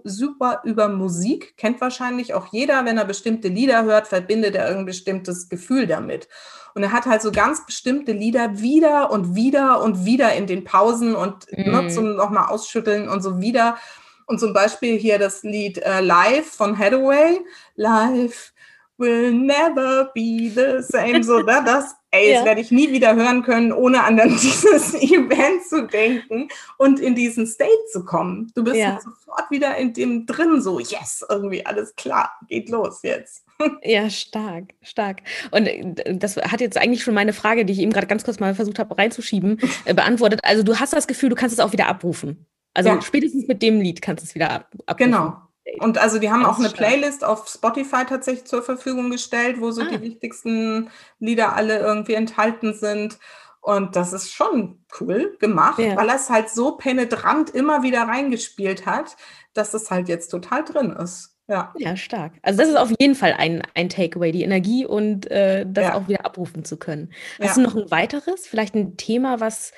super 0.06 0.62
über 0.64 0.88
Musik. 0.88 1.58
Kennt 1.58 1.82
wahrscheinlich 1.82 2.34
auch 2.34 2.48
jeder, 2.54 2.86
wenn 2.86 2.98
er 2.98 3.06
bestimmte 3.06 3.50
Lieder 3.50 3.84
hört, 3.84 4.08
verbindet 4.08 4.56
er 4.56 4.68
irgendein 4.68 4.86
bestimmtes 4.86 5.50
Gefühl 5.50 5.86
damit. 5.86 6.30
Und 6.74 6.84
er 6.84 6.92
hat 6.92 7.06
halt 7.06 7.22
so 7.22 7.32
ganz 7.32 7.66
bestimmte 7.66 8.12
Lieder 8.12 8.60
wieder 8.60 9.12
und 9.12 9.36
wieder 9.36 9.82
und 9.82 10.06
wieder 10.06 10.34
in 10.34 10.48
den 10.48 10.64
Pausen 10.64 11.16
und 11.16 11.52
ne, 11.52 11.84
mhm. 11.84 11.90
zum 11.90 12.16
nochmal 12.16 12.48
ausschütteln 12.50 13.10
und 13.10 13.22
so 13.22 13.42
wieder. 13.42 13.78
Und 14.26 14.40
zum 14.40 14.54
Beispiel 14.54 14.98
hier 14.98 15.20
das 15.20 15.44
Lied 15.44 15.80
äh, 15.80 16.02
Live 16.02 16.48
von 16.48 16.78
Hathaway. 16.78 17.42
Life 17.76 18.52
will 18.98 19.34
never 19.34 20.12
be 20.14 20.50
the 20.50 20.82
same. 20.82 21.24
So, 21.24 21.40
ne, 21.44 21.62
das, 21.66 21.96
ey, 22.12 22.30
ja. 22.30 22.38
das 22.38 22.46
werde 22.46 22.62
ich 22.62 22.72
nie 22.72 22.92
wieder 22.92 23.16
hören 23.16 23.44
können, 23.44 23.72
ohne 23.72 24.04
an 24.04 24.18
dieses 24.18 24.94
Event 24.94 25.64
zu 25.68 25.88
denken 25.88 26.50
und 26.78 27.00
in 27.00 27.16
diesen 27.16 27.48
State 27.48 27.86
zu 27.92 28.06
kommen. 28.06 28.52
Du 28.56 28.64
bist 28.64 28.78
ja. 28.78 29.00
sofort 29.02 29.50
wieder 29.50 29.78
in 29.78 29.94
dem 29.94 30.26
drin, 30.26 30.62
so, 30.62 30.80
yes, 30.80 31.26
irgendwie 31.30 31.66
alles 31.66 31.96
klar, 31.96 32.32
geht 32.48 32.70
los 32.70 33.02
jetzt. 33.04 33.46
Ja, 33.84 34.10
stark, 34.10 34.74
stark. 34.82 35.22
Und 35.52 35.68
äh, 35.68 36.16
das 36.18 36.36
hat 36.36 36.62
jetzt 36.62 36.80
eigentlich 36.80 37.04
schon 37.04 37.14
meine 37.14 37.32
Frage, 37.32 37.64
die 37.64 37.74
ich 37.74 37.80
eben 37.80 37.92
gerade 37.92 38.08
ganz 38.08 38.24
kurz 38.24 38.40
mal 38.40 38.56
versucht 38.56 38.80
habe 38.80 38.98
reinzuschieben, 38.98 39.60
äh, 39.86 39.94
beantwortet. 39.94 40.40
Also 40.44 40.64
du 40.64 40.80
hast 40.80 40.94
das 40.94 41.06
Gefühl, 41.06 41.30
du 41.30 41.36
kannst 41.36 41.54
es 41.54 41.60
auch 41.60 41.72
wieder 41.72 41.88
abrufen. 41.88 42.48
Also 42.74 42.90
ja. 42.90 43.02
spätestens 43.04 43.48
mit 43.48 43.62
dem 43.62 43.80
Lied 43.80 44.02
kannst 44.02 44.24
du 44.24 44.28
es 44.28 44.34
wieder 44.34 44.66
abrufen. 44.88 45.12
Genau. 45.12 45.38
Und 45.80 45.98
also 46.00 46.18
die 46.20 46.32
haben 46.32 46.46
auch 46.46 46.58
eine. 46.60 46.70
Playlist 46.70 47.24
auf 47.24 47.48
Spotify 47.48 48.04
tatsächlich 48.08 48.46
zur 48.46 48.64
Verfügung 48.64 49.10
gestellt, 49.12 49.58
wo 49.62 49.72
so 49.72 49.82
Ah. 49.82 49.86
die 49.92 50.02
wichtigsten 50.02 50.90
Lieder 51.20 51.54
alle 51.56 51.80
irgendwie 51.80 52.16
enthalten 52.16 52.74
sind. 52.74 53.20
Und 53.62 53.96
das 53.96 54.12
ist 54.12 54.32
schon 54.34 54.84
cool 55.00 55.38
gemacht, 55.40 55.78
Ja. 55.80 55.96
weil 55.96 56.10
er 56.10 56.16
es 56.16 56.30
halt 56.32 56.50
so 56.50 56.78
penetrant 56.78 57.52
immer 57.52 57.84
wieder 57.84 58.02
reingespielt 58.04 58.88
hat, 58.88 59.16
dass 59.54 59.74
es 59.76 59.92
halt 59.92 60.10
jetzt 60.10 60.30
total 60.30 60.64
drin 60.64 60.92
ist. 60.92 61.38
Ja. 61.48 61.72
Ja, 61.78 61.96
stark. 61.96 62.34
Also 62.42 62.60
das 62.60 62.70
ist 62.70 62.78
auf 62.78 62.92
jeden 63.00 63.14
Fall 63.14 63.34
ein, 63.38 63.62
ein 63.76 63.90
Takeaway, 63.90 64.32
die 64.32 64.42
Energie 64.44 64.86
und 64.86 65.30
äh, 65.30 65.66
das 65.68 65.84
Ja. 65.84 65.94
auch 65.96 66.08
wieder 66.08 66.26
abrufen 66.26 66.66
zu 66.66 66.78
können. 66.78 67.12
Hast 67.40 67.58
du 67.58 67.62
noch 67.62 67.76
ein 67.76 67.92
weiteres, 67.92 68.48
vielleicht 68.48 68.74
ein 68.74 68.98
Thema, 68.98 69.40
was, 69.42 69.74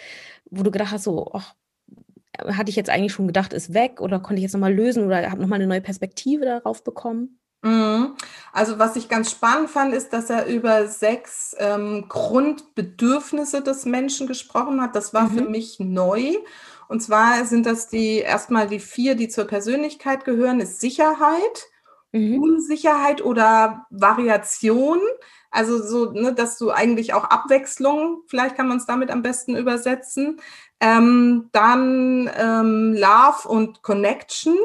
wo 0.50 0.64
du 0.64 0.72
gedacht 0.72 0.92
hast, 0.92 1.04
so, 1.04 1.32
ach, 1.34 1.54
hatte 2.40 2.70
ich 2.70 2.76
jetzt 2.76 2.90
eigentlich 2.90 3.14
schon 3.14 3.28
gedacht, 3.28 3.54
ist 3.54 3.74
weg 3.74 4.02
oder 4.02 4.20
konnte 4.20 4.36
ich 4.38 4.44
jetzt 4.44 4.54
nochmal 4.54 4.74
lösen 4.74 5.06
oder 5.06 5.30
habe 5.32 5.42
nochmal 5.42 5.58
eine 5.58 5.68
neue 5.68 5.82
Perspektive 5.82 6.46
darauf 6.46 6.84
bekommen? 6.84 7.40
Mhm. 7.62 8.16
Also 8.52 8.78
was 8.78 8.96
ich 8.98 9.08
ganz 9.08 9.32
spannend 9.32 9.70
fand, 9.70 9.94
ist, 9.94 10.12
dass 10.12 10.30
er 10.30 10.46
über 10.48 10.88
sechs 10.88 11.56
ähm, 11.60 12.06
Grundbedürfnisse 12.10 13.62
des 13.62 13.86
Menschen 13.86 14.28
gesprochen 14.28 14.82
hat. 14.82 14.96
Das 14.96 15.14
war 15.14 15.30
für 15.30 15.46
Mhm. 15.46 15.52
mich 15.52 15.80
neu. 15.80 16.36
Und 16.90 17.02
zwar 17.02 17.46
sind 17.46 17.66
das 17.66 17.88
die 17.88 18.18
erstmal 18.18 18.68
die 18.68 18.80
vier, 18.80 19.16
die 19.16 19.30
zur 19.30 19.46
Persönlichkeit 19.46 20.26
gehören, 20.26 20.60
ist 20.60 20.82
Sicherheit, 20.82 21.68
Mhm. 22.14 22.44
Unsicherheit 22.44 23.24
oder 23.24 23.86
Variation. 23.90 25.00
Also 25.52 25.82
so, 25.84 26.12
ne, 26.12 26.34
dass 26.34 26.58
du 26.58 26.72
eigentlich 26.72 27.14
auch 27.14 27.26
Abwechslung, 27.26 28.24
vielleicht 28.28 28.56
kann 28.56 28.68
man 28.68 28.78
es 28.78 28.86
damit 28.88 29.12
am 29.12 29.22
besten 29.22 29.56
übersetzen. 29.56 30.42
Ähm, 30.86 31.50
dann 31.54 32.30
ähm, 32.38 32.94
Love 32.94 33.48
und 33.48 33.84
Connection 33.84 34.58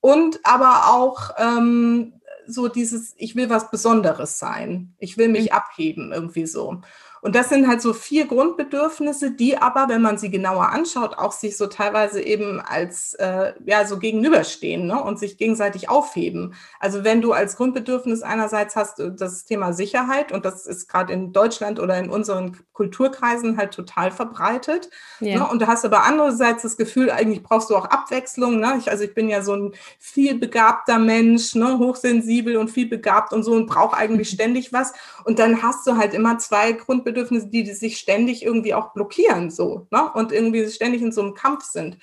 und 0.00 0.38
aber 0.44 0.92
auch 0.94 1.30
ähm, 1.36 2.20
so 2.46 2.68
dieses, 2.68 3.14
ich 3.16 3.34
will 3.34 3.50
was 3.50 3.68
Besonderes 3.70 4.38
sein. 4.38 4.94
Ich 4.98 5.18
will 5.18 5.28
mich 5.28 5.50
Mhm. 5.50 5.56
abheben, 5.56 6.12
irgendwie 6.12 6.46
so. 6.46 6.80
Und 7.22 7.36
das 7.36 7.48
sind 7.50 7.68
halt 7.68 7.80
so 7.80 7.94
vier 7.94 8.26
Grundbedürfnisse, 8.26 9.30
die 9.30 9.56
aber, 9.56 9.88
wenn 9.88 10.02
man 10.02 10.18
sie 10.18 10.28
genauer 10.28 10.70
anschaut, 10.70 11.16
auch 11.16 11.30
sich 11.30 11.56
so 11.56 11.68
teilweise 11.68 12.20
eben 12.20 12.60
als, 12.60 13.14
äh, 13.14 13.52
ja, 13.64 13.86
so 13.86 14.00
gegenüberstehen 14.00 14.88
ne? 14.88 15.00
und 15.00 15.20
sich 15.20 15.38
gegenseitig 15.38 15.88
aufheben. 15.88 16.54
Also 16.80 17.04
wenn 17.04 17.22
du 17.22 17.32
als 17.32 17.56
Grundbedürfnis 17.56 18.22
einerseits 18.22 18.74
hast 18.74 18.98
äh, 18.98 19.12
das 19.14 19.44
Thema 19.44 19.72
Sicherheit 19.72 20.32
und 20.32 20.44
das 20.44 20.66
ist 20.66 20.88
gerade 20.88 21.12
in 21.12 21.32
Deutschland 21.32 21.78
oder 21.78 21.96
in 21.96 22.10
unseren 22.10 22.56
Kulturkreisen 22.72 23.56
halt 23.56 23.72
total 23.72 24.10
verbreitet. 24.10 24.90
Ja. 25.20 25.38
Ne? 25.38 25.48
Und 25.48 25.62
du 25.62 25.68
hast 25.68 25.84
aber 25.84 26.02
andererseits 26.02 26.62
das 26.62 26.76
Gefühl, 26.76 27.12
eigentlich 27.12 27.44
brauchst 27.44 27.70
du 27.70 27.76
auch 27.76 27.84
Abwechslung. 27.84 28.58
Ne? 28.58 28.74
Ich, 28.78 28.90
also 28.90 29.04
ich 29.04 29.14
bin 29.14 29.28
ja 29.28 29.42
so 29.42 29.54
ein 29.54 29.72
viel 30.00 30.36
begabter 30.38 30.98
Mensch, 30.98 31.54
ne? 31.54 31.78
hochsensibel 31.78 32.56
und 32.56 32.72
viel 32.72 32.88
begabt 32.88 33.32
und 33.32 33.44
so 33.44 33.52
und 33.52 33.66
brauche 33.66 33.96
eigentlich 33.96 34.28
ständig 34.34 34.72
was. 34.72 34.92
Und 35.24 35.38
dann 35.38 35.62
hast 35.62 35.86
du 35.86 35.96
halt 35.96 36.14
immer 36.14 36.38
zwei 36.38 36.72
Grundbedürfnisse, 36.72 37.11
die, 37.12 37.62
die 37.62 37.72
sich 37.72 37.98
ständig 37.98 38.44
irgendwie 38.44 38.74
auch 38.74 38.92
blockieren 38.92 39.50
so 39.50 39.86
ne? 39.90 40.10
und 40.14 40.32
irgendwie 40.32 40.68
ständig 40.70 41.02
in 41.02 41.12
so 41.12 41.22
einem 41.22 41.34
Kampf 41.34 41.64
sind. 41.64 41.98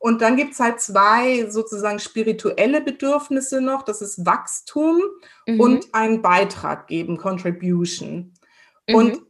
Und 0.00 0.22
dann 0.22 0.36
gibt 0.36 0.52
es 0.52 0.60
halt 0.60 0.80
zwei 0.80 1.50
sozusagen 1.50 1.98
spirituelle 1.98 2.80
Bedürfnisse 2.80 3.60
noch. 3.60 3.82
Das 3.82 4.00
ist 4.00 4.24
Wachstum 4.24 5.02
Mhm. 5.46 5.60
und 5.60 5.94
einen 5.94 6.22
Beitrag 6.22 6.86
geben, 6.86 7.16
Contribution. 7.16 8.34
Mhm. 8.88 8.94
Und 8.94 9.22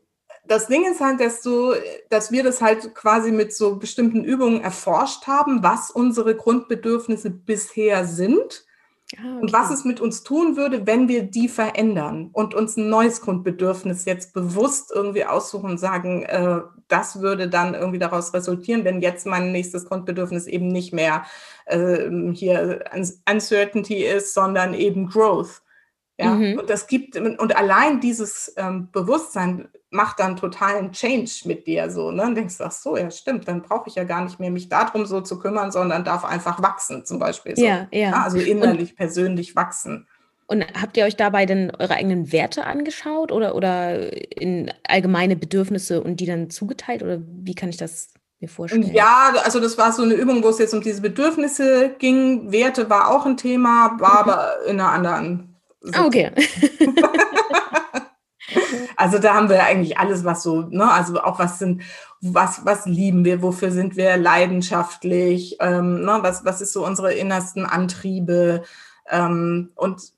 das 0.47 0.66
Ding 0.66 0.91
ist 0.91 1.01
halt, 1.01 1.20
dass, 1.20 1.43
du, 1.43 1.74
dass 2.11 2.33
wir 2.33 2.43
das 2.43 2.61
halt 2.61 2.95
quasi 2.95 3.31
mit 3.31 3.55
so 3.55 3.76
bestimmten 3.76 4.24
Übungen 4.24 4.61
erforscht 4.61 5.26
haben, 5.26 5.62
was 5.62 5.91
unsere 5.91 6.35
Grundbedürfnisse 6.35 7.31
bisher 7.31 8.07
sind 8.07 8.64
Ah, 9.17 9.39
und 9.41 9.53
was 9.55 9.67
okay. 9.67 9.75
es 9.75 9.85
mit 9.85 10.01
uns 10.01 10.23
tun 10.23 10.57
würde, 10.57 10.87
wenn 10.87 11.09
wir 11.09 11.23
die 11.23 11.49
verändern 11.49 12.29
und 12.33 12.55
uns 12.55 12.77
ein 12.77 12.91
neues 12.91 13.23
Grundbedürfnis 13.23 14.05
jetzt 14.05 14.35
bewusst 14.35 14.93
irgendwie 14.95 15.25
aussuchen 15.25 15.71
und 15.71 15.79
sagen, 15.79 16.25
äh, 16.25 16.61
das 16.89 17.21
würde 17.23 17.49
dann 17.49 17.75
irgendwie 17.75 17.99
daraus 17.99 18.35
resultieren, 18.35 18.85
wenn 18.85 19.01
jetzt 19.01 19.27
mein 19.27 19.51
nächstes 19.51 19.87
Grundbedürfnis 19.87 20.47
eben 20.47 20.69
nicht 20.69 20.93
mehr 20.93 21.25
äh, 21.67 22.11
hier 22.35 22.85
Uncertainty 23.31 24.05
ist, 24.05 24.35
sondern 24.35 24.75
eben 24.75 25.09
Growth. 25.09 25.63
Ja, 26.21 26.35
Mhm. 26.35 26.59
und 26.59 26.69
das 26.69 26.87
gibt, 26.89 27.17
und 27.17 27.57
allein 27.57 28.01
dieses 28.01 28.53
ähm, 28.57 28.89
Bewusstsein 28.91 29.69
macht 29.91 30.20
dann 30.20 30.36
totalen 30.36 30.93
Change 30.93 31.30
mit 31.45 31.66
dir 31.66 31.91
so, 31.91 32.11
ne? 32.11 32.22
Und 32.24 32.34
denkst, 32.34 32.57
ach 32.61 32.72
so, 32.72 32.97
ja, 32.97 33.11
stimmt, 33.11 33.49
dann 33.49 33.62
brauche 33.62 33.89
ich 33.89 33.95
ja 33.95 34.05
gar 34.05 34.22
nicht 34.22 34.39
mehr 34.39 34.51
mich 34.51 34.68
darum 34.68 35.07
so 35.07 35.20
zu 35.20 35.39
kümmern, 35.39 35.72
sondern 35.72 36.05
darf 36.05 36.24
einfach 36.24 36.62
wachsen, 36.62 37.05
zum 37.07 37.18
Beispiel 37.18 37.57
so. 37.57 37.64
Ja, 37.64 37.89
ja. 37.91 38.12
Also 38.12 38.39
innerlich, 38.39 38.97
persönlich 38.97 39.57
wachsen. 39.57 40.07
Und 40.47 40.64
habt 40.80 40.97
ihr 40.97 41.05
euch 41.05 41.16
dabei 41.16 41.45
denn 41.45 41.70
eure 41.78 41.95
eigenen 41.95 42.32
Werte 42.32 42.64
angeschaut 42.64 43.32
oder, 43.32 43.55
oder 43.55 44.12
in 44.41 44.72
allgemeine 44.86 45.36
Bedürfnisse 45.36 46.03
und 46.03 46.20
die 46.20 46.26
dann 46.26 46.49
zugeteilt? 46.49 47.03
Oder 47.03 47.18
wie 47.20 47.55
kann 47.55 47.68
ich 47.68 47.76
das 47.76 48.14
mir 48.41 48.49
vorstellen? 48.49 48.95
Ja, 48.95 49.34
also 49.45 49.61
das 49.61 49.76
war 49.76 49.93
so 49.93 50.03
eine 50.03 50.14
Übung, 50.14 50.43
wo 50.43 50.49
es 50.49 50.59
jetzt 50.59 50.72
um 50.72 50.80
diese 50.80 51.03
Bedürfnisse 51.03 51.95
ging. 51.99 52.51
Werte 52.51 52.89
war 52.89 53.11
auch 53.11 53.26
ein 53.26 53.36
Thema, 53.36 53.97
war 53.99 54.24
Mhm. 54.24 54.30
aber 54.30 54.55
in 54.66 54.80
einer 54.80 54.91
anderen. 54.91 55.55
Ah, 55.93 56.07
okay. 56.07 56.30
Also 58.97 59.19
da 59.19 59.35
haben 59.35 59.49
wir 59.49 59.64
eigentlich 59.64 59.99
alles, 59.99 60.25
was 60.25 60.43
so, 60.43 60.62
ne, 60.62 60.91
also 60.91 61.21
auch 61.21 61.39
was 61.39 61.59
sind, 61.59 61.83
was, 62.21 62.64
was 62.64 62.87
lieben 62.87 63.25
wir, 63.25 63.43
wofür 63.43 63.71
sind 63.71 63.97
wir 63.97 64.16
leidenschaftlich, 64.16 65.57
ähm, 65.61 66.03
ne, 66.03 66.19
was, 66.23 66.45
was 66.45 66.61
ist 66.61 66.73
so 66.73 66.85
unsere 66.85 67.12
innersten 67.12 67.64
Antriebe 67.64 68.62
ähm, 69.11 69.71
und 69.75 70.12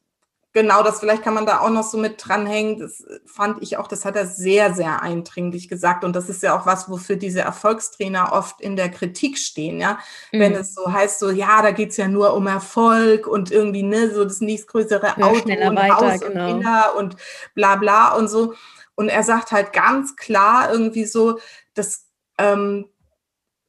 genau 0.52 0.82
das, 0.82 1.00
vielleicht 1.00 1.22
kann 1.22 1.34
man 1.34 1.46
da 1.46 1.60
auch 1.60 1.70
noch 1.70 1.84
so 1.84 1.96
mit 1.98 2.16
dranhängen, 2.26 2.78
das 2.78 3.04
fand 3.26 3.62
ich 3.62 3.76
auch, 3.76 3.86
das 3.86 4.04
hat 4.04 4.16
er 4.16 4.26
sehr, 4.26 4.74
sehr 4.74 5.02
eindringlich 5.02 5.68
gesagt 5.68 6.02
und 6.04 6.14
das 6.16 6.28
ist 6.28 6.42
ja 6.42 6.58
auch 6.58 6.66
was, 6.66 6.88
wofür 6.90 7.16
diese 7.16 7.40
Erfolgstrainer 7.40 8.32
oft 8.32 8.60
in 8.60 8.76
der 8.76 8.88
Kritik 8.90 9.38
stehen, 9.38 9.80
ja, 9.80 9.98
wenn 10.32 10.52
Mhm. 10.52 10.58
es 10.58 10.74
so 10.74 10.92
heißt, 10.92 11.18
so, 11.20 11.30
ja, 11.30 11.62
da 11.62 11.70
geht's 11.70 11.96
ja 11.96 12.08
nur 12.08 12.34
um 12.34 12.46
Erfolg 12.46 13.26
und 13.26 13.50
irgendwie, 13.50 13.82
ne, 13.82 14.10
so 14.12 14.24
das 14.24 14.40
nächstgrößere 14.40 15.16
Höher, 15.16 15.26
Auto 15.26 15.48
und 15.50 15.76
weiter, 15.76 15.96
Haus 16.14 16.20
genau. 16.20 16.46
und 16.46 16.52
Kinder 16.52 16.94
und 16.96 17.16
bla 17.54 17.76
bla 17.76 18.14
und 18.14 18.28
so. 18.28 18.54
Und 18.96 19.08
er 19.08 19.22
sagt 19.22 19.52
halt 19.52 19.72
ganz 19.72 20.16
klar 20.16 20.70
irgendwie 20.72 21.04
so, 21.06 21.38
dass 21.74 22.06
ähm, 22.38 22.86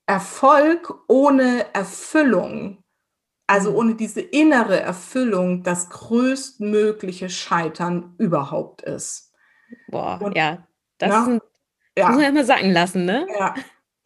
Erfolg 0.07 0.93
ohne 1.07 1.65
Erfüllung, 1.73 2.80
also 3.51 3.71
Mhm. 3.71 3.75
ohne 3.75 3.95
diese 3.95 4.21
innere 4.21 4.79
Erfüllung, 4.79 5.63
das 5.63 5.89
größtmögliche 5.89 7.29
Scheitern 7.29 8.15
überhaupt 8.17 8.81
ist. 8.83 9.33
Boah, 9.87 10.19
Und, 10.19 10.35
ja. 10.35 10.67
Das, 10.97 11.13
ne? 11.13 11.21
ist 11.21 11.27
ein, 11.27 11.39
das 11.95 12.07
muss 12.07 12.15
man 12.17 12.23
Ja, 12.23 12.25
erstmal 12.25 12.45
sacken 12.45 12.71
lassen, 12.73 13.05
ne? 13.05 13.27
ja. 13.39 13.55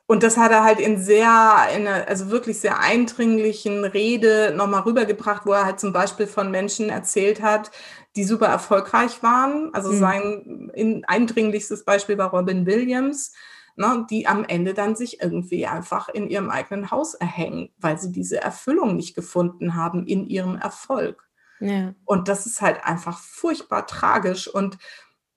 Und 0.08 0.24
das 0.24 0.38
hat 0.38 0.52
er 0.52 0.64
halt 0.64 0.80
in 0.80 1.00
sehr, 1.00 1.28
in 1.76 1.88
einer, 1.88 2.08
also 2.08 2.30
wirklich 2.32 2.60
sehr 2.60 2.80
eindringlichen 2.80 3.86
Rede 3.86 4.54
nochmal 4.56 4.82
rübergebracht, 4.84 5.46
wo 5.48 5.54
er 5.54 5.66
halt 5.66 5.80
zum 5.80 5.94
Beispiel 5.94 6.28
von 6.28 6.52
Menschen 6.52 6.90
erzählt 6.90 7.42
hat, 7.42 7.72
die 8.16 8.24
super 8.24 8.48
erfolgreich 8.48 9.24
waren. 9.24 9.74
Also 9.74 9.92
Mhm. 9.92 9.98
sein 10.00 10.72
in, 10.76 11.06
eindringlichstes 11.06 11.86
Beispiel 11.86 12.18
war 12.20 12.32
Robin 12.32 12.66
Williams, 12.68 13.34
ne, 13.76 14.06
die 14.10 14.28
am 14.28 14.44
Ende 14.46 14.74
dann 14.74 14.96
sich 14.96 15.22
irgendwie 15.22 15.68
einfach 15.68 16.10
in 16.10 16.30
ihrem 16.30 16.50
eigenen 16.50 16.92
Haus 16.92 17.14
erhängen, 17.14 17.70
weil 17.78 17.98
sie 17.98 18.12
diese 18.12 18.42
Erfüllung 18.42 18.96
nicht 18.96 19.16
gefunden 19.16 19.76
haben 19.76 20.06
in 20.08 20.28
ihrem 20.28 20.58
Erfolg. 20.58 21.30
Ja. 21.60 21.94
Und 22.06 22.28
das 22.28 22.46
ist 22.46 22.62
halt 22.62 22.84
einfach 22.86 23.20
furchtbar 23.20 23.88
tragisch 23.88 24.48
und 24.48 24.78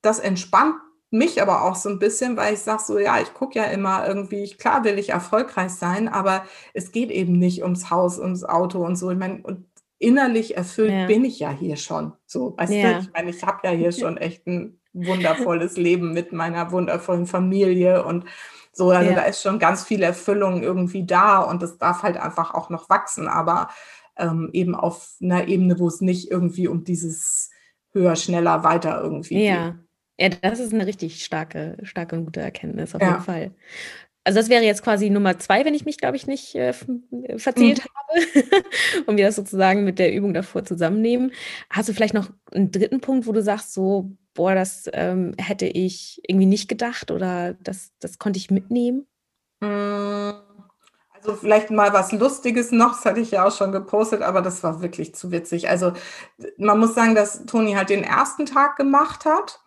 das 0.01 0.19
entspannt 0.19 0.75
mich 1.11 1.41
aber 1.41 1.63
auch 1.63 1.75
so 1.75 1.89
ein 1.89 1.97
bisschen, 1.97 2.37
weil 2.37 2.53
ich 2.53 2.59
sage 2.59 2.83
so, 2.85 2.99
ja, 2.99 3.19
ich 3.19 3.33
gucke 3.33 3.57
ja 3.57 3.65
immer 3.65 4.07
irgendwie, 4.07 4.43
ich, 4.43 4.57
klar 4.59 4.83
will 4.83 4.99
ich 4.99 5.09
erfolgreich 5.09 5.71
sein, 5.71 6.07
aber 6.07 6.45
es 6.73 6.91
geht 6.91 7.09
eben 7.09 7.33
nicht 7.39 7.63
ums 7.63 7.89
Haus, 7.89 8.19
ums 8.19 8.43
Auto 8.43 8.85
und 8.85 8.95
so. 8.95 9.09
Ich 9.09 9.17
meine, 9.17 9.41
und 9.41 9.65
innerlich 9.97 10.55
erfüllt 10.55 10.91
Ja. 10.91 11.07
bin 11.07 11.25
ich 11.25 11.39
ja 11.39 11.49
hier 11.49 11.77
schon. 11.77 12.13
So, 12.27 12.55
weißt 12.57 12.71
du, 12.71 12.77
Ja. 12.77 12.99
ich 12.99 13.11
meine, 13.11 13.31
ich 13.31 13.43
habe 13.43 13.59
ja 13.63 13.71
hier 13.71 13.91
schon 13.91 14.17
echt 14.17 14.45
ein 14.45 14.78
wundervolles 14.93 15.77
Leben 15.77 16.13
mit 16.13 16.31
meiner 16.33 16.71
wundervollen 16.71 17.25
Familie 17.27 18.03
und 18.05 18.25
so, 18.71 18.91
also 18.91 19.09
Ja. 19.11 19.15
da 19.17 19.21
ist 19.23 19.41
schon 19.41 19.59
ganz 19.59 19.83
viel 19.83 20.03
Erfüllung 20.03 20.63
irgendwie 20.63 21.05
da 21.05 21.39
und 21.39 21.61
das 21.61 21.77
darf 21.77 22.03
halt 22.03 22.17
einfach 22.17 22.53
auch 22.53 22.69
noch 22.69 22.89
wachsen, 22.89 23.27
aber 23.27 23.69
ähm, 24.17 24.49
eben 24.53 24.75
auf 24.75 25.15
einer 25.21 25.47
Ebene, 25.47 25.79
wo 25.79 25.87
es 25.87 26.01
nicht 26.01 26.29
irgendwie 26.31 26.67
um 26.67 26.83
dieses 26.83 27.49
höher, 27.93 28.15
schneller, 28.15 28.63
weiter 28.63 29.01
irgendwie 29.01 29.35
geht. 29.35 29.47
Ja. 29.47 29.75
Ja, 30.21 30.27
das 30.29 30.59
ist 30.59 30.73
eine 30.73 30.85
richtig 30.85 31.23
starke, 31.23 31.77
starke 31.83 32.17
und 32.17 32.25
gute 32.25 32.41
Erkenntnis, 32.41 32.93
auf 32.93 33.01
jeden 33.01 33.13
Ja. 33.13 33.19
Fall. 33.21 33.51
Also 34.25 34.37
das 34.39 34.49
wäre 34.49 34.63
jetzt 34.63 34.83
quasi 34.83 35.09
Nummer 35.09 35.39
zwei, 35.39 35.63
wenn 35.65 35.73
ich 35.73 35.85
mich, 35.85 35.97
glaube 35.97 36.17
ich, 36.17 36.27
nicht 36.27 36.53
äh, 36.55 36.73
verzählt 37.37 37.79
Mhm. 37.79 37.89
habe 37.95 38.19
und 39.07 39.17
wir 39.17 39.25
das 39.25 39.37
sozusagen 39.37 39.85
mit 39.85 39.97
der 39.97 40.13
Übung 40.13 40.33
davor 40.33 40.65
zusammennehmen. 40.65 41.31
Hast 41.69 41.87
du 41.89 41.93
vielleicht 41.93 42.13
noch 42.13 42.29
einen 42.51 42.69
dritten 42.71 42.99
Punkt, 43.01 43.27
wo 43.27 43.31
du 43.31 43.41
sagst, 43.41 43.73
so, 43.73 44.11
boah, 44.33 44.55
das 44.55 44.89
ähm, 44.93 45.33
hätte 45.37 45.65
ich 45.65 46.21
irgendwie 46.27 46.45
nicht 46.45 46.67
gedacht 46.69 47.11
oder 47.11 47.53
das, 47.55 47.91
das 47.99 48.19
konnte 48.19 48.37
ich 48.39 48.51
mitnehmen? 48.51 49.07
Mm, 49.61 50.31
Also 51.13 51.35
vielleicht 51.35 51.71
mal 51.71 51.93
was 51.93 52.11
Lustiges 52.13 52.71
noch, 52.71 52.93
das 52.93 53.05
hatte 53.05 53.19
ich 53.21 53.31
ja 53.31 53.45
auch 53.45 53.55
schon 53.55 53.71
gepostet, 53.73 54.21
aber 54.21 54.41
das 54.41 54.63
war 54.63 54.81
wirklich 54.81 55.15
zu 55.15 55.31
witzig. 55.31 55.69
Also 55.69 55.93
man 56.57 56.79
muss 56.79 56.95
sagen, 56.95 57.15
dass 57.15 57.45
Toni 57.45 57.73
halt 57.73 57.89
den 57.89 58.03
ersten 58.03 58.45
Tag 58.45 58.77
gemacht 58.77 59.25
hat 59.25 59.61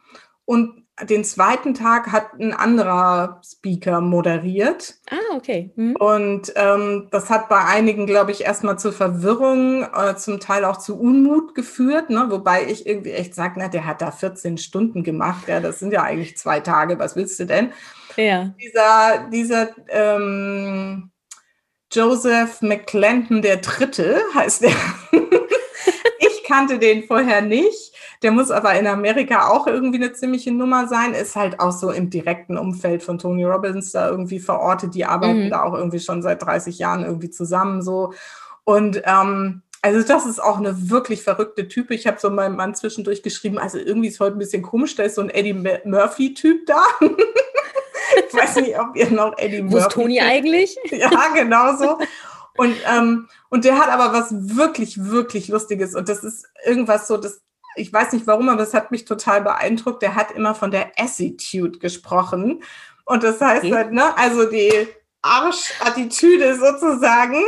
und 0.46 0.81
den 1.00 1.24
zweiten 1.24 1.74
Tag 1.74 2.12
hat 2.12 2.34
ein 2.38 2.52
anderer 2.52 3.40
Speaker 3.44 4.00
moderiert. 4.00 4.94
Ah, 5.10 5.36
okay. 5.36 5.70
Mhm. 5.74 5.96
Und 5.96 6.52
ähm, 6.54 7.08
das 7.10 7.30
hat 7.30 7.48
bei 7.48 7.64
einigen, 7.64 8.06
glaube 8.06 8.30
ich, 8.30 8.42
erstmal 8.42 8.78
zu 8.78 8.92
Verwirrung, 8.92 9.84
äh, 9.84 10.16
zum 10.16 10.38
Teil 10.38 10.64
auch 10.64 10.76
zu 10.76 11.00
Unmut 11.00 11.54
geführt, 11.54 12.10
ne? 12.10 12.26
wobei 12.28 12.66
ich 12.66 12.86
irgendwie 12.86 13.12
echt 13.12 13.34
sage, 13.34 13.54
na, 13.56 13.68
der 13.68 13.86
hat 13.86 14.02
da 14.02 14.10
14 14.10 14.58
Stunden 14.58 15.02
gemacht, 15.02 15.48
ja, 15.48 15.60
das 15.60 15.78
sind 15.78 15.92
ja 15.92 16.02
eigentlich 16.02 16.36
zwei 16.36 16.60
Tage, 16.60 16.98
was 16.98 17.16
willst 17.16 17.40
du 17.40 17.46
denn? 17.46 17.72
Ja. 18.16 18.54
Dieser, 18.60 19.28
dieser 19.30 19.70
ähm, 19.88 21.10
Joseph 21.90 22.60
McClendon 22.60 23.42
der 23.42 23.58
Dritte 23.58 24.20
heißt 24.34 24.62
der. 24.62 24.72
ich 26.18 26.44
kannte 26.44 26.78
den 26.78 27.04
vorher 27.04 27.40
nicht 27.40 27.91
der 28.22 28.30
muss 28.30 28.50
aber 28.50 28.78
in 28.78 28.86
Amerika 28.86 29.48
auch 29.48 29.66
irgendwie 29.66 29.98
eine 29.98 30.12
ziemliche 30.12 30.52
Nummer 30.52 30.86
sein, 30.88 31.12
ist 31.12 31.36
halt 31.36 31.60
auch 31.60 31.72
so 31.72 31.90
im 31.90 32.10
direkten 32.10 32.56
Umfeld 32.56 33.02
von 33.02 33.18
Tony 33.18 33.44
Robbins 33.44 33.92
da 33.92 34.08
irgendwie 34.08 34.40
verortet. 34.40 34.94
Die 34.94 35.04
arbeiten 35.04 35.44
mhm. 35.44 35.50
da 35.50 35.62
auch 35.62 35.74
irgendwie 35.74 36.00
schon 36.00 36.22
seit 36.22 36.42
30 36.42 36.78
Jahren 36.78 37.04
irgendwie 37.04 37.30
zusammen 37.30 37.82
so. 37.82 38.12
Und 38.64 39.02
ähm, 39.04 39.62
also 39.82 40.06
das 40.06 40.26
ist 40.26 40.40
auch 40.40 40.58
eine 40.58 40.90
wirklich 40.90 41.22
verrückte 41.22 41.66
Type. 41.66 41.92
Ich 41.94 42.06
habe 42.06 42.20
so 42.20 42.30
meinem 42.30 42.56
Mann 42.56 42.76
zwischendurch 42.76 43.22
geschrieben, 43.24 43.58
also 43.58 43.78
irgendwie 43.78 44.08
ist 44.08 44.20
heute 44.20 44.36
ein 44.36 44.38
bisschen 44.38 44.62
komisch, 44.62 44.94
da 44.94 45.02
ist 45.02 45.16
so 45.16 45.22
ein 45.22 45.30
Eddie 45.30 45.54
Murphy-Typ 45.84 46.66
da. 46.66 46.84
ich 47.00 48.34
weiß 48.34 48.56
nicht, 48.56 48.78
ob 48.78 48.94
ihr 48.94 49.10
noch 49.10 49.36
Eddie 49.38 49.62
Murphy... 49.62 49.74
Wo 49.74 49.78
ist 49.78 49.90
Toni 49.90 50.20
eigentlich? 50.20 50.76
Ja, 50.92 51.10
genau 51.34 51.76
so. 51.76 51.98
Und, 52.56 52.76
ähm, 52.88 53.28
und 53.48 53.64
der 53.64 53.78
hat 53.78 53.88
aber 53.88 54.12
was 54.16 54.56
wirklich, 54.56 55.02
wirklich 55.04 55.48
Lustiges. 55.48 55.96
Und 55.96 56.08
das 56.08 56.22
ist 56.22 56.46
irgendwas 56.64 57.08
so, 57.08 57.16
das 57.16 57.40
ich 57.76 57.92
weiß 57.92 58.12
nicht 58.12 58.26
warum, 58.26 58.48
aber 58.48 58.62
es 58.62 58.74
hat 58.74 58.90
mich 58.90 59.04
total 59.04 59.42
beeindruckt. 59.42 60.02
Der 60.02 60.14
hat 60.14 60.30
immer 60.32 60.54
von 60.54 60.70
der 60.70 60.92
Attitude 60.96 61.78
gesprochen. 61.78 62.62
Und 63.04 63.22
das 63.22 63.40
heißt 63.40 63.64
okay. 63.64 63.74
halt, 63.74 63.92
ne, 63.92 64.16
also 64.16 64.50
die 64.50 64.88
Arschattitüde 65.22 66.56
sozusagen. 66.56 67.42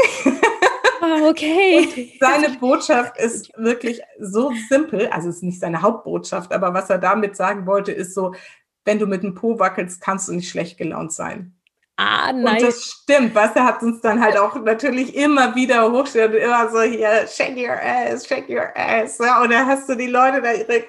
Ah, 1.01 1.29
okay. 1.29 1.87
Und 1.87 2.21
seine 2.21 2.57
Botschaft 2.61 3.19
ist 3.19 3.51
wirklich 3.57 4.01
so 4.21 4.53
simpel. 4.69 5.09
Also 5.09 5.29
es 5.29 5.37
ist 5.37 5.43
nicht 5.43 5.61
seine 5.61 5.83
Hauptbotschaft, 5.83 6.53
aber 6.53 6.73
was 6.73 6.89
er 6.89 6.99
damit 6.99 7.37
sagen 7.37 7.67
wollte, 7.67 7.93
ist 7.93 8.15
so, 8.15 8.35
wenn 8.85 8.99
du 8.99 9.07
mit 9.07 9.23
dem 9.23 9.35
Po 9.35 9.59
wackelst, 9.59 10.01
kannst 10.01 10.29
du 10.29 10.33
nicht 10.33 10.49
schlecht 10.49 10.79
gelaunt 10.79 11.13
sein. 11.13 11.54
Ah, 11.97 12.33
nein. 12.33 12.57
Und 12.57 12.63
das 12.63 12.83
stimmt, 12.83 13.35
was 13.35 13.55
er 13.55 13.65
hat 13.65 13.83
uns 13.83 14.01
dann 14.01 14.21
halt 14.21 14.37
auch 14.37 14.57
natürlich 14.57 15.15
immer 15.15 15.55
wieder 15.55 15.87
und 15.87 16.15
immer 16.15 16.69
so 16.71 16.83
hier, 16.83 17.27
shake 17.29 17.57
your 17.57 17.79
ass, 17.81 18.27
shake 18.27 18.49
your 18.49 18.67
ass. 18.75 19.19
Ja, 19.19 19.43
und 19.43 19.53
dann 19.53 19.67
hast 19.67 19.89
du 19.89 19.95
die 19.95 20.09
Leute 20.09 20.43
da 20.43 20.53
ihre, 20.53 20.85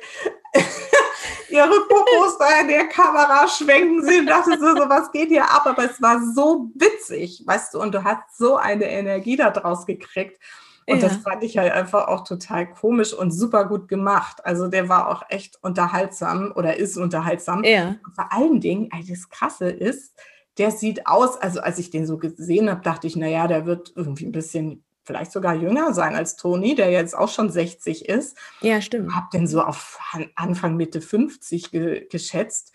ihre 1.50 1.80
Popos 1.88 2.40
da 2.40 2.60
in 2.62 2.70
der 2.70 2.88
Kamera 2.88 3.48
schwenken 3.48 4.04
sehen 4.04 4.22
und 4.22 4.28
dachte 4.28 4.58
so, 4.60 4.76
so, 4.76 4.90
was 4.90 5.12
geht 5.12 5.30
hier 5.30 5.44
ab? 5.44 5.68
Aber 5.68 5.86
es 5.86 6.02
war 6.02 6.20
so 6.34 6.72
witzig, 6.74 7.44
weißt 7.46 7.76
du, 7.76 7.82
und 7.82 7.94
du 7.94 8.04
hast 8.04 8.36
so 8.36 8.58
eine 8.58 8.86
Energie 8.86 9.36
daraus 9.36 9.86
gekriegt. 9.86 10.42
Und 10.88 11.02
ja. 11.02 11.08
das 11.08 11.18
fand 11.18 11.44
ich 11.44 11.58
halt 11.58 11.72
einfach 11.72 12.08
auch 12.08 12.24
total 12.24 12.68
komisch 12.70 13.14
und 13.14 13.32
super 13.32 13.66
gut 13.66 13.88
gemacht. 13.88 14.46
Also 14.46 14.68
der 14.68 14.88
war 14.88 15.10
auch 15.10 15.24
echt 15.30 15.58
unterhaltsam 15.64 16.52
oder 16.56 16.78
ist 16.78 16.98
unterhaltsam. 16.98 17.64
Ja. 17.64 17.96
Und 18.06 18.14
vor 18.14 18.32
allen 18.32 18.60
Dingen, 18.60 18.90
also 18.92 19.10
das 19.10 19.30
Krasse 19.30 19.70
ist, 19.70 20.14
der 20.58 20.72
sieht 20.72 21.08
aus, 21.08 21.38
also 21.38 21.60
als 21.60 21.80
ich 21.80 21.90
den 21.90 22.06
so 22.06 22.18
gesehen 22.18 22.70
habe, 22.70 22.82
dachte 22.82 23.08
ich, 23.08 23.16
naja, 23.16 23.48
der 23.48 23.66
wird 23.66 23.94
irgendwie 23.96 24.26
ein 24.26 24.32
bisschen 24.32 24.84
vielleicht 25.06 25.32
sogar 25.32 25.54
jünger 25.54 25.94
sein 25.94 26.16
als 26.16 26.36
Toni, 26.36 26.76
der 26.76 26.90
jetzt 26.90 27.16
auch 27.16 27.30
schon 27.30 27.50
60 27.50 28.10
ist. 28.10 28.38
Ja, 28.62 28.82
stimmt. 28.82 29.16
Hab 29.16 29.30
den 29.32 29.48
so 29.48 29.62
auf 29.62 30.00
Anfang 30.36 30.76
Mitte 30.76 31.00
50 31.00 31.72
ge 31.72 32.08
geschätzt. 32.10 32.74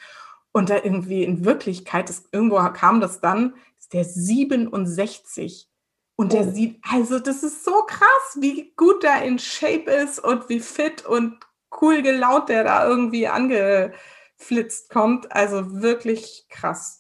Und 0.53 0.71
da 0.71 0.77
irgendwie 0.77 1.25
in 1.25 1.45
Wirklichkeit, 1.45 2.09
das, 2.09 2.25
irgendwo 2.33 2.57
kam 2.73 3.01
das 3.01 3.21
dann, 3.21 3.55
ist 3.79 3.93
der 3.93 4.05
67. 4.05 5.69
Und 6.17 6.33
der 6.33 6.49
oh. 6.49 6.51
sieht, 6.51 6.81
also 6.89 7.19
das 7.19 7.43
ist 7.43 7.65
so 7.65 7.83
krass, 7.87 8.37
wie 8.39 8.73
gut 8.77 9.03
der 9.03 9.23
in 9.23 9.39
Shape 9.39 9.91
ist 9.91 10.19
und 10.19 10.49
wie 10.49 10.61
fit 10.61 11.05
und 11.07 11.39
cool 11.81 12.03
gelaunt 12.03 12.49
der 12.49 12.65
da 12.65 12.87
irgendwie 12.87 13.29
angeflitzt 13.29 14.91
kommt. 14.91 15.33
Also 15.33 15.81
wirklich 15.83 16.47
krass. 16.49 17.00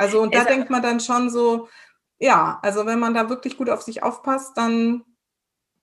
Also 0.00 0.22
und 0.22 0.34
da 0.34 0.44
denkt 0.44 0.70
man 0.70 0.80
dann 0.80 0.98
schon 0.98 1.28
so, 1.28 1.68
ja, 2.18 2.58
also 2.62 2.86
wenn 2.86 2.98
man 2.98 3.12
da 3.12 3.28
wirklich 3.28 3.58
gut 3.58 3.68
auf 3.68 3.82
sich 3.82 4.02
aufpasst, 4.02 4.56
dann 4.56 5.04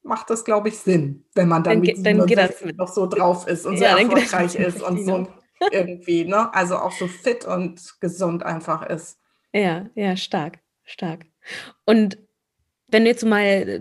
macht 0.01 0.31
das, 0.31 0.43
glaube 0.43 0.69
ich, 0.69 0.79
Sinn, 0.79 1.23
wenn 1.35 1.47
man 1.47 1.63
dann, 1.63 1.83
dann, 1.83 2.03
dann 2.03 2.25
geht 2.25 2.39
das 2.39 2.65
mit. 2.65 2.77
noch 2.77 2.87
so 2.87 3.05
drauf 3.05 3.45
ist 3.45 3.67
und 3.67 3.77
ja, 3.77 3.91
so 3.91 3.97
erfolgreich 3.97 4.55
ist 4.55 4.81
und 4.81 5.05
so 5.05 5.27
irgendwie, 5.71 6.25
ne? 6.25 6.51
Also 6.51 6.77
auch 6.77 6.93
so 6.93 7.07
fit 7.07 7.45
und 7.45 7.99
gesund 7.99 8.41
einfach 8.41 8.87
ist. 8.87 9.19
Ja, 9.53 9.85
ja, 9.93 10.17
stark, 10.17 10.61
stark. 10.83 11.27
Und 11.85 12.17
wenn 12.87 13.03
du 13.03 13.11
jetzt 13.11 13.23
mal 13.23 13.43
äh, 13.43 13.79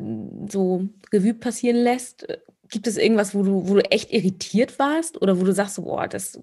so 0.50 0.86
Revue 1.14 1.32
passieren 1.32 1.76
lässt, 1.76 2.28
äh, 2.28 2.36
gibt 2.68 2.86
es 2.86 2.98
irgendwas, 2.98 3.34
wo 3.34 3.42
du, 3.42 3.70
wo 3.70 3.74
du 3.74 3.90
echt 3.90 4.12
irritiert 4.12 4.78
warst 4.78 5.22
oder 5.22 5.40
wo 5.40 5.44
du 5.44 5.52
sagst, 5.54 5.82
boah, 5.82 6.06
das, 6.06 6.38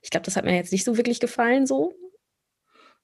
ich 0.00 0.10
glaube, 0.10 0.26
das 0.26 0.36
hat 0.36 0.44
mir 0.44 0.54
jetzt 0.54 0.70
nicht 0.70 0.84
so 0.84 0.96
wirklich 0.96 1.18
gefallen 1.18 1.66
so? 1.66 1.92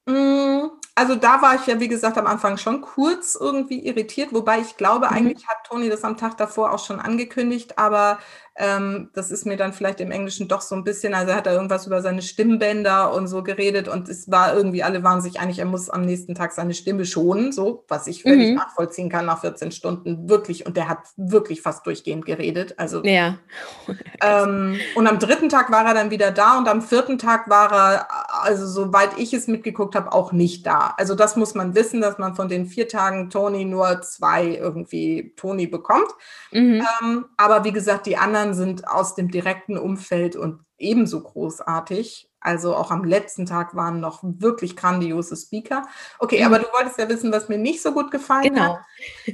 Mm, 0.07 0.71
also 0.95 1.15
da 1.15 1.41
war 1.43 1.55
ich 1.55 1.67
ja, 1.67 1.81
wie 1.81 1.89
gesagt, 1.89 2.19
am 2.19 2.27
Anfang 2.27 2.57
schon 2.57 2.81
kurz 2.81 3.35
irgendwie 3.35 3.87
irritiert, 3.87 4.33
wobei 4.33 4.61
ich 4.61 4.77
glaube, 4.77 5.07
mhm. 5.07 5.13
eigentlich 5.13 5.49
hat 5.49 5.65
Toni 5.67 5.89
das 5.89 6.05
am 6.05 6.17
Tag 6.17 6.37
davor 6.37 6.73
auch 6.73 6.85
schon 6.85 7.01
angekündigt, 7.01 7.79
aber 7.79 8.19
ähm, 8.57 9.11
das 9.15 9.31
ist 9.31 9.47
mir 9.47 9.57
dann 9.57 9.73
vielleicht 9.73 10.01
im 10.01 10.11
Englischen 10.11 10.47
doch 10.47 10.61
so 10.61 10.75
ein 10.75 10.85
bisschen, 10.85 11.15
also 11.15 11.31
er 11.31 11.39
hat 11.39 11.47
da 11.47 11.53
irgendwas 11.53 11.87
über 11.87 12.03
seine 12.03 12.21
Stimmbänder 12.21 13.15
und 13.15 13.27
so 13.27 13.43
geredet 13.43 13.89
und 13.89 14.09
es 14.09 14.31
war 14.31 14.55
irgendwie, 14.55 14.83
alle 14.83 15.03
waren 15.03 15.23
sich 15.23 15.41
einig, 15.41 15.59
er 15.59 15.65
muss 15.65 15.89
am 15.89 16.03
nächsten 16.03 16.35
Tag 16.35 16.53
seine 16.53 16.75
Stimme 16.75 17.07
schonen, 17.07 17.53
so, 17.53 17.85
was 17.89 18.07
ich 18.07 18.23
völlig 18.23 18.51
mhm. 18.51 18.57
nachvollziehen 18.57 19.09
kann 19.09 19.27
nach 19.27 19.41
14 19.41 19.73
Stunden, 19.73 20.29
wirklich, 20.29 20.67
und 20.67 20.77
der 20.77 20.89
hat 20.89 20.99
wirklich 21.17 21.63
fast 21.63 21.87
durchgehend 21.87 22.27
geredet, 22.27 22.75
also. 22.79 23.03
Ja. 23.05 23.39
ähm, 24.23 24.79
und 24.95 25.07
am 25.07 25.19
dritten 25.19 25.49
Tag 25.49 25.71
war 25.73 25.87
er 25.87 25.95
dann 25.95 26.11
wieder 26.11 26.31
da 26.31 26.59
und 26.59 26.69
am 26.69 26.83
vierten 26.83 27.19
Tag 27.19 27.49
war 27.49 27.73
er, 27.73 28.09
also 28.43 28.67
soweit 28.67 29.19
ich 29.19 29.33
es 29.33 29.47
mitgeguckt 29.47 29.95
habe, 29.95 30.13
auch 30.13 30.33
nicht 30.33 30.67
da. 30.67 30.95
Also 30.99 31.15
das 31.15 31.37
muss 31.37 31.55
man 31.55 31.75
wissen, 31.75 32.01
dass 32.01 32.19
man 32.19 32.35
von 32.35 32.49
den 32.49 32.67
vier 32.67 32.89
Tagen 32.89 33.31
Toni 33.31 33.65
nur 33.65 34.03
zwei 34.03 34.47
irgendwie 34.49 35.33
Toni 35.37 35.67
bekommt. 35.67 36.09
Mhm. 36.51 36.87
Ähm, 37.03 37.25
aber 37.37 37.65
wie 37.65 37.73
gesagt, 37.73 38.07
die 38.07 38.17
anderen 38.17 38.42
anderen 38.43 38.55
sind 38.55 38.89
aus 38.89 39.15
dem 39.15 39.31
direkten 39.31 39.79
Umfeld 39.79 40.37
und 40.37 40.65
ebenso 40.79 41.23
großartig. 41.23 42.29
Also 42.41 42.75
auch 42.75 42.91
am 42.91 43.05
letzten 43.05 43.47
Tag 43.47 43.77
waren 43.77 44.01
noch 44.01 44.21
wirklich 44.23 44.77
grandiose 44.77 45.37
Speaker. 45.37 45.87
Okay, 46.19 46.41
mhm. 46.41 46.47
aber 46.47 46.59
du 46.59 46.67
wolltest 46.73 46.99
ja 46.99 47.09
wissen, 47.09 47.33
was 47.33 47.49
mir 47.49 47.59
nicht 47.59 47.83
so 47.83 47.93
gut 47.93 48.11
gefallen 48.11 48.55
genau. 48.55 48.77
hat. 48.77 48.85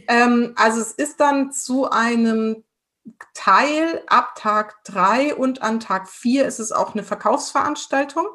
Ähm, 0.09 0.52
also 0.56 0.80
es 0.80 0.92
ist 0.92 1.18
dann 1.20 1.50
zu 1.52 1.90
einem 1.90 2.64
Teil 3.32 4.02
ab 4.06 4.34
Tag 4.36 4.84
drei 4.84 5.34
und 5.34 5.62
an 5.62 5.80
Tag 5.80 6.09
vier 6.09 6.46
ist 6.46 6.59
es 6.59 6.72
auch 6.72 6.92
eine 6.92 7.02
Verkaufsveranstaltung. 7.02 8.26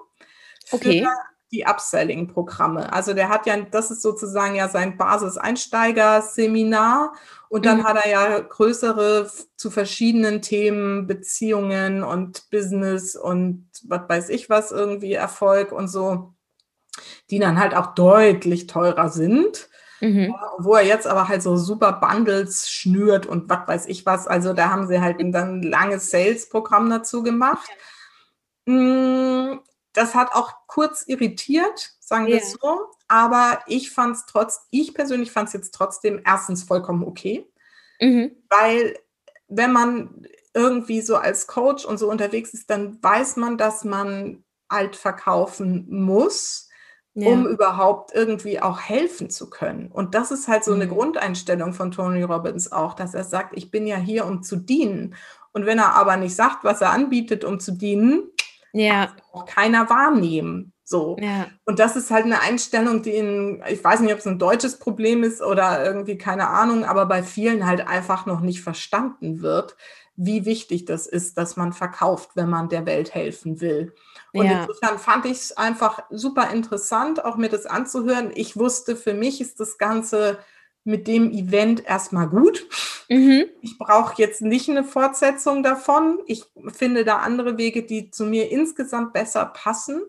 Okay 0.71 1.05
die 1.53 1.65
Upselling-Programme. 1.65 2.91
Also 2.91 3.13
der 3.13 3.29
hat 3.29 3.45
ja, 3.45 3.55
das 3.61 3.91
ist 3.91 4.01
sozusagen 4.01 4.55
ja 4.55 4.67
sein 4.67 4.97
Basis-Einsteiger-Seminar 4.97 7.13
und 7.49 7.67
dann 7.67 7.77
mhm. 7.79 7.83
hat 7.83 8.03
er 8.03 8.09
ja 8.09 8.39
größere 8.39 9.29
zu 9.55 9.69
verschiedenen 9.69 10.41
Themen, 10.41 11.05
Beziehungen 11.05 12.01
und 12.03 12.49
Business 12.49 13.15
und 13.15 13.69
was 13.83 14.09
weiß 14.09 14.29
ich 14.29 14.49
was, 14.49 14.71
irgendwie 14.71 15.13
Erfolg 15.13 15.71
und 15.71 15.87
so, 15.87 16.33
die 17.29 17.37
dann 17.39 17.59
halt 17.59 17.75
auch 17.75 17.93
deutlich 17.93 18.67
teurer 18.67 19.09
sind. 19.09 19.69
Mhm. 20.01 20.33
Wo 20.57 20.75
er 20.75 20.83
jetzt 20.83 21.07
aber 21.07 21.29
halt 21.29 21.41
so 21.41 21.55
super 21.55 21.93
Bundles 21.93 22.69
schnürt 22.69 23.25
und 23.25 23.49
was 23.49 23.65
weiß 23.67 23.85
ich 23.85 24.05
was. 24.05 24.27
Also 24.27 24.51
da 24.53 24.69
haben 24.69 24.85
sie 24.87 24.99
halt 24.99 25.19
ein 25.19 25.31
dann 25.31 25.61
langes 25.61 26.09
Sales-Programm 26.09 26.89
dazu 26.89 27.23
gemacht. 27.23 27.69
Mm, 28.65 29.59
das 29.93 30.15
hat 30.15 30.33
auch 30.33 30.51
kurz 30.67 31.03
irritiert, 31.07 31.91
sagen 31.99 32.27
wir 32.27 32.35
yeah. 32.35 32.45
so. 32.45 32.79
Aber 33.07 33.59
ich 33.67 33.91
fand 33.91 34.15
es 34.15 34.25
trotz, 34.25 34.67
ich 34.71 34.93
persönlich 34.93 35.31
fand 35.31 35.47
es 35.47 35.53
jetzt 35.53 35.73
trotzdem 35.73 36.21
erstens 36.25 36.63
vollkommen 36.63 37.03
okay. 37.03 37.47
Mhm. 38.01 38.35
Weil 38.49 38.97
wenn 39.47 39.71
man 39.71 40.27
irgendwie 40.53 41.01
so 41.01 41.15
als 41.15 41.47
Coach 41.47 41.85
und 41.85 41.97
so 41.97 42.09
unterwegs 42.09 42.53
ist, 42.53 42.69
dann 42.69 43.01
weiß 43.01 43.37
man, 43.37 43.57
dass 43.57 43.83
man 43.83 44.43
halt 44.69 44.95
verkaufen 44.95 45.85
muss, 45.89 46.69
ja. 47.13 47.29
um 47.29 47.47
überhaupt 47.47 48.13
irgendwie 48.13 48.59
auch 48.59 48.79
helfen 48.79 49.29
zu 49.29 49.49
können. 49.49 49.91
Und 49.91 50.15
das 50.15 50.31
ist 50.31 50.47
halt 50.47 50.63
so 50.63 50.73
eine 50.73 50.85
mhm. 50.85 50.91
Grundeinstellung 50.91 51.73
von 51.73 51.91
Tony 51.91 52.23
Robbins 52.23 52.71
auch, 52.71 52.93
dass 52.93 53.13
er 53.13 53.23
sagt, 53.23 53.55
ich 53.55 53.71
bin 53.71 53.85
ja 53.85 53.97
hier, 53.97 54.25
um 54.25 54.41
zu 54.41 54.55
dienen. 54.55 55.15
Und 55.51 55.67
wenn 55.67 55.77
er 55.77 55.93
aber 55.93 56.17
nicht 56.17 56.35
sagt, 56.35 56.63
was 56.63 56.81
er 56.81 56.91
anbietet, 56.91 57.43
um 57.43 57.59
zu 57.59 57.73
dienen, 57.73 58.23
ja. 58.73 59.15
auch 59.31 59.45
keiner 59.45 59.89
wahrnehmen. 59.89 60.73
So. 60.83 61.15
Ja. 61.19 61.47
Und 61.65 61.79
das 61.79 61.95
ist 61.95 62.11
halt 62.11 62.25
eine 62.25 62.41
Einstellung, 62.41 63.01
die 63.01 63.11
in, 63.11 63.63
ich 63.69 63.83
weiß 63.83 64.01
nicht, 64.01 64.11
ob 64.11 64.19
es 64.19 64.27
ein 64.27 64.39
deutsches 64.39 64.77
Problem 64.79 65.23
ist 65.23 65.41
oder 65.41 65.83
irgendwie 65.85 66.17
keine 66.17 66.49
Ahnung, 66.49 66.83
aber 66.83 67.05
bei 67.05 67.23
vielen 67.23 67.65
halt 67.65 67.87
einfach 67.87 68.25
noch 68.25 68.41
nicht 68.41 68.61
verstanden 68.61 69.41
wird, 69.41 69.77
wie 70.15 70.45
wichtig 70.45 70.85
das 70.85 71.07
ist, 71.07 71.37
dass 71.37 71.55
man 71.55 71.73
verkauft, 71.73 72.31
wenn 72.35 72.49
man 72.49 72.69
der 72.69 72.85
Welt 72.85 73.15
helfen 73.15 73.61
will. 73.61 73.95
Und 74.33 74.45
ja. 74.45 74.61
insofern 74.61 74.99
fand 74.99 75.25
ich 75.25 75.31
es 75.39 75.57
einfach 75.57 76.03
super 76.09 76.51
interessant, 76.51 77.23
auch 77.23 77.37
mir 77.37 77.49
das 77.49 77.65
anzuhören. 77.65 78.31
Ich 78.35 78.57
wusste, 78.57 78.95
für 78.95 79.13
mich 79.13 79.41
ist 79.41 79.59
das 79.59 79.77
Ganze 79.77 80.37
mit 80.83 81.07
dem 81.07 81.31
Event 81.31 81.85
erstmal 81.85 82.27
gut. 82.27 82.67
Mhm. 83.09 83.45
Ich 83.61 83.77
brauche 83.77 84.15
jetzt 84.17 84.41
nicht 84.41 84.69
eine 84.69 84.83
Fortsetzung 84.83 85.63
davon. 85.63 86.19
Ich 86.25 86.43
finde 86.73 87.05
da 87.05 87.17
andere 87.17 87.57
Wege, 87.57 87.83
die 87.83 88.11
zu 88.11 88.25
mir 88.25 88.51
insgesamt 88.51 89.13
besser 89.13 89.45
passen. 89.45 90.01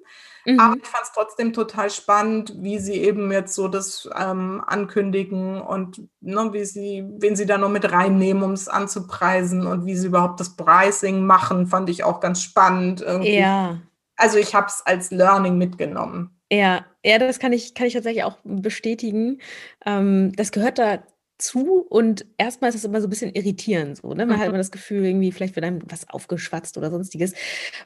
Mhm. 0.45 0.61
Aber 0.61 0.77
ich 0.77 0.87
fand 0.87 1.05
es 1.05 1.12
trotzdem 1.12 1.53
total 1.53 1.91
spannend, 1.91 2.55
wie 2.59 2.79
sie 2.79 2.95
eben 2.95 3.31
jetzt 3.33 3.55
so 3.55 3.68
das 3.68 4.09
ähm, 4.14 4.62
ankündigen 4.66 5.61
und 5.61 6.03
ne, 6.20 6.53
wie 6.53 6.64
sie, 6.64 7.05
wen 7.18 7.37
sie 7.37 7.47
da 7.47 7.57
noch 7.57 7.70
mit 7.70 7.91
reinnehmen, 7.91 8.43
um 8.43 8.53
es 8.53 8.68
anzupreisen 8.68 9.66
und 9.66 9.87
wie 9.87 9.97
sie 9.97 10.09
überhaupt 10.09 10.41
das 10.41 10.57
Pricing 10.57 11.25
machen, 11.25 11.66
fand 11.66 11.89
ich 11.89 12.05
auch 12.05 12.20
ganz 12.20 12.43
spannend. 12.43 13.01
Irgendwie. 13.01 13.39
Ja. 13.39 13.79
Also 14.16 14.39
ich 14.39 14.55
habe 14.55 14.66
es 14.66 14.83
als 14.85 15.11
Learning 15.11 15.57
mitgenommen. 15.57 16.39
Ja, 16.51 16.85
ja, 17.05 17.19
das 17.19 17.39
kann 17.39 17.53
ich, 17.53 17.75
kann 17.75 17.87
ich 17.87 17.95
tatsächlich 17.95 18.25
auch 18.25 18.39
bestätigen. 18.45 19.41
Ähm, 19.87 20.33
das 20.37 20.53
gehört 20.53 20.79
da 20.79 21.03
zu 21.39 21.80
und 21.89 22.26
erstmal 22.39 22.70
ist 22.70 22.76
es 22.76 22.85
immer 22.85 23.01
so 23.01 23.09
ein 23.09 23.11
bisschen 23.11 23.35
irritierend 23.35 23.97
so, 23.97 24.14
ne? 24.14 24.24
Man 24.24 24.37
hat 24.37 24.45
mhm. 24.45 24.51
immer 24.51 24.59
das 24.59 24.70
Gefühl, 24.70 25.05
irgendwie 25.05 25.32
vielleicht 25.32 25.57
wird 25.57 25.66
einem 25.66 25.80
was 25.87 26.09
aufgeschwatzt 26.09 26.78
oder 26.78 26.91
sonstiges. 26.91 27.32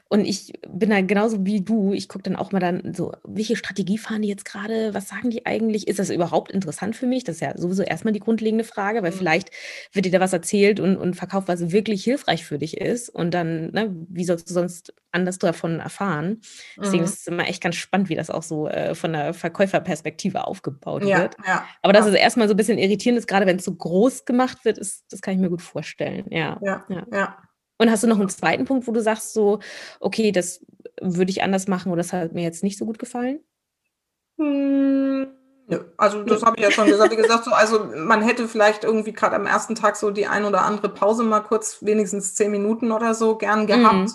Und 0.07 0.25
ich 0.25 0.53
bin 0.67 0.91
da 0.91 1.01
genauso 1.01 1.45
wie 1.45 1.61
du. 1.61 1.93
Ich 1.93 2.07
gucke 2.07 2.23
dann 2.23 2.35
auch 2.35 2.51
mal 2.51 2.59
dann 2.59 2.93
so, 2.93 3.13
welche 3.23 3.55
Strategie 3.55 3.97
fahren 3.97 4.21
die 4.21 4.27
jetzt 4.27 4.45
gerade? 4.45 4.93
Was 4.93 5.07
sagen 5.07 5.31
die 5.31 5.45
eigentlich? 5.47 5.87
Ist 5.87 5.99
das 5.99 6.11
überhaupt 6.11 6.51
interessant 6.51 6.95
für 6.95 7.07
mich? 7.07 7.23
Das 7.23 7.35
ist 7.35 7.41
ja 7.41 7.57
sowieso 7.57 7.81
erstmal 7.81 8.13
die 8.13 8.19
grundlegende 8.19 8.63
Frage, 8.63 9.01
weil 9.01 9.11
mhm. 9.11 9.17
vielleicht 9.17 9.49
wird 9.93 10.05
dir 10.05 10.11
da 10.11 10.19
was 10.19 10.33
erzählt 10.33 10.79
und, 10.79 10.97
und 10.97 11.15
verkauft, 11.15 11.47
was 11.47 11.71
wirklich 11.71 12.03
hilfreich 12.03 12.45
für 12.45 12.59
dich 12.59 12.77
ist. 12.77 13.09
Und 13.09 13.33
dann, 13.33 13.71
ne, 13.71 13.95
wie 14.09 14.25
sollst 14.25 14.49
du 14.49 14.53
sonst 14.53 14.93
anders 15.11 15.39
davon 15.39 15.79
erfahren? 15.79 16.41
Deswegen 16.77 17.03
mhm. 17.03 17.09
ist 17.09 17.21
es 17.21 17.27
immer 17.27 17.47
echt 17.47 17.63
ganz 17.63 17.75
spannend, 17.75 18.09
wie 18.09 18.15
das 18.15 18.29
auch 18.29 18.43
so 18.43 18.67
äh, 18.67 18.93
von 18.93 19.13
der 19.13 19.33
Verkäuferperspektive 19.33 20.45
aufgebaut 20.45 21.03
ja, 21.03 21.19
wird. 21.19 21.35
Ja, 21.45 21.65
Aber 21.81 21.93
dass 21.93 22.05
ja. 22.05 22.11
es 22.11 22.17
erstmal 22.17 22.47
so 22.47 22.53
ein 22.53 22.57
bisschen 22.57 22.77
irritierend 22.77 23.17
ist, 23.17 23.27
gerade 23.27 23.38
wenn 23.45 23.57
es 23.57 23.65
so 23.65 23.73
groß 23.73 24.25
gemacht 24.25 24.65
wird, 24.65 24.77
ist, 24.77 25.05
das 25.09 25.21
kann 25.21 25.33
ich 25.33 25.39
mir 25.39 25.49
gut 25.49 25.61
vorstellen. 25.61 26.25
Ja. 26.29 26.59
ja, 26.61 26.85
ja. 26.89 27.05
ja. 27.11 27.37
Und 27.77 27.89
hast 27.89 28.03
du 28.03 28.07
noch 28.07 28.19
einen 28.19 28.29
zweiten 28.29 28.65
Punkt, 28.65 28.87
wo 28.87 28.91
du 28.91 29.01
sagst, 29.01 29.33
so, 29.33 29.59
okay, 29.99 30.31
das 30.31 30.65
würde 31.01 31.31
ich 31.31 31.43
anders 31.43 31.67
machen 31.67 31.91
oder 31.91 32.01
das 32.01 32.11
hat 32.11 32.33
mir 32.33 32.43
jetzt 32.43 32.63
nicht 32.63 32.77
so 32.77 32.85
gut 32.85 32.99
gefallen? 32.99 33.39
Hm, 34.37 35.27
also 35.97 36.23
das 36.23 36.43
habe 36.43 36.57
ich 36.57 36.63
ja 36.63 36.71
schon 36.71 36.87
gesagt. 36.87 37.11
Wie 37.11 37.15
gesagt, 37.15 37.45
so, 37.45 37.51
also 37.51 37.85
man 37.95 38.21
hätte 38.21 38.47
vielleicht 38.47 38.83
irgendwie 38.83 39.13
gerade 39.13 39.35
am 39.35 39.45
ersten 39.45 39.75
Tag 39.75 39.95
so 39.95 40.11
die 40.11 40.27
ein 40.27 40.45
oder 40.45 40.63
andere 40.63 40.89
Pause 40.89 41.23
mal 41.23 41.41
kurz, 41.41 41.77
wenigstens 41.81 42.35
zehn 42.35 42.51
Minuten 42.51 42.91
oder 42.91 43.13
so 43.13 43.37
gern 43.37 43.67
gehabt. 43.67 44.09
Mhm. 44.09 44.13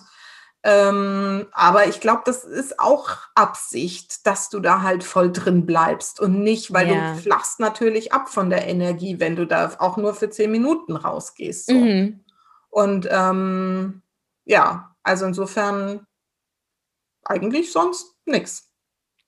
Ähm, 0.67 1.47
aber 1.53 1.89
ich 1.89 2.01
glaube, 2.01 2.23
das 2.25 2.43
ist 2.43 2.81
auch 2.81 3.11
Absicht, 3.35 4.27
dass 4.27 4.49
du 4.49 4.61
da 4.61 4.81
halt 4.81 5.05
voll 5.05 5.31
drin 5.31 5.67
bleibst 5.67 6.21
und 6.21 6.43
nicht, 6.43 6.73
weil 6.73 6.89
ja. 6.89 7.13
du 7.13 7.21
flachst 7.21 7.61
natürlich 7.61 8.15
ab 8.15 8.31
von 8.31 8.49
der 8.49 8.67
Energie, 8.67 9.21
wenn 9.21 9.37
du 9.37 9.47
da 9.47 9.73
auch 9.79 9.99
nur 9.99 10.15
für 10.15 10.31
zehn 10.31 10.51
Minuten 10.51 10.97
rausgehst. 10.97 11.67
So. 11.67 11.75
Mhm. 11.75 12.25
Und 12.71 13.07
ähm, 13.11 14.01
ja, 14.47 14.97
also 15.03 15.27
insofern 15.27 16.07
eigentlich 17.25 17.71
sonst 17.71 18.17
nichts. 18.25 18.71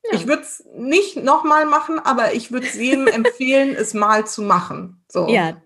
Ja. 0.05 0.15
Ich 0.15 0.27
würde 0.27 0.43
es 0.43 0.65
nicht 0.75 1.17
nochmal 1.17 1.67
machen, 1.67 1.99
aber 1.99 2.33
ich 2.33 2.51
würde 2.51 2.67
es 2.67 2.75
jedem 2.75 3.09
empfehlen, 3.09 3.75
es 3.77 3.93
mal 3.93 4.27
zu 4.27 4.41
machen. 4.41 5.05
So. 5.07 5.29
Ja, 5.29 5.61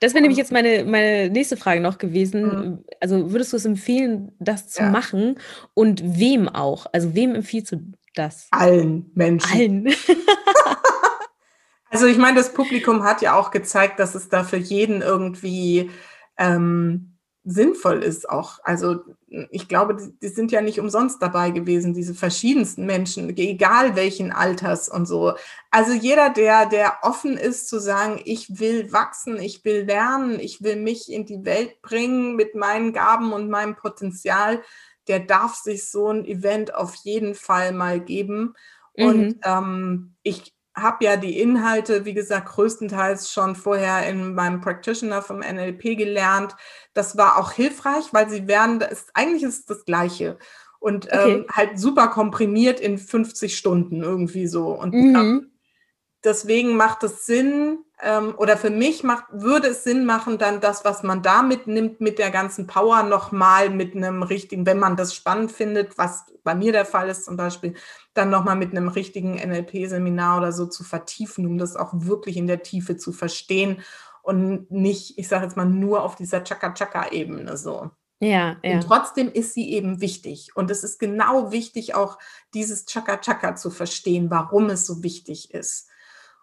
das 0.00 0.14
wäre 0.14 0.22
nämlich 0.22 0.38
jetzt 0.38 0.52
meine, 0.52 0.84
meine 0.84 1.30
nächste 1.30 1.56
Frage 1.56 1.80
noch 1.80 1.98
gewesen. 1.98 2.42
Mhm. 2.42 2.84
Also 3.00 3.32
würdest 3.32 3.52
du 3.52 3.56
es 3.56 3.64
empfehlen, 3.64 4.32
das 4.38 4.68
zu 4.68 4.82
ja. 4.82 4.90
machen 4.90 5.38
und 5.74 6.02
wem 6.18 6.48
auch? 6.48 6.86
Also 6.92 7.14
wem 7.14 7.34
empfiehlst 7.34 7.72
du 7.72 7.92
das? 8.14 8.48
Allen 8.50 9.10
Menschen. 9.14 9.52
Allen. 9.52 9.94
also 11.90 12.06
ich 12.06 12.18
meine, 12.18 12.36
das 12.36 12.52
Publikum 12.52 13.04
hat 13.04 13.22
ja 13.22 13.34
auch 13.34 13.50
gezeigt, 13.50 13.98
dass 13.98 14.14
es 14.14 14.28
da 14.28 14.44
für 14.44 14.56
jeden 14.56 15.02
irgendwie 15.02 15.90
ähm, 16.36 17.17
sinnvoll 17.50 18.02
ist 18.02 18.28
auch. 18.28 18.58
Also 18.62 19.04
ich 19.50 19.68
glaube, 19.68 19.96
die 20.20 20.28
sind 20.28 20.52
ja 20.52 20.60
nicht 20.60 20.80
umsonst 20.80 21.22
dabei 21.22 21.50
gewesen, 21.50 21.94
diese 21.94 22.14
verschiedensten 22.14 22.84
Menschen, 22.84 23.34
egal 23.36 23.96
welchen 23.96 24.32
Alters 24.32 24.88
und 24.88 25.06
so. 25.06 25.32
Also 25.70 25.92
jeder, 25.92 26.28
der, 26.28 26.66
der 26.66 26.98
offen 27.02 27.38
ist 27.38 27.68
zu 27.68 27.80
sagen, 27.80 28.20
ich 28.24 28.60
will 28.60 28.92
wachsen, 28.92 29.38
ich 29.40 29.64
will 29.64 29.84
lernen, 29.84 30.38
ich 30.40 30.62
will 30.62 30.76
mich 30.76 31.10
in 31.10 31.24
die 31.24 31.44
Welt 31.46 31.80
bringen 31.80 32.36
mit 32.36 32.54
meinen 32.54 32.92
Gaben 32.92 33.32
und 33.32 33.48
meinem 33.48 33.76
Potenzial, 33.76 34.62
der 35.06 35.20
darf 35.20 35.54
sich 35.54 35.90
so 35.90 36.08
ein 36.08 36.26
Event 36.26 36.74
auf 36.74 36.94
jeden 36.96 37.34
Fall 37.34 37.72
mal 37.72 37.98
geben. 37.98 38.54
Mhm. 38.94 39.06
Und 39.06 39.36
ähm, 39.44 40.14
ich 40.22 40.54
habe 40.82 41.04
ja 41.04 41.16
die 41.16 41.38
Inhalte, 41.40 42.04
wie 42.04 42.14
gesagt, 42.14 42.48
größtenteils 42.48 43.32
schon 43.32 43.56
vorher 43.56 44.08
in 44.08 44.34
meinem 44.34 44.60
Practitioner 44.60 45.22
vom 45.22 45.38
NLP 45.38 45.96
gelernt. 45.96 46.56
Das 46.94 47.16
war 47.16 47.38
auch 47.38 47.52
hilfreich, 47.52 48.06
weil 48.12 48.28
sie 48.28 48.48
werden, 48.48 48.80
ist, 48.80 49.10
eigentlich 49.14 49.42
ist 49.42 49.60
es 49.60 49.66
das 49.66 49.84
Gleiche. 49.84 50.38
Und 50.80 51.06
okay. 51.06 51.32
ähm, 51.32 51.46
halt 51.50 51.78
super 51.78 52.08
komprimiert 52.08 52.80
in 52.80 52.98
50 52.98 53.56
Stunden 53.56 54.02
irgendwie 54.02 54.46
so. 54.46 54.68
Und 54.68 54.94
mhm. 54.94 55.16
ähm, 55.16 55.52
deswegen 56.24 56.76
macht 56.76 57.02
es 57.02 57.26
Sinn, 57.26 57.78
ähm, 58.02 58.34
oder 58.36 58.56
für 58.56 58.70
mich 58.70 59.02
macht, 59.02 59.24
würde 59.30 59.68
es 59.68 59.84
Sinn 59.84 60.04
machen, 60.04 60.38
dann 60.38 60.60
das, 60.60 60.84
was 60.84 61.02
man 61.02 61.22
da 61.22 61.42
mitnimmt, 61.42 62.00
mit 62.00 62.18
der 62.18 62.30
ganzen 62.30 62.66
Power 62.66 63.02
nochmal 63.02 63.70
mit 63.70 63.96
einem 63.96 64.22
richtigen, 64.22 64.66
wenn 64.66 64.78
man 64.78 64.96
das 64.96 65.14
spannend 65.14 65.50
findet, 65.50 65.98
was 65.98 66.26
bei 66.44 66.54
mir 66.54 66.72
der 66.72 66.86
Fall 66.86 67.08
ist 67.08 67.24
zum 67.24 67.36
Beispiel, 67.36 67.74
dann 68.14 68.30
nochmal 68.30 68.56
mit 68.56 68.70
einem 68.70 68.88
richtigen 68.88 69.34
NLP-Seminar 69.34 70.38
oder 70.38 70.52
so 70.52 70.66
zu 70.66 70.84
vertiefen, 70.84 71.46
um 71.46 71.58
das 71.58 71.76
auch 71.76 71.92
wirklich 71.92 72.36
in 72.36 72.46
der 72.46 72.62
Tiefe 72.62 72.96
zu 72.96 73.12
verstehen 73.12 73.82
und 74.22 74.70
nicht, 74.70 75.18
ich 75.18 75.26
sage 75.26 75.44
jetzt 75.44 75.56
mal, 75.56 75.66
nur 75.66 76.02
auf 76.02 76.14
dieser 76.14 76.44
Chaka-Chaka-Ebene 76.44 77.56
so. 77.56 77.90
Ja, 78.20 78.56
ja. 78.62 78.74
Und 78.74 78.82
trotzdem 78.82 79.30
ist 79.30 79.54
sie 79.54 79.72
eben 79.72 80.00
wichtig. 80.00 80.50
Und 80.54 80.70
es 80.70 80.82
ist 80.84 80.98
genau 80.98 81.52
wichtig, 81.52 81.94
auch 81.94 82.18
dieses 82.52 82.84
Chaka-Chaka 82.84 83.56
zu 83.56 83.70
verstehen, 83.70 84.30
warum 84.30 84.70
es 84.70 84.86
so 84.86 85.02
wichtig 85.02 85.54
ist. 85.54 85.88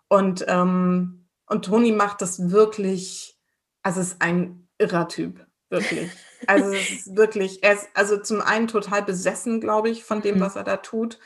Und 0.07 0.45
ähm, 0.47 1.24
und 1.47 1.65
Toni 1.65 1.91
macht 1.91 2.21
das 2.21 2.49
wirklich, 2.51 3.37
also 3.83 4.01
ist 4.01 4.21
ein 4.21 4.67
irrer 4.77 5.07
Typ, 5.07 5.45
wirklich. 5.69 6.09
Also 6.47 6.71
es 6.71 6.89
ist 6.89 7.15
wirklich, 7.15 7.63
er 7.63 7.73
ist 7.73 7.87
also 7.93 8.17
zum 8.17 8.41
einen 8.41 8.67
total 8.67 9.03
besessen, 9.03 9.61
glaube 9.61 9.89
ich, 9.89 10.03
von 10.03 10.21
dem, 10.21 10.37
mhm. 10.37 10.41
was 10.41 10.55
er 10.55 10.63
da 10.63 10.77
tut. 10.77 11.19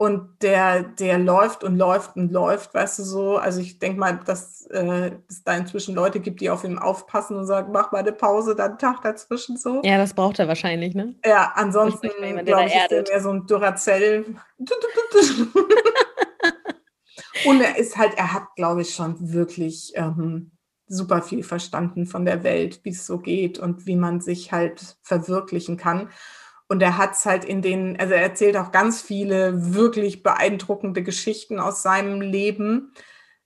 Und 0.00 0.42
der, 0.42 0.84
der 0.84 1.18
läuft 1.18 1.64
und 1.64 1.76
läuft 1.76 2.14
und 2.14 2.30
läuft, 2.30 2.72
weißt 2.72 3.00
du 3.00 3.02
so. 3.02 3.36
Also 3.36 3.60
ich 3.60 3.80
denke 3.80 3.98
mal, 3.98 4.20
dass 4.24 4.64
äh, 4.66 5.10
es 5.28 5.42
da 5.42 5.56
inzwischen 5.56 5.96
Leute 5.96 6.20
gibt, 6.20 6.40
die 6.40 6.50
auf 6.50 6.62
ihn 6.62 6.78
aufpassen 6.78 7.36
und 7.36 7.46
sagen, 7.46 7.72
mach 7.72 7.90
mal 7.90 7.98
eine 7.98 8.12
Pause, 8.12 8.54
dann 8.54 8.70
einen 8.70 8.78
Tag 8.78 9.02
dazwischen 9.02 9.56
so. 9.56 9.82
Ja, 9.84 9.98
das 9.98 10.14
braucht 10.14 10.38
er 10.38 10.46
wahrscheinlich, 10.46 10.94
ne? 10.94 11.16
Ja, 11.24 11.50
ansonsten 11.56 12.10
glaube 12.44 12.66
ich, 12.66 12.76
ist 12.76 12.92
er 12.92 13.02
mehr 13.02 13.20
so 13.20 13.30
ein 13.30 13.46
Duracell. 13.48 14.24
Und 17.44 17.60
er 17.60 17.78
ist 17.78 17.96
halt, 17.96 18.14
er 18.16 18.32
hat, 18.32 18.54
glaube 18.56 18.82
ich, 18.82 18.94
schon 18.94 19.32
wirklich 19.32 19.92
ähm, 19.94 20.52
super 20.86 21.22
viel 21.22 21.42
verstanden 21.42 22.06
von 22.06 22.24
der 22.24 22.42
Welt, 22.42 22.80
wie 22.82 22.90
es 22.90 23.06
so 23.06 23.18
geht 23.18 23.58
und 23.58 23.86
wie 23.86 23.96
man 23.96 24.20
sich 24.20 24.52
halt 24.52 24.96
verwirklichen 25.02 25.76
kann. 25.76 26.10
Und 26.68 26.82
er 26.82 26.98
hat 26.98 27.12
es 27.12 27.24
halt 27.24 27.44
in 27.44 27.62
den, 27.62 27.98
also 27.98 28.12
er 28.12 28.22
erzählt 28.22 28.56
auch 28.56 28.72
ganz 28.72 29.00
viele 29.00 29.74
wirklich 29.74 30.22
beeindruckende 30.22 31.02
Geschichten 31.02 31.58
aus 31.58 31.82
seinem 31.82 32.20
Leben, 32.20 32.92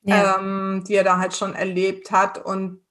ja. 0.03 0.38
ähm, 0.38 0.82
die 0.86 0.95
er 0.95 1.05
da 1.05 1.18
halt 1.18 1.34
schon 1.34 1.55
erlebt 1.55 2.11
hat. 2.11 2.45
Und 2.45 2.84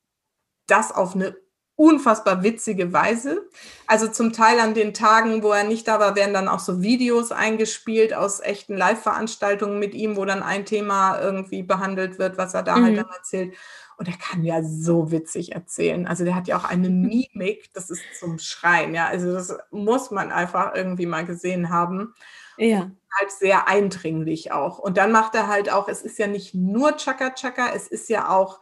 das 0.67 0.93
auf 0.93 1.15
eine 1.15 1.35
unfassbar 1.75 2.43
witzige 2.43 2.93
Weise. 2.93 3.47
Also 3.87 4.07
zum 4.07 4.33
Teil 4.33 4.59
an 4.59 4.73
den 4.73 4.93
Tagen, 4.93 5.43
wo 5.43 5.51
er 5.51 5.63
nicht 5.63 5.87
da 5.87 5.99
war, 5.99 6.15
werden 6.15 6.33
dann 6.33 6.47
auch 6.47 6.59
so 6.59 6.81
Videos 6.81 7.31
eingespielt 7.31 8.13
aus 8.13 8.39
echten 8.39 8.77
Live-Veranstaltungen 8.77 9.79
mit 9.79 9.93
ihm, 9.93 10.15
wo 10.15 10.25
dann 10.25 10.43
ein 10.43 10.65
Thema 10.65 11.19
irgendwie 11.19 11.63
behandelt 11.63 12.19
wird, 12.19 12.37
was 12.37 12.53
er 12.53 12.63
da 12.63 12.73
halt 12.73 12.81
mhm. 12.81 12.87
halt 12.87 12.97
dann 12.99 13.15
erzählt. 13.15 13.53
Und 13.97 14.07
er 14.07 14.17
kann 14.17 14.43
ja 14.43 14.63
so 14.63 15.11
witzig 15.11 15.51
erzählen. 15.51 16.07
Also 16.07 16.23
der 16.23 16.35
hat 16.35 16.47
ja 16.47 16.57
auch 16.57 16.63
eine. 16.63 16.89
Mimik, 17.01 17.71
das 17.73 17.89
ist 17.89 18.01
zum 18.19 18.39
Schreien. 18.39 18.95
Ja, 18.95 19.07
also 19.07 19.31
das 19.31 19.55
muss 19.69 20.11
man 20.11 20.31
einfach 20.31 20.73
irgendwie 20.75 21.05
mal 21.05 21.25
gesehen 21.25 21.69
haben. 21.69 22.13
Ja. 22.57 22.81
Und 22.81 22.97
halt 23.19 23.31
sehr 23.31 23.67
eindringlich 23.67 24.51
auch. 24.51 24.79
Und 24.79 24.97
dann 24.97 25.11
macht 25.11 25.35
er 25.35 25.47
halt 25.47 25.71
auch, 25.71 25.87
es 25.87 26.01
ist 26.01 26.17
ja 26.17 26.27
nicht 26.27 26.53
nur 26.53 26.95
Chaka 26.97 27.31
Chaka, 27.31 27.69
es 27.75 27.87
ist 27.87 28.09
ja 28.09 28.29
auch 28.29 28.59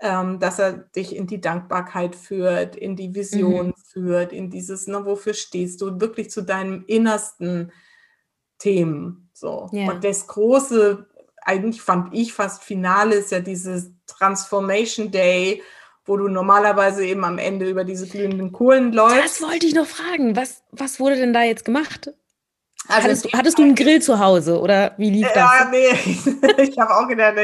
ähm, 0.00 0.38
dass 0.38 0.58
er 0.58 0.72
dich 0.72 1.14
in 1.14 1.26
die 1.26 1.40
Dankbarkeit 1.40 2.16
führt, 2.16 2.74
in 2.74 2.96
die 2.96 3.14
Vision 3.14 3.68
mhm. 3.68 3.74
führt, 3.92 4.32
in 4.32 4.50
dieses, 4.50 4.86
ne, 4.86 5.04
wofür 5.04 5.34
stehst 5.34 5.80
du, 5.82 6.00
wirklich 6.00 6.30
zu 6.30 6.42
deinem 6.42 6.84
innersten 6.86 7.70
Themen. 8.58 9.30
So. 9.34 9.68
Ja. 9.72 9.90
Und 9.90 10.04
das 10.04 10.26
große, 10.26 11.06
eigentlich 11.42 11.82
fand 11.82 12.14
ich 12.14 12.32
fast 12.32 12.62
Finale 12.62 13.16
ist 13.16 13.32
ja 13.32 13.40
dieses 13.40 13.90
Transformation 14.06 15.10
Day, 15.10 15.62
wo 16.06 16.16
du 16.16 16.28
normalerweise 16.28 17.04
eben 17.04 17.24
am 17.24 17.38
Ende 17.38 17.68
über 17.68 17.84
diese 17.84 18.06
glühenden 18.06 18.52
Kohlen 18.52 18.92
läufst. 18.92 19.40
Das 19.40 19.42
wollte 19.42 19.66
ich 19.66 19.74
noch 19.74 19.86
fragen. 19.86 20.34
Was, 20.34 20.62
was 20.72 20.98
wurde 20.98 21.16
denn 21.16 21.32
da 21.32 21.42
jetzt 21.42 21.64
gemacht? 21.64 22.12
Also 22.88 23.04
hattest, 23.04 23.24
du, 23.24 23.28
hattest 23.32 23.58
du 23.58 23.62
einen 23.62 23.74
Grill 23.74 24.02
zu 24.02 24.18
Hause 24.18 24.58
oder 24.58 24.94
wie 24.96 25.10
lief 25.10 25.28
das? 25.28 25.36
Ja, 25.36 25.68
nee, 25.70 25.90
ich 26.62 26.78
habe 26.78 26.96
auch 26.96 27.06
gedacht, 27.06 27.34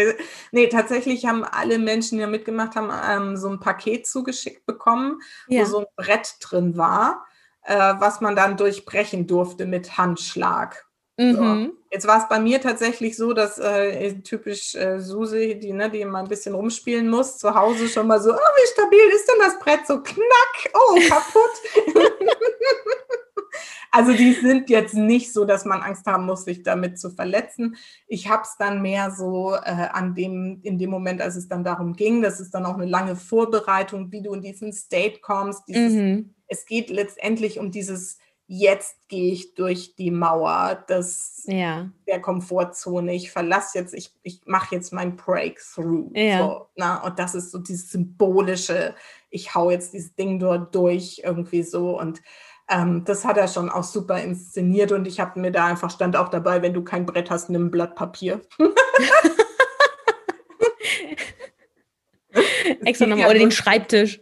nee, 0.51 0.67
tatsächlich 0.67 1.27
haben 1.27 1.45
alle 1.45 1.79
Menschen, 1.79 2.19
die 2.19 2.25
da 2.25 2.27
mitgemacht 2.27 2.75
haben, 2.75 2.91
ähm, 3.09 3.37
so 3.37 3.49
ein 3.49 3.61
Paket 3.61 4.07
zugeschickt 4.07 4.67
bekommen, 4.67 5.21
ja. 5.49 5.63
wo 5.63 5.65
so 5.67 5.79
ein 5.81 5.87
Brett 5.95 6.37
drin 6.41 6.77
war, 6.77 7.27
äh, 7.63 7.95
was 7.99 8.21
man 8.21 8.35
dann 8.35 8.57
durchbrechen 8.57 9.27
durfte 9.27 9.67
mit 9.67 9.99
Handschlag. 9.99 10.86
Mhm. 11.19 11.35
So. 11.35 11.73
Jetzt 11.91 12.07
war 12.07 12.19
es 12.23 12.29
bei 12.29 12.39
mir 12.39 12.61
tatsächlich 12.61 13.17
so, 13.17 13.33
dass 13.33 13.59
äh, 13.59 14.13
typisch 14.21 14.75
äh, 14.75 14.99
Susi, 15.01 15.59
die, 15.59 15.73
ne, 15.73 15.91
die 15.91 16.03
immer 16.03 16.19
ein 16.19 16.29
bisschen 16.29 16.55
rumspielen 16.55 17.09
muss, 17.09 17.39
zu 17.39 17.55
Hause 17.55 17.89
schon 17.89 18.07
mal 18.07 18.21
so, 18.21 18.33
oh, 18.33 18.37
wie 18.37 18.73
stabil 18.73 19.15
ist 19.15 19.27
denn 19.27 19.41
das 19.41 19.59
Brett? 19.59 19.87
So 19.87 20.03
knack, 20.03 20.73
oh, 20.75 20.99
kaputt. 21.09 21.97
also 23.93 24.13
die 24.13 24.35
sind 24.35 24.69
jetzt 24.69 24.95
nicht 24.95 25.33
so, 25.33 25.47
dass 25.47 25.65
man 25.65 25.81
Angst 25.81 26.07
haben 26.07 26.27
muss, 26.27 26.45
sich 26.45 26.63
damit 26.63 26.99
zu 26.99 27.09
verletzen. 27.09 27.77
Ich 28.09 28.29
habe 28.29 28.43
es 28.43 28.57
dann 28.59 28.83
mehr 28.83 29.11
so 29.11 29.55
äh, 29.55 29.89
an 29.93 30.15
dem, 30.15 30.61
in 30.63 30.79
dem 30.79 30.91
Moment, 30.91 31.23
als 31.23 31.37
es 31.37 31.49
dann 31.49 31.65
darum 31.65 31.95
ging, 31.95 32.21
das 32.21 32.41
ist 32.41 32.51
dann 32.51 32.67
auch 32.67 32.75
eine 32.75 32.87
lange 32.87 33.17
Vorbereitung, 33.17 34.13
wie 34.13 34.23
du 34.23 34.35
in 34.35 34.43
diesen 34.43 34.73
State 34.73 35.21
kommst. 35.21 35.63
Dieses, 35.67 35.93
mhm. 35.95 36.35
Es 36.49 36.67
geht 36.67 36.91
letztendlich 36.91 37.59
um 37.59 37.71
dieses 37.71 38.19
jetzt 38.47 39.09
gehe 39.09 39.33
ich 39.33 39.55
durch 39.55 39.97
die 39.97 40.11
Mauer 40.11 40.85
des, 40.89 41.45
ja. 41.47 41.91
der 42.07 42.21
Komfortzone. 42.21 43.15
Ich 43.15 43.31
verlasse 43.31 43.79
jetzt, 43.79 43.93
ich, 43.95 44.13
ich 44.23 44.43
mache 44.47 44.75
jetzt 44.75 44.93
mein 44.93 45.17
Breakthrough. 45.17 46.11
Ja. 46.15 46.39
So, 46.39 46.69
na, 46.77 47.03
und 47.03 47.19
das 47.19 47.35
ist 47.35 47.51
so 47.51 47.59
dieses 47.59 47.91
symbolische, 47.91 48.95
ich 49.31 49.55
hau 49.55 49.71
jetzt 49.71 49.93
dieses 49.93 50.15
Ding 50.15 50.39
dort 50.39 50.75
durch, 50.75 51.23
irgendwie 51.25 51.63
so. 51.63 51.99
Und 51.99 52.23
ähm, 52.69 53.05
das 53.05 53.25
hat 53.25 53.37
er 53.37 53.49
schon 53.49 53.69
auch 53.69 53.85
super 53.85 54.21
inszeniert. 54.21 54.93
Und 54.93 55.09
ich 55.09 55.19
habe 55.19 55.41
mir 55.41 55.51
da 55.51 55.67
einfach 55.67 55.91
stand 55.91 56.17
auch 56.17 56.29
dabei, 56.29 56.63
wenn 56.63 56.75
du 56.75 56.85
kein 56.85 57.05
Brett 57.07 57.31
hast, 57.31 57.51
nimm 57.51 57.67
ein 57.67 57.71
Blatt 57.73 57.97
Papier. 57.97 58.41
Extra 62.85 63.07
nochmal 63.07 63.31
oder 63.31 63.39
den 63.39 63.51
Schreibtisch. 63.51 64.21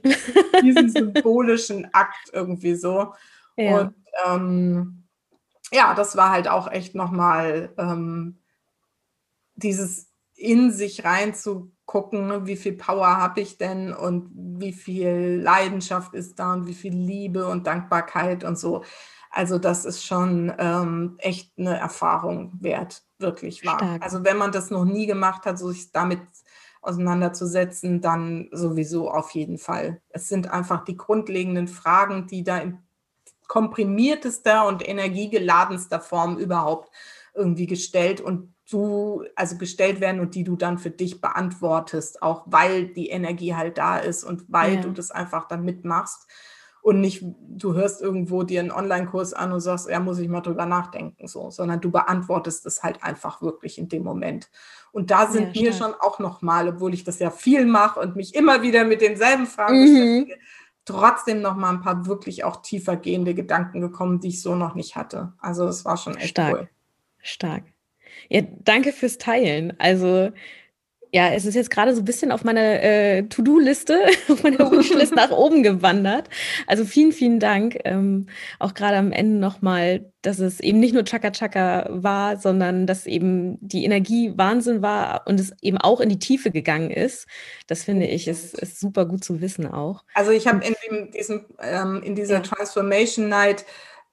diesen 0.63 0.89
symbolischen 0.89 1.93
Akt 1.93 2.31
irgendwie 2.33 2.75
so. 2.75 3.13
Ja. 3.57 3.81
Und 3.81 3.95
ähm, 4.27 5.05
ja, 5.73 5.95
das 5.95 6.17
war 6.17 6.31
halt 6.31 6.49
auch 6.49 6.71
echt 6.71 6.95
nochmal 6.95 7.73
ähm, 7.79 8.41
dieses 9.55 10.11
in 10.37 10.73
sich 10.73 11.05
reinzugucken, 11.05 12.47
wie 12.47 12.57
viel 12.57 12.75
Power 12.75 13.17
habe 13.17 13.41
ich 13.41 13.57
denn 13.57 13.93
und 13.93 14.31
wie 14.35 14.73
viel 14.73 15.41
Leidenschaft 15.43 16.15
ist 16.15 16.39
da 16.39 16.53
und 16.53 16.67
wie 16.67 16.75
viel 16.75 16.95
Liebe 16.95 17.47
und 17.47 17.67
Dankbarkeit 17.67 18.45
und 18.45 18.59
so. 18.59 18.83
Also 19.31 19.59
das 19.59 19.85
ist 19.85 20.05
schon 20.05 20.53
ähm, 20.59 21.17
echt 21.19 21.53
eine 21.59 21.77
Erfahrung 21.79 22.53
wert, 22.61 23.03
wirklich 23.19 23.65
wahr. 23.65 23.79
Stark. 23.79 24.03
Also 24.03 24.25
wenn 24.25 24.37
man 24.37 24.53
das 24.53 24.71
noch 24.71 24.85
nie 24.85 25.07
gemacht 25.07 25.45
hat, 25.47 25.59
so 25.59 25.71
sich 25.71 25.91
damit 25.91 26.21
auseinanderzusetzen, 26.83 28.01
dann 28.01 28.49
sowieso 28.53 29.11
auf 29.11 29.31
jeden 29.31 29.59
Fall. 29.59 30.01
Es 30.11 30.29
sind 30.29 30.51
einfach 30.51 30.85
die 30.85 30.97
grundlegenden 30.97 31.67
Fragen, 31.67 32.27
die 32.27 32.45
da 32.45 32.59
in 32.59 32.84
komprimiertester 33.49 34.67
und 34.67 34.87
energiegeladenster 34.87 36.01
Form 36.01 36.39
überhaupt 36.39 36.91
irgendwie 37.35 37.67
gestellt 37.67 38.21
und 38.21 38.55
du, 38.71 39.25
also 39.37 39.59
gestellt 39.59 40.01
werden 40.01 40.21
und 40.21 40.35
die 40.35 40.45
du 40.45 40.57
dann 40.57 40.79
für 40.79 40.91
dich 40.91 41.21
beantwortest, 41.21 42.23
auch 42.23 42.45
weil 42.47 42.87
die 42.87 43.09
Energie 43.09 43.55
halt 43.55 43.79
da 43.79 43.99
ist 43.99 44.25
und 44.25 44.45
weil 44.49 44.77
ja. 44.77 44.81
du 44.81 44.91
das 44.91 45.11
einfach 45.11 45.47
dann 45.49 45.65
mitmachst 45.65 46.27
und 46.85 47.01
nicht, 47.01 47.25
du 47.25 47.73
hörst 47.73 48.03
irgendwo 48.03 48.43
dir 48.43 48.61
einen 48.61 48.71
Online-Kurs 48.71 49.33
an 49.33 49.53
und 49.53 49.61
sagst, 49.61 49.89
ja, 49.89 50.01
muss 50.01 50.19
ich 50.19 50.29
mal 50.29 50.43
drüber 50.43 50.67
nachdenken, 50.67 51.27
so, 51.27 51.51
sondern 51.51 51.81
du 51.81 51.91
beantwortest 51.91 52.67
es 52.67 52.83
halt 52.83 53.03
einfach 53.03 53.41
wirklich 53.41 53.79
in 53.79 53.89
dem 53.89 54.03
Moment. 54.03 54.51
Und 54.93 55.11
da 55.11 55.27
sind 55.31 55.57
ja, 55.57 55.63
mir 55.63 55.73
schon 55.73 55.95
auch 55.95 56.19
nochmal, 56.19 56.69
obwohl 56.69 56.93
ich 56.93 57.03
das 57.03 57.19
ja 57.21 57.31
viel 57.31 57.65
mache 57.65 58.01
und 58.01 58.17
mich 58.17 58.35
immer 58.35 58.61
wieder 58.61 58.85
mit 58.85 59.01
denselben 59.01 59.47
Fragen 59.47 59.81
mhm. 59.81 59.95
beschäftige, 59.95 60.39
trotzdem 60.85 61.41
noch 61.41 61.57
mal 61.57 61.71
ein 61.71 61.81
paar 61.81 62.07
wirklich 62.07 62.45
auch 62.45 62.63
tiefer 62.63 62.97
gehende 62.97 63.35
Gedanken 63.35 63.81
gekommen, 63.81 64.21
die 64.21 64.29
ich 64.29 64.43
so 64.43 64.55
noch 64.55 64.75
nicht 64.75 64.97
hatte. 64.97 65.33
Also 65.39 65.67
es 65.67 65.85
war 65.85 65.97
schon 65.97 66.17
echt 66.17 66.31
Stark. 66.31 66.55
cool. 66.55 66.69
Stark. 67.21 67.65
Ja, 68.29 68.43
danke 68.43 68.93
fürs 68.93 69.19
Teilen. 69.19 69.79
Also 69.79 70.31
ja, 71.15 71.29
es 71.29 71.47
ist 71.47 71.55
jetzt 71.55 71.71
gerade 71.71 71.95
so 71.95 72.03
ein 72.03 72.05
bisschen 72.05 72.33
auf 72.33 72.43
meiner 72.43 72.83
äh, 72.83 73.23
To-Do-Liste, 73.29 74.05
auf 74.29 74.43
meiner 74.43 74.69
Wunschliste 74.69 75.15
nach 75.15 75.31
oben 75.31 75.63
gewandert. 75.63 76.29
Also 76.67 76.85
vielen, 76.85 77.13
vielen 77.13 77.39
Dank. 77.39 77.79
Ähm, 77.85 78.27
auch 78.59 78.75
gerade 78.75 78.97
am 78.97 79.13
Ende 79.13 79.39
nochmal, 79.39 80.11
dass 80.23 80.41
es 80.41 80.59
eben 80.59 80.81
nicht 80.81 80.93
nur 80.93 81.05
Chaka 81.05 81.31
Chaka 81.31 81.87
war, 81.89 82.39
sondern 82.39 82.89
dass 82.89 83.07
eben 83.07 83.59
die 83.61 83.85
Energie 83.85 84.33
Wahnsinn 84.37 84.83
war 84.83 85.23
und 85.29 85.39
es 85.39 85.53
eben 85.63 85.79
auch 85.79 86.01
in 86.01 86.09
die 86.09 86.19
Tiefe 86.19 86.51
gegangen 86.51 86.91
ist. 86.91 87.29
Das 87.69 87.85
finde 87.85 88.07
ich, 88.07 88.27
ist, 88.27 88.59
ist 88.59 88.81
super 88.81 89.07
gut 89.07 89.23
zu 89.23 89.41
wissen 89.41 89.69
auch. 89.69 90.03
Also 90.15 90.33
ich 90.33 90.49
habe 90.49 90.65
in, 90.67 91.13
diesem, 91.13 91.45
ähm, 91.61 92.03
in 92.03 92.17
dieser 92.17 92.39
ja. 92.39 92.41
Transformation 92.41 93.29
Night 93.29 93.65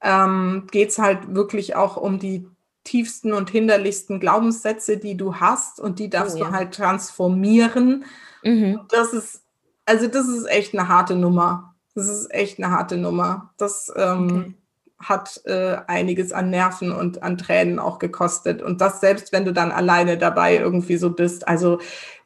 ähm, 0.04 0.68
geht 0.72 0.90
es 0.90 1.00
halt 1.00 1.34
wirklich 1.34 1.76
auch 1.76 1.98
um 1.98 2.20
die 2.20 2.46
tiefsten 2.84 3.34
und 3.34 3.50
hinderlichsten 3.50 4.20
Glaubenssätze, 4.20 4.98
die 4.98 5.16
du 5.16 5.36
hast 5.36 5.80
und 5.80 6.00
die 6.00 6.10
darfst 6.10 6.36
oh, 6.36 6.40
ja. 6.40 6.46
du 6.46 6.52
halt 6.52 6.74
transformieren. 6.74 8.06
Mhm. 8.44 8.82
Das 8.90 9.14
ist, 9.14 9.44
also 9.86 10.08
das 10.08 10.28
ist 10.28 10.46
echt 10.46 10.74
eine 10.74 10.88
harte 10.88 11.16
Nummer. 11.16 11.76
Das 11.94 12.08
ist 12.08 12.34
echt 12.34 12.58
eine 12.58 12.72
harte 12.72 12.98
Nummer. 12.98 13.54
Das 13.58 13.92
ähm, 13.96 14.26
okay. 14.26 14.54
hat 15.00 15.42
äh, 15.46 15.78
einiges 15.88 16.32
an 16.32 16.50
Nerven 16.50 16.92
und 16.92 17.22
an 17.22 17.38
Tränen 17.38 17.80
auch 17.80 18.00
gekostet. 18.00 18.62
Und 18.62 18.82
das 18.82 19.02
selbst, 19.02 19.32
wenn 19.32 19.46
du 19.46 19.54
dann 19.54 19.72
alleine 19.72 20.18
dabei 20.18 20.58
irgendwie 20.58 20.98
so 20.98 21.12
bist. 21.12 21.48
Also 21.48 21.80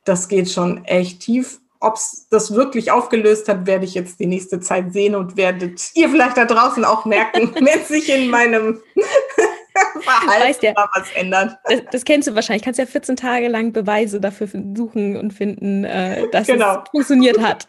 das 0.03 0.27
geht 0.27 0.49
schon 0.49 0.85
echt 0.85 1.21
tief. 1.21 1.59
Ob 1.81 1.95
es 1.95 2.27
das 2.29 2.53
wirklich 2.53 2.91
aufgelöst 2.91 3.49
hat, 3.49 3.67
werde 3.67 3.85
ich 3.85 3.93
jetzt 3.93 4.19
die 4.19 4.25
nächste 4.27 4.59
Zeit 4.59 4.93
sehen 4.93 5.13
und 5.13 5.35
werdet 5.35 5.91
ihr 5.95 6.09
vielleicht 6.09 6.37
da 6.37 6.45
draußen 6.45 6.85
auch 6.85 7.05
merken, 7.05 7.53
wenn 7.59 7.83
sich 7.83 8.09
in 8.09 8.29
meinem 8.29 8.81
weißt 10.05 10.63
ja, 10.63 10.73
was 10.75 11.11
ändert. 11.13 11.57
Das, 11.65 11.81
das, 11.91 12.05
kennst 12.05 12.27
du 12.27 12.35
wahrscheinlich. 12.35 12.63
Kannst 12.63 12.79
ja 12.79 12.85
14 12.85 13.15
Tage 13.15 13.47
lang 13.47 13.73
Beweise 13.73 14.19
dafür 14.19 14.47
suchen 14.47 15.17
und 15.17 15.31
finden, 15.31 15.83
äh, 15.83 16.29
dass 16.31 16.47
genau. 16.47 16.83
es 16.83 16.89
funktioniert 16.89 17.39
hat. 17.39 17.65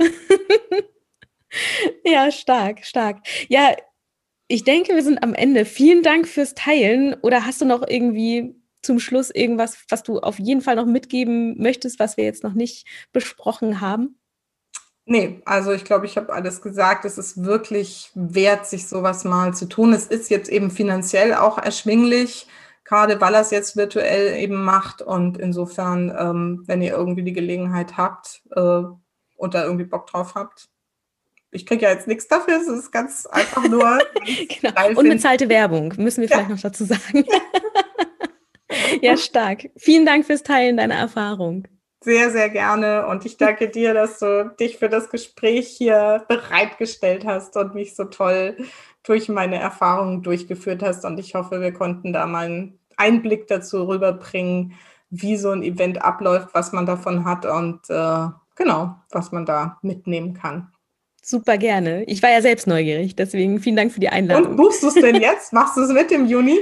ja, 2.04 2.30
stark, 2.30 2.84
stark. 2.84 3.18
Ja, 3.48 3.74
ich 4.48 4.64
denke, 4.64 4.94
wir 4.94 5.02
sind 5.02 5.22
am 5.22 5.34
Ende. 5.34 5.64
Vielen 5.64 6.02
Dank 6.02 6.28
fürs 6.28 6.54
Teilen. 6.54 7.14
Oder 7.22 7.46
hast 7.46 7.60
du 7.60 7.64
noch 7.64 7.86
irgendwie 7.86 8.54
zum 8.82 9.00
Schluss 9.00 9.30
irgendwas, 9.30 9.84
was 9.88 10.02
du 10.02 10.20
auf 10.20 10.38
jeden 10.38 10.60
Fall 10.60 10.76
noch 10.76 10.86
mitgeben 10.86 11.60
möchtest, 11.60 11.98
was 11.98 12.16
wir 12.16 12.24
jetzt 12.24 12.44
noch 12.44 12.54
nicht 12.54 12.86
besprochen 13.12 13.80
haben? 13.80 14.18
Nee, 15.08 15.40
also 15.44 15.70
ich 15.70 15.84
glaube, 15.84 16.04
ich 16.04 16.16
habe 16.16 16.32
alles 16.32 16.60
gesagt. 16.60 17.04
Es 17.04 17.16
ist 17.16 17.44
wirklich 17.44 18.10
wert, 18.16 18.66
sich 18.66 18.88
sowas 18.88 19.22
mal 19.22 19.54
zu 19.54 19.66
tun. 19.66 19.92
Es 19.92 20.08
ist 20.08 20.30
jetzt 20.30 20.48
eben 20.50 20.68
finanziell 20.72 21.32
auch 21.32 21.58
erschwinglich, 21.58 22.48
gerade 22.82 23.20
weil 23.20 23.34
er 23.34 23.40
es 23.40 23.52
jetzt 23.52 23.76
virtuell 23.76 24.36
eben 24.36 24.64
macht. 24.64 25.02
Und 25.02 25.38
insofern, 25.38 26.12
ähm, 26.18 26.64
wenn 26.66 26.82
ihr 26.82 26.92
irgendwie 26.92 27.22
die 27.22 27.32
Gelegenheit 27.32 27.96
habt 27.96 28.42
äh, 28.50 28.82
und 29.36 29.54
da 29.54 29.62
irgendwie 29.64 29.84
Bock 29.84 30.08
drauf 30.08 30.34
habt, 30.34 30.70
ich 31.52 31.66
kriege 31.66 31.84
ja 31.84 31.92
jetzt 31.92 32.08
nichts 32.08 32.26
dafür, 32.26 32.56
es 32.56 32.66
ist 32.66 32.90
ganz 32.90 33.26
einfach 33.26 33.68
nur. 33.68 34.00
genau. 34.60 34.98
Unbezahlte 34.98 35.48
Werbung, 35.48 35.94
müssen 35.98 36.20
wir 36.20 36.28
vielleicht 36.28 36.48
ja. 36.48 36.54
noch 36.56 36.60
dazu 36.60 36.84
sagen. 36.84 37.24
ja, 39.00 39.16
stark. 39.16 39.70
Vielen 39.76 40.04
Dank 40.04 40.26
fürs 40.26 40.42
Teilen 40.42 40.76
deiner 40.76 40.96
Erfahrung 40.96 41.68
sehr, 42.06 42.30
sehr 42.30 42.48
gerne. 42.50 43.08
Und 43.08 43.26
ich 43.26 43.36
danke 43.36 43.68
dir, 43.68 43.92
dass 43.92 44.20
du 44.20 44.54
dich 44.60 44.78
für 44.78 44.88
das 44.88 45.10
Gespräch 45.10 45.66
hier 45.66 46.24
bereitgestellt 46.28 47.26
hast 47.26 47.56
und 47.56 47.74
mich 47.74 47.96
so 47.96 48.04
toll 48.04 48.56
durch 49.02 49.28
meine 49.28 49.56
Erfahrungen 49.56 50.22
durchgeführt 50.22 50.84
hast. 50.84 51.04
Und 51.04 51.18
ich 51.18 51.34
hoffe, 51.34 51.60
wir 51.60 51.72
konnten 51.72 52.12
da 52.12 52.26
mal 52.26 52.46
einen 52.46 52.78
Einblick 52.96 53.48
dazu 53.48 53.88
rüberbringen, 53.88 54.74
wie 55.10 55.36
so 55.36 55.50
ein 55.50 55.64
Event 55.64 56.00
abläuft, 56.00 56.50
was 56.52 56.70
man 56.70 56.86
davon 56.86 57.24
hat 57.24 57.44
und 57.44 57.90
äh, 57.90 58.28
genau, 58.54 58.94
was 59.10 59.32
man 59.32 59.44
da 59.44 59.78
mitnehmen 59.82 60.34
kann. 60.34 60.68
Super 61.22 61.58
gerne. 61.58 62.04
Ich 62.04 62.22
war 62.22 62.30
ja 62.30 62.40
selbst 62.40 62.68
neugierig, 62.68 63.16
deswegen 63.16 63.58
vielen 63.58 63.74
Dank 63.74 63.90
für 63.90 63.98
die 63.98 64.10
Einladung. 64.10 64.52
Und 64.52 64.56
buchst 64.56 64.84
du 64.84 64.88
es 64.88 64.94
denn 64.94 65.16
jetzt? 65.16 65.52
Machst 65.52 65.76
du 65.76 65.80
es 65.80 65.90
mit 65.90 66.12
im 66.12 66.26
Juni? 66.26 66.56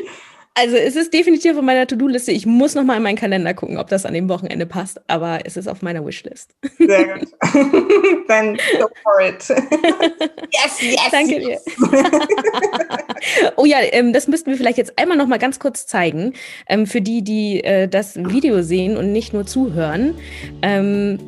Also 0.57 0.77
es 0.77 0.95
ist 0.95 1.13
definitiv 1.13 1.57
auf 1.57 1.63
meiner 1.63 1.85
To-Do-Liste. 1.85 2.31
Ich 2.31 2.47
muss 2.47 2.77
noch 2.77 2.85
mal 2.85 2.97
in 2.97 3.03
meinen 3.03 3.17
Kalender 3.17 3.55
gucken, 3.55 3.77
ob 3.77 3.89
das 3.89 4.07
an 4.07 4.15
dem 4.15 4.29
Wochenende 4.29 4.67
passt. 4.67 5.01
Aber 5.09 5.41
es 5.45 5.57
ist 5.57 5.67
auf 5.67 5.83
meiner 5.83 6.07
Wishlist. 6.07 6.55
Sehr 6.79 7.19
gut. 7.19 7.29
Dann 8.29 8.57
go 8.79 8.89
for 9.03 9.21
it. 9.21 9.49
yes, 10.53 10.81
yes. 10.81 11.01
Danke 11.11 11.41
dir. 11.41 11.61
oh 13.57 13.65
ja, 13.65 13.79
ähm, 13.91 14.13
das 14.13 14.29
müssten 14.29 14.51
wir 14.51 14.57
vielleicht 14.57 14.79
jetzt 14.79 14.97
einmal 14.97 15.17
noch 15.17 15.27
mal 15.27 15.41
ganz 15.41 15.59
kurz 15.59 15.89
zeigen. 15.89 16.35
Ähm, 16.69 16.87
für 16.87 17.01
die, 17.01 17.23
die 17.23 17.65
äh, 17.65 17.89
das 17.89 18.15
Video 18.17 18.63
sehen 18.63 18.97
und 18.97 19.11
nicht 19.11 19.33
nur 19.33 19.47
zuhören. 19.47 20.15
Ähm, 20.63 21.19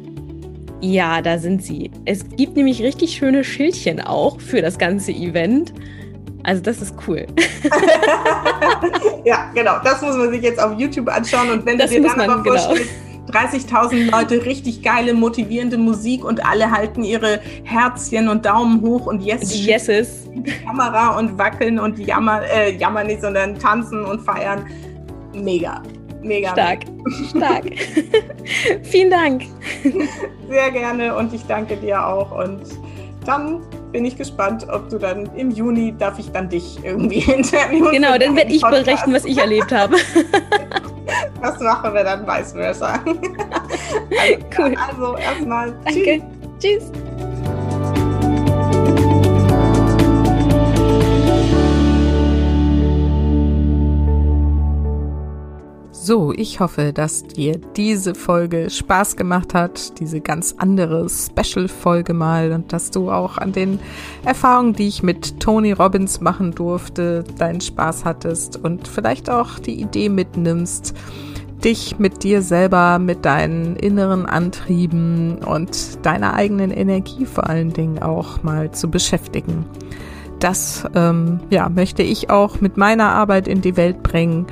ja, 0.80 1.20
da 1.20 1.38
sind 1.38 1.64
sie. 1.64 1.90
Es 2.04 2.28
gibt 2.36 2.56
nämlich 2.56 2.80
richtig 2.80 3.16
schöne 3.16 3.42
Schildchen 3.42 4.00
auch 4.00 4.40
für 4.40 4.62
das 4.62 4.78
ganze 4.78 5.10
Event. 5.10 5.72
Also 6.46 6.62
das 6.62 6.80
ist 6.80 6.94
cool. 7.08 7.26
ja, 9.24 9.50
genau. 9.52 9.80
Das 9.82 10.00
muss 10.00 10.16
man 10.16 10.30
sich 10.30 10.42
jetzt 10.42 10.62
auf 10.62 10.78
YouTube 10.78 11.08
anschauen. 11.08 11.50
Und 11.50 11.66
wenn 11.66 11.76
das 11.76 11.90
du 11.90 12.00
dir 12.00 12.08
dann 12.08 12.20
aber 12.20 12.40
genau. 12.44 12.56
vorstellst, 12.56 12.92
30.000 13.32 14.12
Leute, 14.12 14.46
richtig 14.46 14.80
geile, 14.80 15.12
motivierende 15.12 15.76
Musik 15.76 16.24
und 16.24 16.46
alle 16.46 16.70
halten 16.70 17.02
ihre 17.02 17.40
Herzchen 17.64 18.28
und 18.28 18.46
Daumen 18.46 18.80
hoch 18.80 19.06
und 19.06 19.22
yes, 19.22 19.52
Yeses. 19.52 20.28
Die 20.32 20.52
Kamera 20.64 21.18
und 21.18 21.36
wackeln 21.36 21.80
und 21.80 21.98
jammern, 21.98 22.44
äh, 22.44 22.76
jammern 22.76 23.08
nicht, 23.08 23.22
sondern 23.22 23.58
tanzen 23.58 24.04
und 24.04 24.20
feiern. 24.20 24.64
Mega. 25.34 25.82
Mega. 26.22 26.50
Stark. 26.50 26.84
Stark. 27.28 27.64
Vielen 28.84 29.10
Dank. 29.10 29.42
Sehr 30.48 30.70
gerne 30.70 31.16
und 31.16 31.34
ich 31.34 31.44
danke 31.46 31.76
dir 31.76 32.06
auch. 32.06 32.30
Und 32.30 32.62
dann 33.24 33.62
bin 33.96 34.04
ich 34.04 34.18
gespannt, 34.18 34.66
ob 34.70 34.90
du 34.90 34.98
dann 34.98 35.24
im 35.36 35.50
Juni 35.50 35.94
darf 35.96 36.18
ich 36.18 36.30
dann 36.30 36.50
dich 36.50 36.78
irgendwie 36.84 37.20
interviewen. 37.32 37.92
Genau, 37.92 38.18
dann 38.18 38.36
werde 38.36 38.52
ich 38.52 38.60
Podcast. 38.60 38.84
berichten, 38.84 39.14
was 39.14 39.24
ich 39.24 39.38
erlebt 39.38 39.72
habe. 39.72 39.96
was 41.40 41.58
machen 41.60 41.94
wir 41.94 42.04
dann 42.04 42.26
vice 42.26 42.52
versa? 42.52 43.00
also, 43.06 44.44
cool. 44.58 44.74
Also 44.86 45.16
erstmal. 45.16 45.72
Danke. 45.86 46.22
Tschüss. 46.60 46.92
tschüss. 46.92 47.35
So, 56.06 56.32
ich 56.32 56.60
hoffe, 56.60 56.92
dass 56.92 57.24
dir 57.24 57.58
diese 57.76 58.14
Folge 58.14 58.70
Spaß 58.70 59.16
gemacht 59.16 59.54
hat, 59.54 59.98
diese 59.98 60.20
ganz 60.20 60.54
andere 60.56 61.08
Special-Folge 61.08 62.14
mal 62.14 62.52
und 62.52 62.72
dass 62.72 62.92
du 62.92 63.10
auch 63.10 63.38
an 63.38 63.50
den 63.50 63.80
Erfahrungen, 64.24 64.72
die 64.72 64.86
ich 64.86 65.02
mit 65.02 65.40
Tony 65.40 65.72
Robbins 65.72 66.20
machen 66.20 66.52
durfte, 66.52 67.24
deinen 67.38 67.60
Spaß 67.60 68.04
hattest 68.04 68.56
und 68.56 68.86
vielleicht 68.86 69.28
auch 69.28 69.58
die 69.58 69.80
Idee 69.80 70.08
mitnimmst, 70.08 70.94
dich 71.64 71.98
mit 71.98 72.22
dir 72.22 72.40
selber, 72.40 73.00
mit 73.00 73.24
deinen 73.24 73.74
inneren 73.74 74.26
Antrieben 74.26 75.38
und 75.38 76.06
deiner 76.06 76.34
eigenen 76.34 76.70
Energie 76.70 77.26
vor 77.26 77.50
allen 77.50 77.72
Dingen 77.72 78.00
auch 78.00 78.44
mal 78.44 78.70
zu 78.70 78.92
beschäftigen. 78.92 79.66
Das 80.38 80.84
ähm, 80.94 81.40
ja, 81.50 81.68
möchte 81.68 82.04
ich 82.04 82.30
auch 82.30 82.60
mit 82.60 82.76
meiner 82.76 83.08
Arbeit 83.08 83.48
in 83.48 83.60
die 83.60 83.76
Welt 83.76 84.04
bringen 84.04 84.46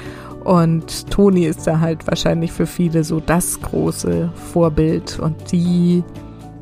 und 0.45 1.11
Toni 1.11 1.47
ist 1.47 1.67
da 1.67 1.81
halt 1.81 2.07
wahrscheinlich 2.07 2.53
für 2.53 2.67
viele 2.67 3.03
so 3.03 3.21
das 3.21 3.61
große 3.61 4.31
Vorbild 4.53 5.19
und 5.19 5.53
die, 5.53 6.05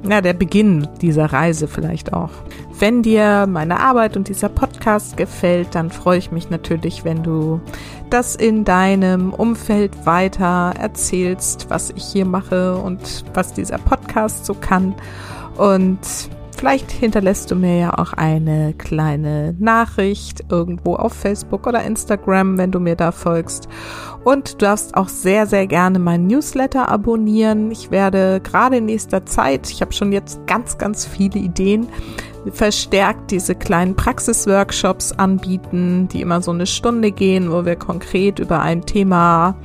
ja, 0.08 0.20
der 0.20 0.34
Beginn 0.34 0.88
dieser 1.00 1.26
Reise 1.26 1.66
vielleicht 1.66 2.12
auch. 2.12 2.30
Wenn 2.78 3.02
dir 3.02 3.46
meine 3.48 3.80
Arbeit 3.80 4.16
und 4.16 4.28
dieser 4.28 4.48
Podcast 4.48 5.16
gefällt, 5.16 5.74
dann 5.74 5.90
freue 5.90 6.18
ich 6.18 6.30
mich 6.30 6.48
natürlich, 6.48 7.04
wenn 7.04 7.22
du 7.22 7.60
das 8.08 8.36
in 8.36 8.64
deinem 8.64 9.32
Umfeld 9.32 10.06
weiter 10.06 10.74
erzählst, 10.78 11.66
was 11.68 11.90
ich 11.90 12.04
hier 12.04 12.24
mache 12.24 12.76
und 12.76 13.24
was 13.34 13.52
dieser 13.52 13.78
Podcast 13.78 14.46
so 14.46 14.54
kann. 14.54 14.94
Und 15.56 15.98
Vielleicht 16.62 16.92
hinterlässt 16.92 17.50
du 17.50 17.56
mir 17.56 17.76
ja 17.76 17.98
auch 17.98 18.12
eine 18.12 18.72
kleine 18.74 19.52
Nachricht 19.58 20.44
irgendwo 20.48 20.94
auf 20.94 21.12
Facebook 21.12 21.66
oder 21.66 21.82
Instagram, 21.82 22.56
wenn 22.56 22.70
du 22.70 22.78
mir 22.78 22.94
da 22.94 23.10
folgst. 23.10 23.68
Und 24.22 24.52
du 24.52 24.58
darfst 24.58 24.96
auch 24.96 25.08
sehr, 25.08 25.48
sehr 25.48 25.66
gerne 25.66 25.98
meinen 25.98 26.28
Newsletter 26.28 26.88
abonnieren. 26.88 27.72
Ich 27.72 27.90
werde 27.90 28.40
gerade 28.40 28.76
in 28.76 28.84
nächster 28.84 29.26
Zeit, 29.26 29.68
ich 29.70 29.80
habe 29.80 29.92
schon 29.92 30.12
jetzt 30.12 30.46
ganz, 30.46 30.78
ganz 30.78 31.04
viele 31.04 31.40
Ideen, 31.40 31.88
verstärkt 32.52 33.32
diese 33.32 33.56
kleinen 33.56 33.96
Praxisworkshops 33.96 35.10
anbieten, 35.10 36.06
die 36.12 36.20
immer 36.20 36.42
so 36.42 36.52
eine 36.52 36.66
Stunde 36.66 37.10
gehen, 37.10 37.50
wo 37.50 37.64
wir 37.64 37.74
konkret 37.74 38.38
über 38.38 38.60
ein 38.60 38.82
Thema 38.86 39.56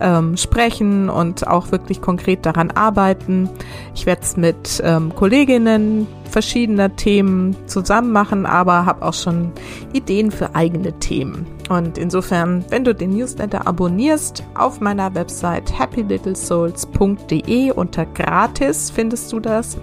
ähm, 0.00 0.36
sprechen 0.36 1.08
und 1.08 1.46
auch 1.46 1.70
wirklich 1.72 2.00
konkret 2.00 2.44
daran 2.46 2.70
arbeiten. 2.70 3.48
Ich 3.94 4.06
werde 4.06 4.22
es 4.22 4.36
mit 4.36 4.82
ähm, 4.84 5.14
Kolleginnen 5.14 6.06
verschiedener 6.30 6.94
Themen 6.96 7.56
zusammen 7.66 8.12
machen, 8.12 8.46
aber 8.46 8.86
habe 8.86 9.04
auch 9.04 9.14
schon 9.14 9.52
Ideen 9.92 10.30
für 10.30 10.54
eigene 10.54 10.98
Themen. 10.98 11.46
Und 11.68 11.98
insofern, 11.98 12.64
wenn 12.68 12.84
du 12.84 12.94
den 12.94 13.10
Newsletter 13.10 13.66
abonnierst, 13.66 14.44
auf 14.54 14.80
meiner 14.80 15.14
Website 15.14 15.78
happylittlesouls.de 15.78 17.70
unter 17.72 18.06
gratis 18.06 18.90
findest 18.90 19.32
du 19.32 19.40
das 19.40 19.76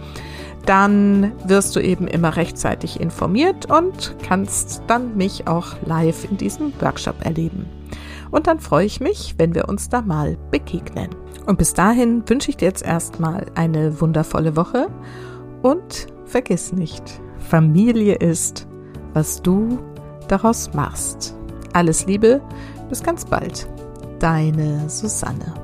dann 0.66 1.34
wirst 1.45 1.76
du 1.76 1.80
eben 1.82 2.07
immer 2.07 2.36
rechtzeitig 2.36 2.99
informiert 2.99 3.70
und 3.70 4.16
kannst 4.26 4.84
dann 4.88 5.18
mich 5.18 5.47
auch 5.47 5.76
live 5.86 6.30
in 6.30 6.38
diesem 6.38 6.74
Workshop 6.80 7.16
erleben. 7.26 7.66
Und 8.34 8.48
dann 8.48 8.60
freue 8.60 8.88
ich 8.88 9.00
mich, 9.00 9.36
wenn 9.38 9.54
wir 9.54 9.70
uns 9.70 9.90
da 9.90 10.02
mal 10.02 10.38
begegnen. 10.50 11.10
Und 11.46 11.60
bis 11.60 11.76
dahin 11.76 12.28
wünsche 12.28 12.50
ich 12.50 12.58
dir 12.58 12.66
jetzt 12.66 12.84
erstmal 12.84 13.46
eine 13.54 14.02
wundervolle 14.02 14.56
Woche 14.56 14.88
und 15.62 16.08
vergiss 16.26 16.74
nicht, 16.74 17.04
Familie 17.38 18.16
ist, 18.16 18.68
was 19.14 19.44
du 19.44 19.78
daraus 20.30 20.74
machst. 20.74 21.36
Alles 21.74 22.08
Liebe, 22.08 22.42
bis 22.90 23.04
ganz 23.04 23.24
bald. 23.24 23.68
Deine 24.18 24.90
Susanne. 24.90 25.62